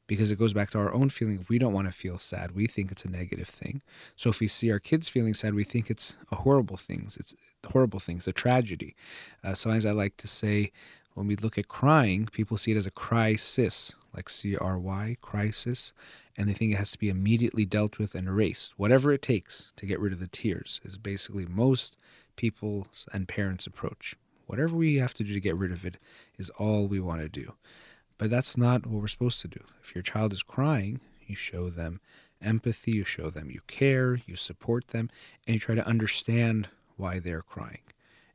because 0.08 0.32
it 0.32 0.40
goes 0.40 0.54
back 0.54 0.70
to 0.72 0.80
our 0.80 0.94
own 0.94 1.10
feeling. 1.10 1.40
If 1.40 1.50
we 1.50 1.58
don't 1.58 1.74
want 1.74 1.88
to 1.88 1.94
feel 1.94 2.20
sad, 2.20 2.52
we 2.52 2.68
think 2.68 2.92
it's 2.92 3.06
a 3.06 3.10
negative 3.10 3.48
thing. 3.48 3.82
So 4.16 4.30
if 4.30 4.40
we 4.40 4.48
see 4.48 4.72
our 4.72 4.80
kids 4.80 5.08
feeling 5.10 5.34
sad, 5.34 5.54
we 5.54 5.64
think 5.64 5.90
it's 5.90 6.16
a 6.32 6.36
horrible 6.36 6.78
thing. 6.78 7.08
It's 7.18 7.34
horrible 7.72 8.00
things, 8.00 8.28
a 8.28 8.34
tragedy. 8.34 8.96
Uh, 9.44 9.54
sometimes 9.54 9.86
I 9.86 9.92
like 9.92 10.18
to 10.18 10.28
say, 10.28 10.72
when 11.14 11.28
we 11.28 11.36
look 11.36 11.58
at 11.58 11.68
crying, 11.68 12.28
people 12.32 12.58
see 12.58 12.72
it 12.72 12.78
as 12.78 12.88
a 12.88 12.92
crisis, 12.92 13.94
like 14.16 14.30
C 14.30 14.58
R 14.58 14.80
Y, 14.80 15.18
crisis, 15.22 15.94
and 16.36 16.50
they 16.50 16.54
think 16.54 16.74
it 16.74 16.78
has 16.78 16.92
to 16.92 17.00
be 17.00 17.10
immediately 17.10 17.66
dealt 17.66 17.98
with 18.00 18.16
and 18.16 18.28
erased. 18.28 18.74
Whatever 18.78 19.12
it 19.12 19.22
takes 19.22 19.72
to 19.78 19.86
get 19.86 20.00
rid 20.00 20.12
of 20.14 20.20
the 20.20 20.28
tears 20.28 20.82
is 20.84 20.98
basically 20.98 21.46
most 21.46 21.96
people's 22.36 23.08
and 23.14 23.28
parents' 23.28 23.68
approach. 23.68 24.16
Whatever 24.46 24.76
we 24.76 24.96
have 24.96 25.14
to 25.16 25.24
do 25.24 25.34
to 25.34 25.40
get 25.40 25.56
rid 25.56 25.72
of 25.72 25.86
it 25.86 25.98
is 26.38 26.50
all 26.52 26.88
we 26.88 27.00
want 27.00 27.22
to 27.22 27.30
do. 27.30 27.54
But 28.18 28.30
that's 28.30 28.58
not 28.58 28.86
what 28.86 29.02
we're 29.02 29.08
supposed 29.08 29.42
to 29.42 29.48
do. 29.48 29.62
If 29.82 29.96
your 29.96 30.02
child 30.02 30.34
is 30.34 30.44
crying, 30.44 31.00
you 31.26 31.36
show 31.36 31.70
them 31.70 32.00
empathy, 32.42 32.92
you 32.92 33.04
show 33.04 33.30
them 33.30 33.50
you 33.50 33.62
care, 33.68 34.20
you 34.26 34.36
support 34.36 34.90
them, 34.90 35.10
and 35.48 35.56
you 35.56 35.60
try 35.60 35.76
to 35.76 35.88
understand 35.88 36.70
why 36.98 37.20
they're 37.20 37.42
crying. 37.42 37.80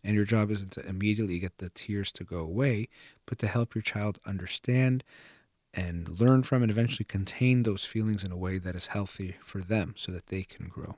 And 0.02 0.14
your 0.14 0.24
job 0.24 0.50
isn't 0.50 0.72
to 0.72 0.86
immediately 0.86 1.38
get 1.38 1.58
the 1.58 1.70
tears 1.70 2.12
to 2.12 2.24
go 2.24 2.38
away, 2.38 2.88
but 3.26 3.38
to 3.40 3.46
help 3.46 3.74
your 3.74 3.82
child 3.82 4.18
understand 4.24 5.04
and 5.74 6.20
learn 6.20 6.42
from 6.42 6.62
and 6.62 6.70
eventually 6.70 7.04
contain 7.04 7.62
those 7.62 7.84
feelings 7.84 8.24
in 8.24 8.32
a 8.32 8.36
way 8.36 8.58
that 8.58 8.74
is 8.74 8.88
healthy 8.88 9.36
for 9.40 9.60
them 9.60 9.94
so 9.96 10.10
that 10.12 10.26
they 10.28 10.42
can 10.42 10.66
grow. 10.66 10.96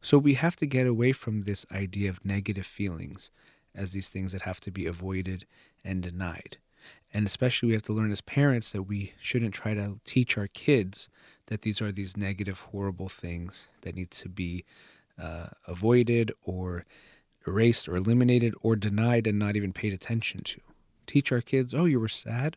So 0.00 0.18
we 0.18 0.34
have 0.34 0.56
to 0.56 0.66
get 0.66 0.86
away 0.86 1.12
from 1.12 1.42
this 1.42 1.64
idea 1.72 2.10
of 2.10 2.24
negative 2.24 2.66
feelings 2.66 3.30
as 3.74 3.92
these 3.92 4.08
things 4.08 4.32
that 4.32 4.42
have 4.42 4.60
to 4.60 4.70
be 4.70 4.86
avoided 4.86 5.46
and 5.84 6.02
denied. 6.02 6.58
And 7.12 7.26
especially, 7.26 7.68
we 7.68 7.72
have 7.74 7.82
to 7.84 7.92
learn 7.92 8.10
as 8.10 8.20
parents 8.20 8.70
that 8.72 8.82
we 8.82 9.14
shouldn't 9.20 9.54
try 9.54 9.72
to 9.74 9.98
teach 10.04 10.36
our 10.36 10.48
kids 10.48 11.08
that 11.46 11.62
these 11.62 11.80
are 11.80 11.92
these 11.92 12.16
negative, 12.16 12.60
horrible 12.60 13.08
things 13.08 13.68
that 13.82 13.94
need 13.94 14.10
to 14.10 14.28
be 14.28 14.64
uh, 15.20 15.46
avoided 15.66 16.32
or 16.42 16.84
erased 17.46 17.88
or 17.88 17.96
eliminated 17.96 18.54
or 18.62 18.74
denied 18.74 19.26
and 19.26 19.38
not 19.38 19.56
even 19.56 19.72
paid 19.72 19.92
attention 19.92 20.42
to. 20.42 20.60
Teach 21.06 21.30
our 21.30 21.40
kids, 21.40 21.74
oh, 21.74 21.84
you 21.84 22.00
were 22.00 22.08
sad? 22.08 22.56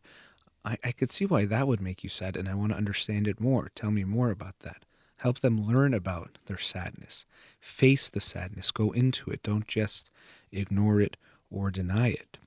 I, 0.67 0.77
I 0.83 0.91
could 0.91 1.09
see 1.09 1.25
why 1.25 1.45
that 1.45 1.67
would 1.67 1.81
make 1.81 2.03
you 2.03 2.09
sad, 2.09 2.35
and 2.35 2.49
I 2.49 2.53
want 2.53 2.73
to 2.73 2.77
understand 2.77 3.27
it 3.27 3.39
more. 3.39 3.71
Tell 3.73 3.91
me 3.91 4.03
more 4.03 4.31
about 4.31 4.59
that. 4.59 4.83
Help 5.19 5.39
them 5.39 5.65
learn 5.65 5.93
about 5.93 6.37
their 6.45 6.57
sadness. 6.57 7.25
Face 7.59 8.09
the 8.09 8.19
sadness. 8.19 8.69
Go 8.71 8.91
into 8.91 9.31
it. 9.31 9.41
Don't 9.41 9.67
just 9.67 10.11
ignore 10.51 10.99
it 11.01 11.17
or 11.49 11.71
deny 11.71 12.09
it. 12.09 12.37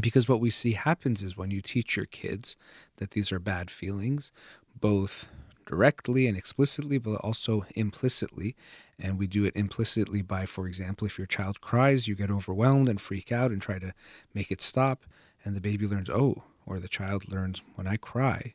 Because 0.00 0.28
what 0.28 0.40
we 0.40 0.50
see 0.50 0.72
happens 0.72 1.22
is 1.22 1.36
when 1.36 1.50
you 1.50 1.60
teach 1.60 1.96
your 1.96 2.06
kids 2.06 2.56
that 2.96 3.10
these 3.10 3.30
are 3.32 3.38
bad 3.38 3.70
feelings, 3.70 4.32
both 4.80 5.28
directly 5.66 6.26
and 6.26 6.36
explicitly, 6.36 6.98
but 6.98 7.16
also 7.16 7.64
implicitly. 7.74 8.54
And 8.98 9.18
we 9.18 9.26
do 9.26 9.44
it 9.44 9.56
implicitly 9.56 10.22
by, 10.22 10.46
for 10.46 10.68
example, 10.68 11.06
if 11.06 11.18
your 11.18 11.26
child 11.26 11.60
cries, 11.60 12.06
you 12.06 12.14
get 12.14 12.30
overwhelmed 12.30 12.88
and 12.88 13.00
freak 13.00 13.32
out 13.32 13.50
and 13.50 13.60
try 13.60 13.78
to 13.78 13.92
make 14.32 14.50
it 14.50 14.62
stop. 14.62 15.04
And 15.44 15.54
the 15.54 15.60
baby 15.60 15.86
learns, 15.86 16.08
oh, 16.08 16.44
or 16.66 16.78
the 16.78 16.88
child 16.88 17.30
learns, 17.30 17.62
when 17.74 17.86
I 17.86 17.96
cry, 17.96 18.54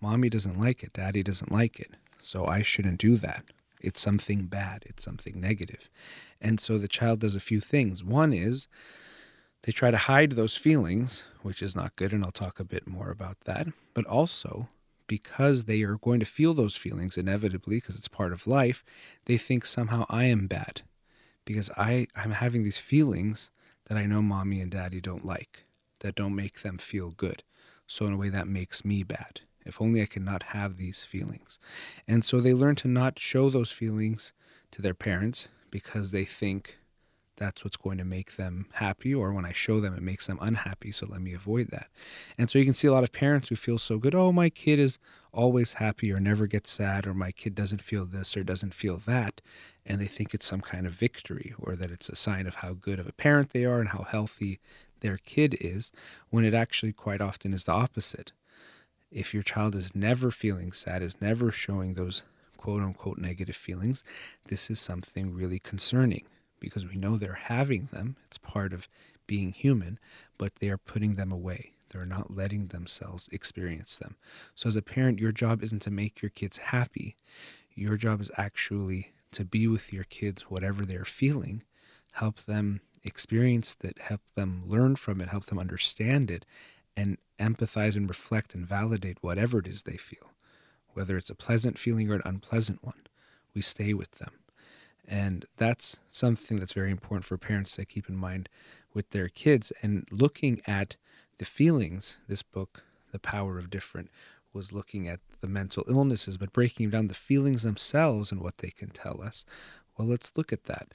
mommy 0.00 0.28
doesn't 0.28 0.58
like 0.58 0.82
it, 0.82 0.92
daddy 0.92 1.22
doesn't 1.22 1.52
like 1.52 1.80
it. 1.80 1.92
So 2.20 2.46
I 2.46 2.62
shouldn't 2.62 2.98
do 2.98 3.16
that. 3.16 3.44
It's 3.80 4.00
something 4.00 4.46
bad, 4.46 4.84
it's 4.86 5.04
something 5.04 5.40
negative. 5.40 5.88
And 6.40 6.60
so 6.60 6.78
the 6.78 6.88
child 6.88 7.20
does 7.20 7.34
a 7.34 7.40
few 7.40 7.60
things. 7.60 8.02
One 8.02 8.32
is 8.32 8.66
they 9.62 9.72
try 9.72 9.90
to 9.90 9.96
hide 9.96 10.32
those 10.32 10.56
feelings, 10.56 11.24
which 11.42 11.62
is 11.62 11.76
not 11.76 11.96
good. 11.96 12.12
And 12.12 12.24
I'll 12.24 12.32
talk 12.32 12.58
a 12.58 12.64
bit 12.64 12.86
more 12.86 13.10
about 13.10 13.40
that. 13.42 13.68
But 13.94 14.04
also, 14.06 14.68
because 15.06 15.64
they 15.64 15.82
are 15.82 15.96
going 15.96 16.20
to 16.20 16.26
feel 16.26 16.54
those 16.54 16.76
feelings 16.76 17.16
inevitably 17.16 17.76
because 17.76 17.96
it's 17.96 18.08
part 18.08 18.32
of 18.32 18.46
life, 18.46 18.84
they 19.24 19.36
think 19.36 19.66
somehow 19.66 20.04
I 20.08 20.24
am 20.24 20.46
bad 20.46 20.82
because 21.44 21.70
I, 21.76 22.06
I'm 22.14 22.32
having 22.32 22.62
these 22.62 22.78
feelings 22.78 23.50
that 23.86 23.96
I 23.96 24.04
know 24.04 24.22
mommy 24.22 24.60
and 24.60 24.70
daddy 24.70 25.00
don't 25.00 25.24
like, 25.24 25.64
that 26.00 26.14
don't 26.14 26.34
make 26.34 26.62
them 26.62 26.78
feel 26.78 27.10
good. 27.10 27.42
So, 27.86 28.06
in 28.06 28.12
a 28.12 28.16
way, 28.16 28.28
that 28.28 28.46
makes 28.46 28.84
me 28.84 29.02
bad. 29.02 29.40
If 29.64 29.82
only 29.82 30.00
I 30.02 30.06
could 30.06 30.24
not 30.24 30.44
have 30.44 30.76
these 30.76 31.04
feelings. 31.04 31.58
And 32.06 32.24
so 32.24 32.40
they 32.40 32.54
learn 32.54 32.74
to 32.76 32.88
not 32.88 33.18
show 33.18 33.50
those 33.50 33.70
feelings 33.70 34.32
to 34.70 34.80
their 34.80 34.94
parents 34.94 35.48
because 35.70 36.10
they 36.10 36.24
think 36.24 36.78
that's 37.38 37.64
what's 37.64 37.76
going 37.76 37.98
to 37.98 38.04
make 38.04 38.36
them 38.36 38.66
happy 38.72 39.14
or 39.14 39.32
when 39.32 39.44
i 39.44 39.52
show 39.52 39.80
them 39.80 39.94
it 39.94 40.02
makes 40.02 40.26
them 40.26 40.38
unhappy 40.40 40.90
so 40.90 41.06
let 41.06 41.20
me 41.20 41.32
avoid 41.32 41.68
that 41.68 41.88
and 42.36 42.50
so 42.50 42.58
you 42.58 42.64
can 42.64 42.74
see 42.74 42.88
a 42.88 42.92
lot 42.92 43.04
of 43.04 43.12
parents 43.12 43.48
who 43.48 43.56
feel 43.56 43.78
so 43.78 43.96
good 43.96 44.14
oh 44.14 44.32
my 44.32 44.50
kid 44.50 44.78
is 44.78 44.98
always 45.32 45.74
happy 45.74 46.12
or 46.12 46.18
never 46.18 46.46
gets 46.46 46.70
sad 46.70 47.06
or 47.06 47.14
my 47.14 47.30
kid 47.30 47.54
doesn't 47.54 47.80
feel 47.80 48.04
this 48.04 48.36
or 48.36 48.42
doesn't 48.42 48.74
feel 48.74 49.00
that 49.06 49.40
and 49.86 50.00
they 50.00 50.06
think 50.06 50.34
it's 50.34 50.46
some 50.46 50.60
kind 50.60 50.86
of 50.86 50.92
victory 50.92 51.54
or 51.58 51.76
that 51.76 51.90
it's 51.90 52.08
a 52.08 52.16
sign 52.16 52.46
of 52.46 52.56
how 52.56 52.72
good 52.72 52.98
of 52.98 53.08
a 53.08 53.12
parent 53.12 53.50
they 53.50 53.64
are 53.64 53.78
and 53.80 53.90
how 53.90 54.02
healthy 54.02 54.58
their 55.00 55.18
kid 55.18 55.56
is 55.60 55.92
when 56.30 56.44
it 56.44 56.54
actually 56.54 56.92
quite 56.92 57.20
often 57.20 57.52
is 57.52 57.64
the 57.64 57.72
opposite 57.72 58.32
if 59.10 59.32
your 59.32 59.42
child 59.42 59.74
is 59.74 59.94
never 59.94 60.30
feeling 60.30 60.72
sad 60.72 61.02
is 61.02 61.20
never 61.20 61.50
showing 61.50 61.94
those 61.94 62.22
quote 62.56 62.82
unquote 62.82 63.18
negative 63.18 63.56
feelings 63.56 64.04
this 64.48 64.70
is 64.70 64.80
something 64.80 65.32
really 65.32 65.58
concerning 65.58 66.26
because 66.60 66.86
we 66.86 66.96
know 66.96 67.16
they're 67.16 67.34
having 67.34 67.86
them. 67.86 68.16
It's 68.26 68.38
part 68.38 68.72
of 68.72 68.88
being 69.26 69.52
human, 69.52 69.98
but 70.38 70.56
they 70.56 70.68
are 70.68 70.78
putting 70.78 71.14
them 71.14 71.32
away. 71.32 71.72
They're 71.90 72.06
not 72.06 72.30
letting 72.34 72.66
themselves 72.66 73.28
experience 73.32 73.96
them. 73.96 74.16
So, 74.54 74.68
as 74.68 74.76
a 74.76 74.82
parent, 74.82 75.20
your 75.20 75.32
job 75.32 75.62
isn't 75.62 75.82
to 75.82 75.90
make 75.90 76.20
your 76.20 76.30
kids 76.30 76.58
happy. 76.58 77.16
Your 77.74 77.96
job 77.96 78.20
is 78.20 78.30
actually 78.36 79.12
to 79.32 79.44
be 79.44 79.66
with 79.66 79.92
your 79.92 80.04
kids, 80.04 80.42
whatever 80.42 80.84
they're 80.84 81.04
feeling, 81.04 81.62
help 82.12 82.40
them 82.40 82.80
experience 83.04 83.74
that, 83.76 83.98
help 83.98 84.20
them 84.34 84.62
learn 84.66 84.96
from 84.96 85.20
it, 85.20 85.28
help 85.28 85.46
them 85.46 85.58
understand 85.58 86.30
it, 86.30 86.44
and 86.96 87.18
empathize 87.38 87.96
and 87.96 88.08
reflect 88.08 88.54
and 88.54 88.66
validate 88.66 89.18
whatever 89.20 89.58
it 89.58 89.66
is 89.66 89.82
they 89.82 89.96
feel. 89.96 90.32
Whether 90.94 91.16
it's 91.16 91.30
a 91.30 91.34
pleasant 91.34 91.78
feeling 91.78 92.10
or 92.10 92.14
an 92.14 92.22
unpleasant 92.24 92.84
one, 92.84 93.02
we 93.54 93.62
stay 93.62 93.94
with 93.94 94.10
them. 94.12 94.32
And 95.06 95.46
that's 95.56 95.98
something 96.10 96.58
that's 96.58 96.72
very 96.72 96.90
important 96.90 97.24
for 97.24 97.38
parents 97.38 97.76
to 97.76 97.84
keep 97.84 98.08
in 98.08 98.16
mind 98.16 98.48
with 98.92 99.10
their 99.10 99.28
kids. 99.28 99.72
And 99.82 100.06
looking 100.10 100.60
at 100.66 100.96
the 101.38 101.44
feelings, 101.44 102.18
this 102.28 102.42
book, 102.42 102.84
The 103.12 103.18
Power 103.18 103.58
of 103.58 103.70
Different, 103.70 104.10
was 104.52 104.72
looking 104.72 105.08
at 105.08 105.20
the 105.40 105.48
mental 105.48 105.84
illnesses, 105.88 106.36
but 106.36 106.52
breaking 106.52 106.90
down 106.90 107.08
the 107.08 107.14
feelings 107.14 107.62
themselves 107.62 108.32
and 108.32 108.40
what 108.40 108.58
they 108.58 108.70
can 108.70 108.90
tell 108.90 109.22
us. 109.22 109.44
Well, 109.96 110.08
let's 110.08 110.32
look 110.36 110.52
at 110.52 110.64
that. 110.64 110.92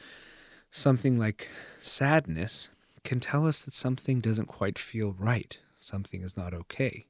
Something 0.76 1.18
like 1.18 1.48
sadness 1.80 2.70
can 3.04 3.20
tell 3.20 3.46
us 3.46 3.62
that 3.62 3.74
something 3.74 4.20
doesn't 4.20 4.48
quite 4.48 4.78
feel 4.78 5.16
right, 5.18 5.58
something 5.80 6.22
is 6.22 6.36
not 6.36 6.54
okay. 6.54 7.06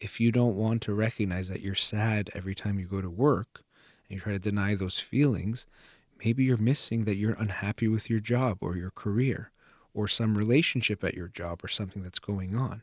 If 0.00 0.20
you 0.20 0.32
don't 0.32 0.56
want 0.56 0.82
to 0.82 0.94
recognize 0.94 1.48
that 1.48 1.60
you're 1.60 1.74
sad 1.74 2.30
every 2.34 2.54
time 2.54 2.78
you 2.78 2.86
go 2.86 3.02
to 3.02 3.10
work 3.10 3.62
and 4.08 4.16
you 4.16 4.20
try 4.20 4.32
to 4.32 4.38
deny 4.38 4.74
those 4.74 4.98
feelings, 4.98 5.66
Maybe 6.24 6.44
you're 6.44 6.56
missing 6.56 7.04
that 7.04 7.16
you're 7.16 7.34
unhappy 7.34 7.88
with 7.88 8.08
your 8.08 8.20
job 8.20 8.58
or 8.60 8.76
your 8.76 8.90
career 8.90 9.50
or 9.92 10.06
some 10.06 10.38
relationship 10.38 11.02
at 11.02 11.14
your 11.14 11.28
job 11.28 11.64
or 11.64 11.68
something 11.68 12.02
that's 12.02 12.20
going 12.20 12.56
on. 12.56 12.82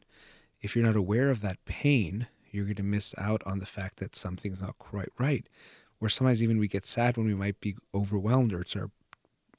If 0.61 0.75
you're 0.75 0.85
not 0.85 0.97
aware 0.97 1.29
of 1.29 1.39
that 1.41 1.63
pain, 1.63 2.27
you're 2.51 2.65
going 2.65 2.75
to 2.75 2.83
miss 2.83 3.15
out 3.17 3.41
on 3.45 3.59
the 3.59 3.65
fact 3.65 3.97
that 3.97 4.15
something's 4.15 4.59
not 4.59 4.77
quite 4.77 5.09
right. 5.17 5.47
Or 6.01 6.09
sometimes 6.09 6.43
even 6.43 6.59
we 6.59 6.67
get 6.67 6.85
sad 6.85 7.15
when 7.15 7.27
we 7.27 7.33
might 7.35 7.59
be 7.61 7.77
overwhelmed 7.93 8.53
or 8.53 8.61
it's 8.61 8.75
our 8.75 8.91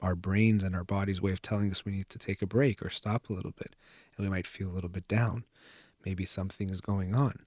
our 0.01 0.15
brains 0.15 0.63
and 0.63 0.75
our 0.75 0.83
body's 0.83 1.21
way 1.21 1.31
of 1.31 1.41
telling 1.41 1.71
us 1.71 1.85
we 1.85 1.91
need 1.91 2.09
to 2.09 2.19
take 2.19 2.41
a 2.41 2.47
break 2.47 2.83
or 2.83 2.89
stop 2.89 3.29
a 3.29 3.33
little 3.33 3.51
bit 3.51 3.75
and 4.17 4.25
we 4.25 4.29
might 4.29 4.47
feel 4.47 4.69
a 4.69 4.73
little 4.73 4.89
bit 4.89 5.07
down. 5.07 5.45
Maybe 6.05 6.25
something 6.25 6.69
is 6.69 6.81
going 6.81 7.13
on. 7.13 7.45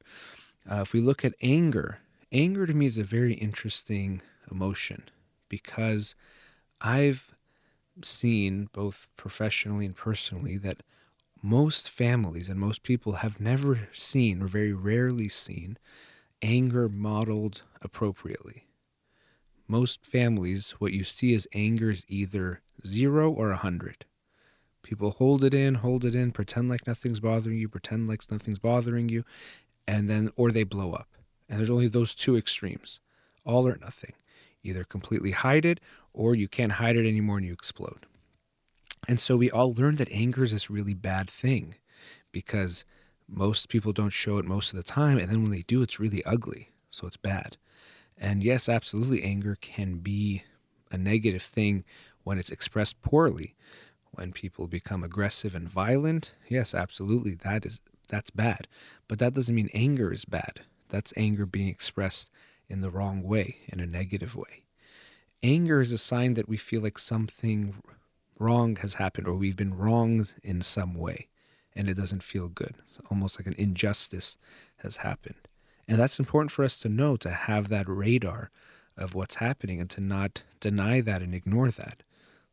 Uh, 0.71 0.81
if 0.83 0.93
we 0.93 1.01
look 1.01 1.25
at 1.25 1.35
anger, 1.43 1.99
anger 2.33 2.67
to 2.67 2.75
me 2.75 2.87
is 2.87 2.99
a 2.99 3.05
very 3.05 3.35
interesting 3.35 4.23
emotion 4.51 5.05
because 5.49 6.15
I've 6.81 7.35
seen 8.03 8.69
both 8.73 9.09
professionally 9.17 9.87
and 9.87 9.97
personally 9.97 10.57
that 10.59 10.83
most 11.43 11.91
families 11.91 12.49
and 12.49 12.59
most 12.59 12.83
people 12.83 13.15
have 13.15 13.41
never 13.41 13.89
seen 13.93 14.43
or 14.43 14.47
very 14.47 14.73
rarely 14.73 15.29
seen 15.29 15.77
anger 16.41 16.89
modeled 16.89 17.63
appropriately. 17.83 18.67
Most 19.69 20.07
families, 20.07 20.73
what 20.79 20.93
you 20.93 21.05
see 21.05 21.33
is 21.35 21.49
anger 21.55 21.91
is 21.91 22.05
either 22.09 22.61
zero 22.87 23.31
or 23.31 23.51
a 23.51 23.57
hundred. 23.57 24.05
People 24.83 25.13
hold 25.13 25.45
it 25.45 25.55
in, 25.55 25.77
hold 25.77 26.05
it 26.05 26.15
in, 26.15 26.33
pretend 26.33 26.69
like 26.69 26.87
nothing's 26.87 27.21
bothering 27.21 27.59
you, 27.59 27.69
pretend 27.69 28.09
like 28.09 28.31
nothing's 28.31 28.59
bothering 28.59 29.09
you, 29.09 29.25
and 29.87 30.09
then, 30.11 30.31
or 30.37 30.51
they 30.51 30.65
blow 30.65 30.93
up. 30.93 31.09
And 31.49 31.59
there's 31.59 31.71
only 31.71 31.89
those 31.89 32.15
two 32.15 32.37
extremes 32.37 33.01
all 33.45 33.67
or 33.69 33.77
nothing 33.81 34.15
either 34.63 34.85
completely 34.85 35.31
hide 35.33 35.65
it 35.67 35.81
or 36.15 36.35
you 36.35 36.49
can't 36.49 36.73
hide 36.73 36.97
it 36.97 37.07
anymore 37.07 37.37
and 37.39 37.47
you 37.47 37.53
explode. 37.53 38.07
And 39.09 39.21
so 39.21 39.37
we 39.37 39.51
all 39.51 39.75
learn 39.75 39.97
that 39.97 40.11
anger 40.11 40.43
is 40.45 40.53
this 40.53 40.71
really 40.71 40.95
bad 40.95 41.29
thing 41.31 41.77
because 42.33 42.85
Most 43.29 43.69
people 43.69 43.93
don't 43.93 44.11
show 44.13 44.39
it 44.39 44.45
most 44.45 44.73
of 44.73 44.77
the 44.77 44.83
time, 44.83 45.19
and 45.19 45.31
then 45.31 45.43
when 45.43 45.51
they 45.51 45.63
do, 45.63 45.83
it's 45.83 46.01
really 46.01 46.23
ugly. 46.25 46.71
So 46.91 47.07
it's 47.07 47.17
bad. 47.17 47.57
And 48.19 48.43
yes, 48.43 48.69
absolutely, 48.69 49.23
anger 49.23 49.57
can 49.61 49.99
be 49.99 50.45
a 50.91 50.99
negative 50.99 51.43
thing 51.43 51.85
when 52.23 52.39
it's 52.39 52.51
expressed 52.51 53.03
poorly. 53.03 53.55
When 54.13 54.33
people 54.33 54.69
become 54.69 55.03
aggressive 55.03 55.55
and 55.55 55.69
violent, 55.69 56.35
yes, 56.49 56.75
absolutely, 56.75 57.35
that 57.37 57.67
is 57.67 57.81
that's 58.09 58.31
bad. 58.31 58.69
But 59.09 59.19
that 59.19 59.35
doesn't 59.35 59.55
mean 59.55 59.71
anger 59.75 60.13
is 60.13 60.25
bad. 60.25 60.61
That's 60.89 61.13
anger 61.17 61.47
being 61.47 61.69
expressed 61.69 62.31
in 62.69 62.81
the 62.81 62.91
wrong 62.91 63.23
way, 63.23 63.57
in 63.69 63.81
a 63.81 63.87
negative 63.87 64.37
way. 64.37 64.65
Anger 65.43 65.81
is 65.81 65.93
a 65.93 65.99
sign 65.99 66.35
that 66.35 66.49
we 66.49 66.57
feel 66.57 66.81
like 66.81 66.99
something 66.99 67.83
wrong 68.39 68.77
has 68.77 68.95
happened 68.95 69.27
or 69.27 69.35
we've 69.35 69.57
been 69.57 69.77
wronged 69.77 70.35
in 70.43 70.63
some 70.63 70.95
way 70.95 71.29
and 71.75 71.89
it 71.89 71.95
doesn't 71.95 72.23
feel 72.23 72.49
good. 72.49 72.77
It's 72.87 72.99
almost 73.11 73.39
like 73.39 73.47
an 73.47 73.55
injustice 73.59 74.39
has 74.79 74.99
happened. 74.99 75.49
And 75.87 75.99
that's 75.99 76.19
important 76.19 76.51
for 76.51 76.65
us 76.65 76.77
to 76.79 76.89
know, 76.89 77.17
to 77.19 77.31
have 77.31 77.69
that 77.69 77.89
radar 77.89 78.51
of 78.97 79.15
what's 79.15 79.37
happening 79.37 79.81
and 79.81 79.91
to 79.91 80.01
not 80.01 80.43
deny 80.61 81.01
that 81.01 81.23
and 81.23 81.35
ignore 81.35 81.71
that. 81.71 82.03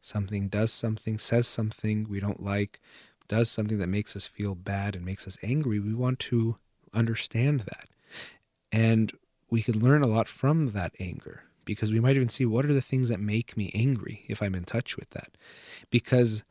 Something 0.02 0.48
does 0.48 0.74
something, 0.74 1.20
says 1.20 1.48
something 1.48 2.08
we 2.10 2.20
don't 2.20 2.42
like, 2.44 2.80
does 3.28 3.50
something 3.50 3.78
that 3.78 3.88
makes 3.88 4.16
us 4.16 4.26
feel 4.26 4.56
bad 4.56 4.96
and 4.96 5.06
makes 5.06 5.28
us 5.28 5.38
angry. 5.44 5.80
We 5.80 5.94
want 5.94 6.20
to 6.20 6.58
understand 6.94 7.62
that. 7.62 7.88
And 8.72 9.12
we 9.50 9.62
could 9.62 9.82
learn 9.82 10.02
a 10.02 10.08
lot 10.08 10.28
from 10.28 10.72
that 10.72 10.94
anger 11.00 11.44
because 11.66 11.92
we 11.92 12.00
might 12.00 12.16
even 12.16 12.30
see 12.30 12.46
what 12.46 12.66
are 12.66 12.74
the 12.74 12.82
things 12.82 13.10
that 13.10 13.20
make 13.20 13.56
me 13.56 13.72
angry 13.74 14.26
if 14.28 14.42
I'm 14.42 14.56
in 14.56 14.64
touch 14.64 14.98
with 14.98 15.12
that. 15.12 15.38
Because 15.90 16.44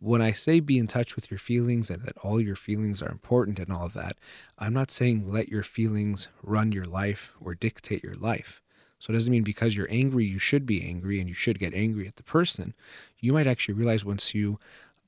when 0.00 0.22
I 0.22 0.32
say 0.32 0.60
be 0.60 0.78
in 0.78 0.86
touch 0.86 1.16
with 1.16 1.30
your 1.30 1.38
feelings 1.38 1.90
and 1.90 2.02
that 2.04 2.16
all 2.18 2.40
your 2.40 2.56
feelings 2.56 3.02
are 3.02 3.10
important 3.10 3.58
and 3.58 3.72
all 3.72 3.86
of 3.86 3.94
that, 3.94 4.16
I'm 4.58 4.72
not 4.72 4.90
saying 4.90 5.30
let 5.30 5.48
your 5.48 5.62
feelings 5.62 6.28
run 6.42 6.72
your 6.72 6.84
life 6.84 7.32
or 7.40 7.54
dictate 7.54 8.02
your 8.02 8.14
life. 8.14 8.62
So 8.98 9.12
it 9.12 9.14
doesn't 9.14 9.30
mean 9.30 9.44
because 9.44 9.76
you're 9.76 9.90
angry, 9.90 10.24
you 10.24 10.38
should 10.38 10.66
be 10.66 10.84
angry 10.84 11.20
and 11.20 11.28
you 11.28 11.34
should 11.34 11.58
get 11.58 11.74
angry 11.74 12.06
at 12.06 12.16
the 12.16 12.22
person. 12.22 12.74
You 13.20 13.32
might 13.32 13.46
actually 13.46 13.74
realize 13.74 14.04
once 14.04 14.34
you 14.34 14.58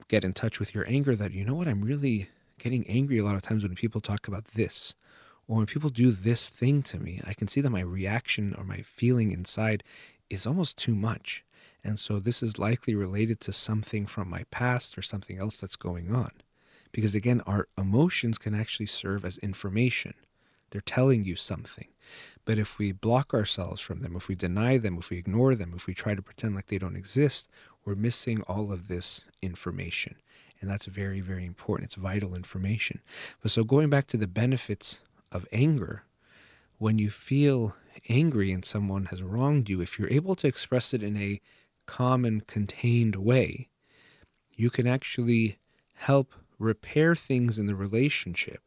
get 0.09 0.25
in 0.25 0.33
touch 0.33 0.59
with 0.59 0.75
your 0.75 0.89
anger 0.89 1.15
that, 1.17 1.33
you 1.33 1.45
know 1.45 1.55
what, 1.55 1.69
I'm 1.69 1.83
really 1.83 2.29
getting 2.59 2.87
angry 2.89 3.19
a 3.19 3.25
lot 3.25 3.37
of 3.37 3.43
times 3.43 3.63
when 3.63 3.75
people 3.75 4.01
talk 4.01 4.29
about 4.29 4.45
this 4.47 4.95
or 5.49 5.57
when 5.57 5.67
people 5.67 5.91
do 5.91 6.13
this 6.13 6.49
thing 6.49 6.83
to 6.85 6.99
me. 6.99 7.21
I 7.27 7.35
can 7.35 7.49
see 7.49 7.61
that 7.61 7.71
my 7.71 7.81
reaction 7.81 8.55
or 8.57 8.65
my 8.65 8.83
feeling 8.83 9.33
inside 9.33 9.83
is 10.29 10.47
almost 10.47 10.79
too 10.79 10.95
much. 10.95 11.45
And 11.83 11.99
so 11.99 12.19
this 12.19 12.43
is 12.43 12.59
likely 12.59 12.95
related 12.95 13.41
to 13.41 13.53
something 13.53 14.07
from 14.07 14.29
my 14.29 14.45
past 14.51 14.99
or 14.99 15.03
something 15.03 15.39
else 15.39 15.57
that's 15.59 15.77
going 15.77 16.15
on. 16.15 16.31
Because 16.93 17.15
again, 17.15 17.41
our 17.47 17.69
emotions 17.79 18.39
can 18.39 18.55
actually 18.55 18.87
serve 18.87 19.25
as 19.25 19.39
information. 19.39 20.15
They're 20.71 20.81
telling 20.81 21.25
you 21.25 21.37
something. 21.37 21.89
But 22.45 22.59
if 22.59 22.79
we 22.79 22.93
block 22.93 23.33
ourselves 23.35 23.81
from 23.81 24.01
them, 24.01 24.17
if 24.17 24.29
we 24.29 24.35
deny 24.35 24.79
them, 24.79 24.99
if 24.99 25.11
we 25.11 25.19
ignore 25.19 25.55
them, 25.55 25.73
if 25.77 25.87
we 25.87 25.95
try 25.95 26.15
to 26.15 26.23
pretend 26.23 26.55
like 26.55 26.67
they 26.67 26.79
don't 26.79 26.97
exist, 26.97 27.49
we're 27.85 27.95
missing 27.95 28.43
all 28.43 28.73
of 28.73 28.89
this 28.89 29.23
information. 29.43 30.17
And 30.61 30.69
that's 30.69 30.87
very, 30.87 31.21
very 31.21 31.47
important. 31.47 31.87
It's 31.87 31.95
vital 31.95 32.35
information. 32.35 33.01
But 33.43 33.51
so 33.51 33.65
going 33.65 33.89
back 33.89 34.07
to 34.09 34.17
the 34.17 34.27
benefits 34.27 35.01
of 35.33 35.47
anger, 35.53 36.03
when 36.79 36.99
you 36.99 37.11
feel 37.11 37.77
angry 38.09 38.53
and 38.53 38.65
someone 38.65 39.07
has 39.07 39.23
wronged 39.23 39.69
you, 39.69 39.81
if 39.81 39.99
you're 39.99 40.11
able 40.11 40.35
to 40.37 40.49
express 40.49 40.93
it 40.93 41.03
in 41.03 41.17
a 41.17 41.41
and 41.99 42.47
contained 42.47 43.17
way, 43.17 43.69
you 44.53 44.71
can 44.71 44.87
actually 44.87 45.59
help 45.95 46.33
repair 46.59 47.15
things 47.15 47.59
in 47.59 47.67
the 47.67 47.75
relationship. 47.75 48.63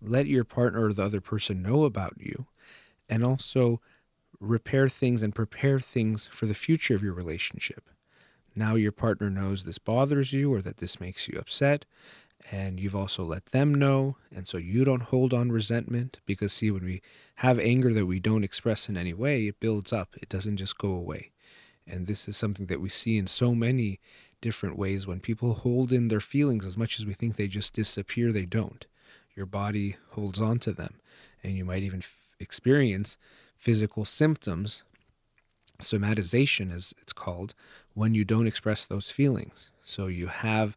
Let 0.00 0.26
your 0.26 0.44
partner 0.44 0.86
or 0.86 0.92
the 0.92 1.04
other 1.04 1.20
person 1.20 1.62
know 1.62 1.84
about 1.84 2.14
you, 2.18 2.46
and 3.08 3.24
also 3.24 3.80
repair 4.40 4.88
things 4.88 5.22
and 5.22 5.34
prepare 5.34 5.78
things 5.78 6.28
for 6.32 6.46
the 6.46 6.54
future 6.54 6.94
of 6.94 7.02
your 7.02 7.14
relationship. 7.14 7.88
Now 8.54 8.74
your 8.74 8.92
partner 8.92 9.30
knows 9.30 9.64
this 9.64 9.78
bothers 9.78 10.32
you 10.32 10.52
or 10.52 10.62
that 10.62 10.78
this 10.78 11.00
makes 11.00 11.28
you 11.28 11.38
upset, 11.38 11.84
and 12.50 12.78
you've 12.78 12.96
also 12.96 13.22
let 13.24 13.46
them 13.46 13.74
know, 13.74 14.16
and 14.34 14.46
so 14.46 14.58
you 14.58 14.84
don't 14.84 15.02
hold 15.02 15.32
on 15.32 15.52
resentment 15.52 16.20
because, 16.26 16.52
see, 16.52 16.70
when 16.70 16.84
we 16.84 17.02
have 17.36 17.58
anger 17.58 17.92
that 17.92 18.06
we 18.06 18.20
don't 18.20 18.44
express 18.44 18.88
in 18.88 18.96
any 18.96 19.14
way, 19.14 19.46
it 19.46 19.60
builds 19.60 19.92
up, 19.92 20.10
it 20.20 20.28
doesn't 20.28 20.56
just 20.56 20.78
go 20.78 20.92
away. 20.92 21.31
And 21.86 22.06
this 22.06 22.28
is 22.28 22.36
something 22.36 22.66
that 22.66 22.80
we 22.80 22.88
see 22.88 23.18
in 23.18 23.26
so 23.26 23.54
many 23.54 24.00
different 24.40 24.76
ways. 24.76 25.06
When 25.06 25.20
people 25.20 25.54
hold 25.54 25.92
in 25.92 26.08
their 26.08 26.20
feelings 26.20 26.66
as 26.66 26.76
much 26.76 26.98
as 26.98 27.06
we 27.06 27.14
think 27.14 27.36
they 27.36 27.48
just 27.48 27.74
disappear, 27.74 28.32
they 28.32 28.46
don't. 28.46 28.86
Your 29.34 29.46
body 29.46 29.96
holds 30.10 30.40
on 30.40 30.58
to 30.60 30.72
them, 30.72 31.00
and 31.42 31.56
you 31.56 31.64
might 31.64 31.82
even 31.82 32.00
f- 32.00 32.34
experience 32.38 33.16
physical 33.56 34.04
symptoms, 34.04 34.82
somatization 35.80 36.74
as 36.74 36.94
it's 37.00 37.12
called, 37.12 37.54
when 37.94 38.14
you 38.14 38.24
don't 38.24 38.46
express 38.46 38.84
those 38.84 39.10
feelings. 39.10 39.70
So 39.84 40.06
you 40.06 40.26
have 40.26 40.76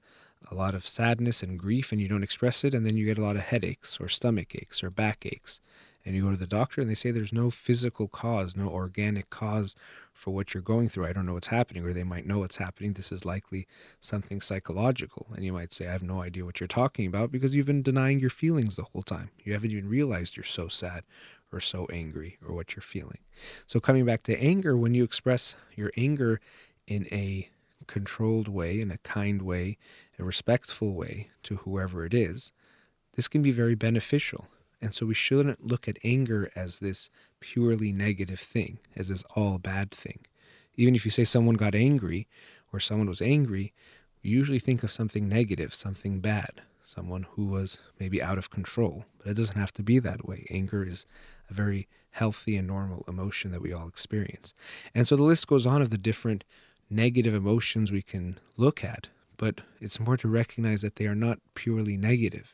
a 0.52 0.56
lot 0.56 0.76
of 0.76 0.86
sadness 0.86 1.42
and 1.42 1.60
grief 1.60 1.92
and 1.92 2.00
you 2.00 2.08
don't 2.08 2.24
express 2.24 2.64
it, 2.64 2.74
and 2.74 2.86
then 2.86 2.98
you 2.98 3.06
get 3.06 3.18
a 3.18 3.24
lot 3.24 3.36
of 3.36 3.44
headaches 3.44 4.00
or 4.00 4.08
stomach 4.08 4.56
aches 4.56 4.84
or 4.84 4.90
back 4.90 5.26
aches. 5.26 5.60
And 6.06 6.16
you 6.16 6.24
go 6.24 6.32
to 6.32 6.38
the 6.38 6.46
doctor 6.46 6.82
and 6.82 6.90
they 6.90 6.96
say 6.96 7.10
there's 7.10 7.34
no 7.34 7.50
physical 7.50 8.08
cause, 8.08 8.56
no 8.56 8.70
organic 8.70 9.30
cause 9.32 9.76
for 10.16 10.32
what 10.32 10.54
you're 10.54 10.64
going 10.64 10.88
through. 10.90 11.06
I 11.06 11.14
don't 11.14 11.26
know 11.26 11.34
what's 11.34 11.48
happening, 11.48 11.86
or 11.86 11.94
they 11.94 12.04
might 12.04 12.26
know 12.26 12.40
what's 12.40 12.58
happening. 12.58 12.94
This 12.94 13.12
is 13.12 13.26
likely 13.26 13.68
something 14.00 14.40
psychological. 14.42 15.28
And 15.36 15.46
you 15.46 15.52
might 15.52 15.74
say, 15.74 15.88
I 15.88 15.92
have 15.92 16.02
no 16.02 16.22
idea 16.22 16.46
what 16.46 16.60
you're 16.60 16.68
talking 16.68 17.06
about 17.06 17.32
because 17.32 17.54
you've 17.54 17.66
been 17.68 17.84
denying 17.84 18.20
your 18.20 18.30
feelings 18.30 18.78
the 18.78 18.84
whole 18.84 19.04
time. 19.04 19.30
You 19.44 19.54
haven't 19.54 19.72
even 19.72 19.90
realized 19.90 20.38
you're 20.38 20.46
so 20.46 20.70
sad 20.70 21.04
or 21.52 21.60
so 21.60 21.86
angry 21.92 22.38
or 22.48 22.56
what 22.56 22.76
you're 22.76 22.82
feeling. 22.82 23.20
So, 23.68 23.80
coming 23.80 24.06
back 24.06 24.24
to 24.24 24.42
anger, 24.42 24.78
when 24.78 24.96
you 24.96 25.04
express 25.04 25.58
your 25.76 25.92
anger 25.98 26.40
in 26.88 27.08
a 27.12 27.50
controlled 27.86 28.48
way, 28.48 28.80
in 28.80 28.92
a 28.92 28.98
kind 29.00 29.42
way, 29.42 29.78
a 30.18 30.24
respectful 30.24 30.94
way 30.94 31.30
to 31.44 31.58
whoever 31.58 32.06
it 32.06 32.14
is, 32.14 32.54
this 33.16 33.28
can 33.28 33.42
be 33.42 33.52
very 33.52 33.76
beneficial. 33.76 34.48
And 34.86 34.94
so 34.94 35.08
we 35.08 35.16
shouldn't 35.16 35.66
look 35.66 35.88
at 35.88 35.98
anger 36.04 36.52
as 36.56 36.78
this 36.78 37.10
purely 37.40 37.92
negative 37.92 38.40
thing, 38.40 38.78
as 38.96 39.08
this 39.08 39.24
all 39.36 39.58
bad 39.58 39.90
thing. 39.90 40.20
Even 40.76 40.94
if 40.94 41.06
you 41.06 41.10
say 41.10 41.24
someone 41.24 41.56
got 41.56 41.74
angry 41.74 42.28
or 42.72 42.80
someone 42.80 43.10
was 43.10 43.20
angry, 43.20 43.74
we 44.24 44.30
usually 44.30 44.60
think 44.60 44.84
of 44.84 44.92
something 44.92 45.28
negative, 45.28 45.74
something 45.74 46.20
bad, 46.20 46.62
someone 46.86 47.26
who 47.32 47.48
was 47.48 47.80
maybe 48.00 48.22
out 48.22 48.38
of 48.38 48.52
control. 48.52 49.06
But 49.18 49.32
it 49.32 49.38
doesn't 49.38 49.58
have 49.58 49.74
to 49.74 49.82
be 49.82 49.98
that 49.98 50.28
way. 50.28 50.46
Anger 50.52 50.84
is 50.84 51.08
a 51.50 51.56
very 51.56 51.88
healthy 52.12 52.56
and 52.56 52.68
normal 52.68 53.04
emotion 53.08 53.50
that 53.54 53.64
we 53.64 53.74
all 53.74 53.88
experience. 53.88 54.54
And 54.94 55.08
so 55.08 55.16
the 55.16 55.24
list 55.24 55.48
goes 55.48 55.66
on 55.66 55.82
of 55.82 55.90
the 55.90 55.98
different 55.98 56.44
negative 56.92 57.34
emotions 57.34 57.92
we 57.92 58.04
can 58.04 58.38
look 58.56 58.84
at, 58.84 59.08
but 59.38 59.62
it's 59.82 59.98
important 59.98 60.22
to 60.22 60.28
recognize 60.28 60.84
that 60.84 60.98
they 60.98 61.08
are 61.08 61.16
not 61.16 61.40
purely 61.56 61.98
negative. 61.98 62.54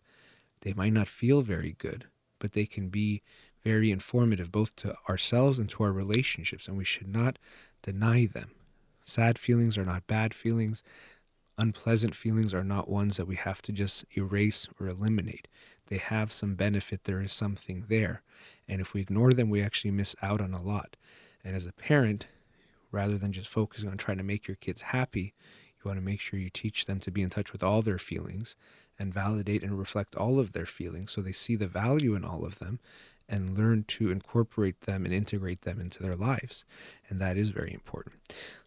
They 0.61 0.71
might 0.71 0.93
not 0.93 1.09
feel 1.09 1.41
very 1.41 1.75
good, 1.77 2.05
but 2.41 2.51
they 2.53 2.65
can 2.65 2.89
be 2.89 3.21
very 3.63 3.91
informative 3.91 4.51
both 4.51 4.75
to 4.75 4.95
ourselves 5.07 5.59
and 5.59 5.69
to 5.69 5.83
our 5.83 5.91
relationships, 5.93 6.67
and 6.67 6.75
we 6.75 6.83
should 6.83 7.07
not 7.07 7.39
deny 7.83 8.25
them. 8.25 8.51
Sad 9.05 9.37
feelings 9.37 9.77
are 9.77 9.85
not 9.85 10.07
bad 10.07 10.33
feelings. 10.33 10.83
Unpleasant 11.57 12.15
feelings 12.15 12.53
are 12.53 12.63
not 12.63 12.89
ones 12.89 13.17
that 13.17 13.27
we 13.27 13.35
have 13.35 13.61
to 13.61 13.71
just 13.71 14.03
erase 14.17 14.67
or 14.79 14.87
eliminate. 14.87 15.47
They 15.87 15.97
have 15.97 16.31
some 16.31 16.55
benefit, 16.55 17.03
there 17.03 17.21
is 17.21 17.31
something 17.31 17.85
there. 17.87 18.23
And 18.67 18.81
if 18.81 18.93
we 18.93 19.01
ignore 19.01 19.31
them, 19.31 19.49
we 19.49 19.61
actually 19.61 19.91
miss 19.91 20.15
out 20.21 20.41
on 20.41 20.53
a 20.53 20.61
lot. 20.61 20.95
And 21.43 21.55
as 21.55 21.65
a 21.65 21.73
parent, 21.73 22.27
rather 22.91 23.17
than 23.17 23.31
just 23.31 23.49
focusing 23.49 23.89
on 23.89 23.97
trying 23.97 24.17
to 24.17 24.23
make 24.23 24.47
your 24.47 24.55
kids 24.55 24.81
happy, 24.81 25.33
you 25.83 25.89
want 25.89 25.97
to 25.99 26.05
make 26.05 26.19
sure 26.19 26.39
you 26.39 26.49
teach 26.49 26.85
them 26.85 26.99
to 27.01 27.11
be 27.11 27.21
in 27.21 27.29
touch 27.29 27.51
with 27.51 27.63
all 27.63 27.81
their 27.81 27.97
feelings 27.97 28.55
and 29.01 29.13
validate 29.13 29.63
and 29.63 29.77
reflect 29.77 30.15
all 30.15 30.39
of 30.39 30.53
their 30.53 30.65
feelings 30.65 31.11
so 31.11 31.21
they 31.21 31.31
see 31.31 31.55
the 31.55 31.67
value 31.67 32.13
in 32.13 32.23
all 32.23 32.45
of 32.45 32.59
them 32.59 32.79
and 33.27 33.57
learn 33.57 33.83
to 33.87 34.11
incorporate 34.11 34.81
them 34.81 35.05
and 35.05 35.13
integrate 35.13 35.61
them 35.61 35.79
into 35.79 36.03
their 36.03 36.15
lives. 36.15 36.65
And 37.09 37.19
that 37.21 37.37
is 37.37 37.49
very 37.49 37.73
important. 37.73 38.15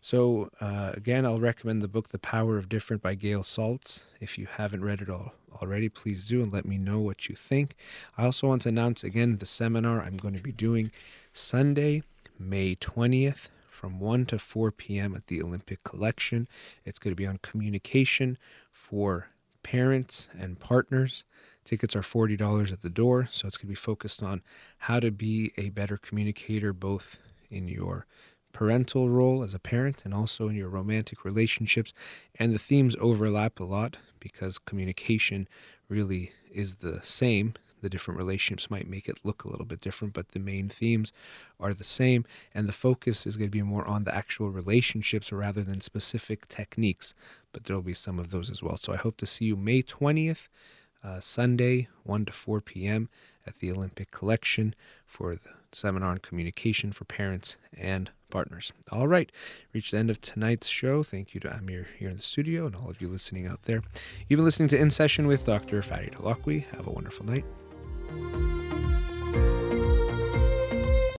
So, 0.01 0.51
uh, 0.61 0.93
again, 0.95 1.27
I'll 1.27 1.41
recommend 1.41 1.83
the 1.83 1.89
book 1.89 2.09
The 2.09 2.19
Power 2.19 2.57
of 2.57 2.69
Different 2.69 3.03
by 3.03 3.15
Gail 3.15 3.43
Saltz. 3.43 4.05
If 4.21 4.39
you 4.39 4.47
haven't 4.47 4.85
read 4.85 5.03
it 5.03 5.11
all 5.11 5.35
already, 5.61 5.91
please 5.91 6.27
do 6.27 6.43
and 6.43 6.53
let 6.53 6.65
me 6.65 6.79
know 6.79 6.99
what 6.99 7.29
you 7.29 7.37
think. 7.37 7.77
I 8.17 8.25
also 8.25 8.49
want 8.49 8.63
to 8.63 8.71
announce 8.71 9.05
again 9.05 9.37
the 9.37 9.47
seminar 9.47 10.03
I'm 10.03 10.17
going 10.17 10.35
to 10.35 10.43
be 10.43 10.53
doing 10.53 10.91
Sunday, 11.35 12.03
May 12.39 12.75
20th 12.75 13.49
from 13.69 14.01
1 14.01 14.25
to 14.27 14.39
4 14.39 14.73
p.m. 14.73 15.15
at 15.15 15.27
the 15.27 15.43
Olympic 15.43 15.85
Collection. 15.85 16.49
It's 16.87 16.99
going 16.99 17.13
to 17.13 17.21
be 17.21 17.27
on 17.27 17.39
communication 17.43 18.39
for 18.73 19.29
parents 19.65 20.29
and 20.39 20.61
partners. 20.61 21.25
Tickets 21.65 21.97
are 21.97 22.03
$40 22.03 22.73
at 22.73 22.83
the 22.83 22.91
door, 22.91 23.27
so 23.31 23.49
it's 23.49 23.57
going 23.57 23.67
to 23.67 23.73
be 23.73 23.75
focused 23.75 24.23
on 24.23 24.43
how 24.79 25.01
to 25.01 25.11
be 25.11 25.53
a 25.57 25.71
better 25.71 25.97
communicator 25.97 26.73
both 26.73 27.19
in 27.51 27.67
your 27.67 28.07
parental 28.53 29.11
role 29.11 29.43
as 29.43 29.55
a 29.55 29.59
parent 29.59 30.05
and 30.05 30.15
also 30.15 30.49
in 30.49 30.55
your 30.55 30.69
romantic 30.69 31.25
relationships. 31.25 31.93
And 32.39 32.55
the 32.55 32.59
themes 32.59 32.95
overlap 33.01 33.59
a 33.59 33.65
lot 33.65 33.97
because 34.21 34.59
communication 34.59 35.49
really 35.89 36.33
is 36.53 36.77
the 36.77 37.01
same. 37.03 37.55
The 37.85 37.91
different 37.91 38.17
relationships 38.17 38.71
might 38.71 38.89
make 38.89 39.11
it 39.11 39.21
look 39.25 39.45
a 39.45 39.49
little 39.51 39.67
bit 39.67 39.83
different, 39.83 40.15
but 40.15 40.31
the 40.31 40.39
main 40.39 40.71
themes 40.71 41.13
are 41.61 41.75
the 41.75 41.85
same. 41.85 42.25
And 42.55 42.67
the 42.67 42.73
focus 42.73 43.27
is 43.27 43.37
going 43.37 43.49
to 43.49 43.59
be 43.59 43.61
more 43.61 43.87
on 43.87 44.05
the 44.05 44.15
actual 44.15 44.49
relationships 44.49 45.31
rather 45.31 45.63
than 45.63 45.83
specific 45.83 46.49
techniques. 46.49 47.15
But 47.53 47.65
there 47.65 47.77
will 47.77 47.83
be 47.83 47.93
some 47.93 48.19
of 48.19 48.31
those 48.31 48.49
as 48.49 48.63
well. 48.63 48.79
So 48.79 48.95
I 48.95 48.97
hope 48.97 49.19
to 49.19 49.27
see 49.27 49.45
you 49.45 49.55
May 49.55 49.83
20th, 49.83 50.49
uh, 51.05 51.21
Sunday, 51.21 51.89
1 52.05 52.25
to 52.25 52.33
4 52.33 52.63
p.m. 52.63 53.11
at 53.47 53.57
the 53.57 53.71
Olympic 53.71 54.11
Collection 54.11 54.75
for 55.05 55.35
the 55.35 55.51
seminar 55.73 56.13
on 56.13 56.19
communication 56.19 56.91
for 56.91 57.05
parents 57.05 57.59
and 57.77 58.11
partners. 58.31 58.73
All 58.91 59.09
right, 59.09 59.31
reached 59.75 59.91
the 59.91 59.99
end 59.99 60.09
of 60.09 60.23
tonight's 60.23 60.69
show. 60.69 61.03
Thank 61.03 61.35
you 61.35 61.41
to 61.41 61.55
Amir 61.55 61.89
here 61.99 62.09
in 62.09 62.17
the 62.17 62.23
studio 62.23 62.65
and 62.65 62.75
all 62.75 62.89
of 62.89 63.03
you 63.03 63.09
listening 63.09 63.47
out 63.47 63.65
there. 63.65 63.83
You've 64.27 64.39
been 64.39 64.47
listening 64.47 64.71
to 64.71 64.79
In 64.79 64.91
Session 64.91 65.27
with 65.27 65.45
Dr. 65.45 65.83
Fadi 65.83 66.15
Holakwi. 66.15 66.65
Have 66.71 66.87
a 66.87 66.91
wonderful 66.91 67.27
night. 67.27 67.45
Música 68.15 68.94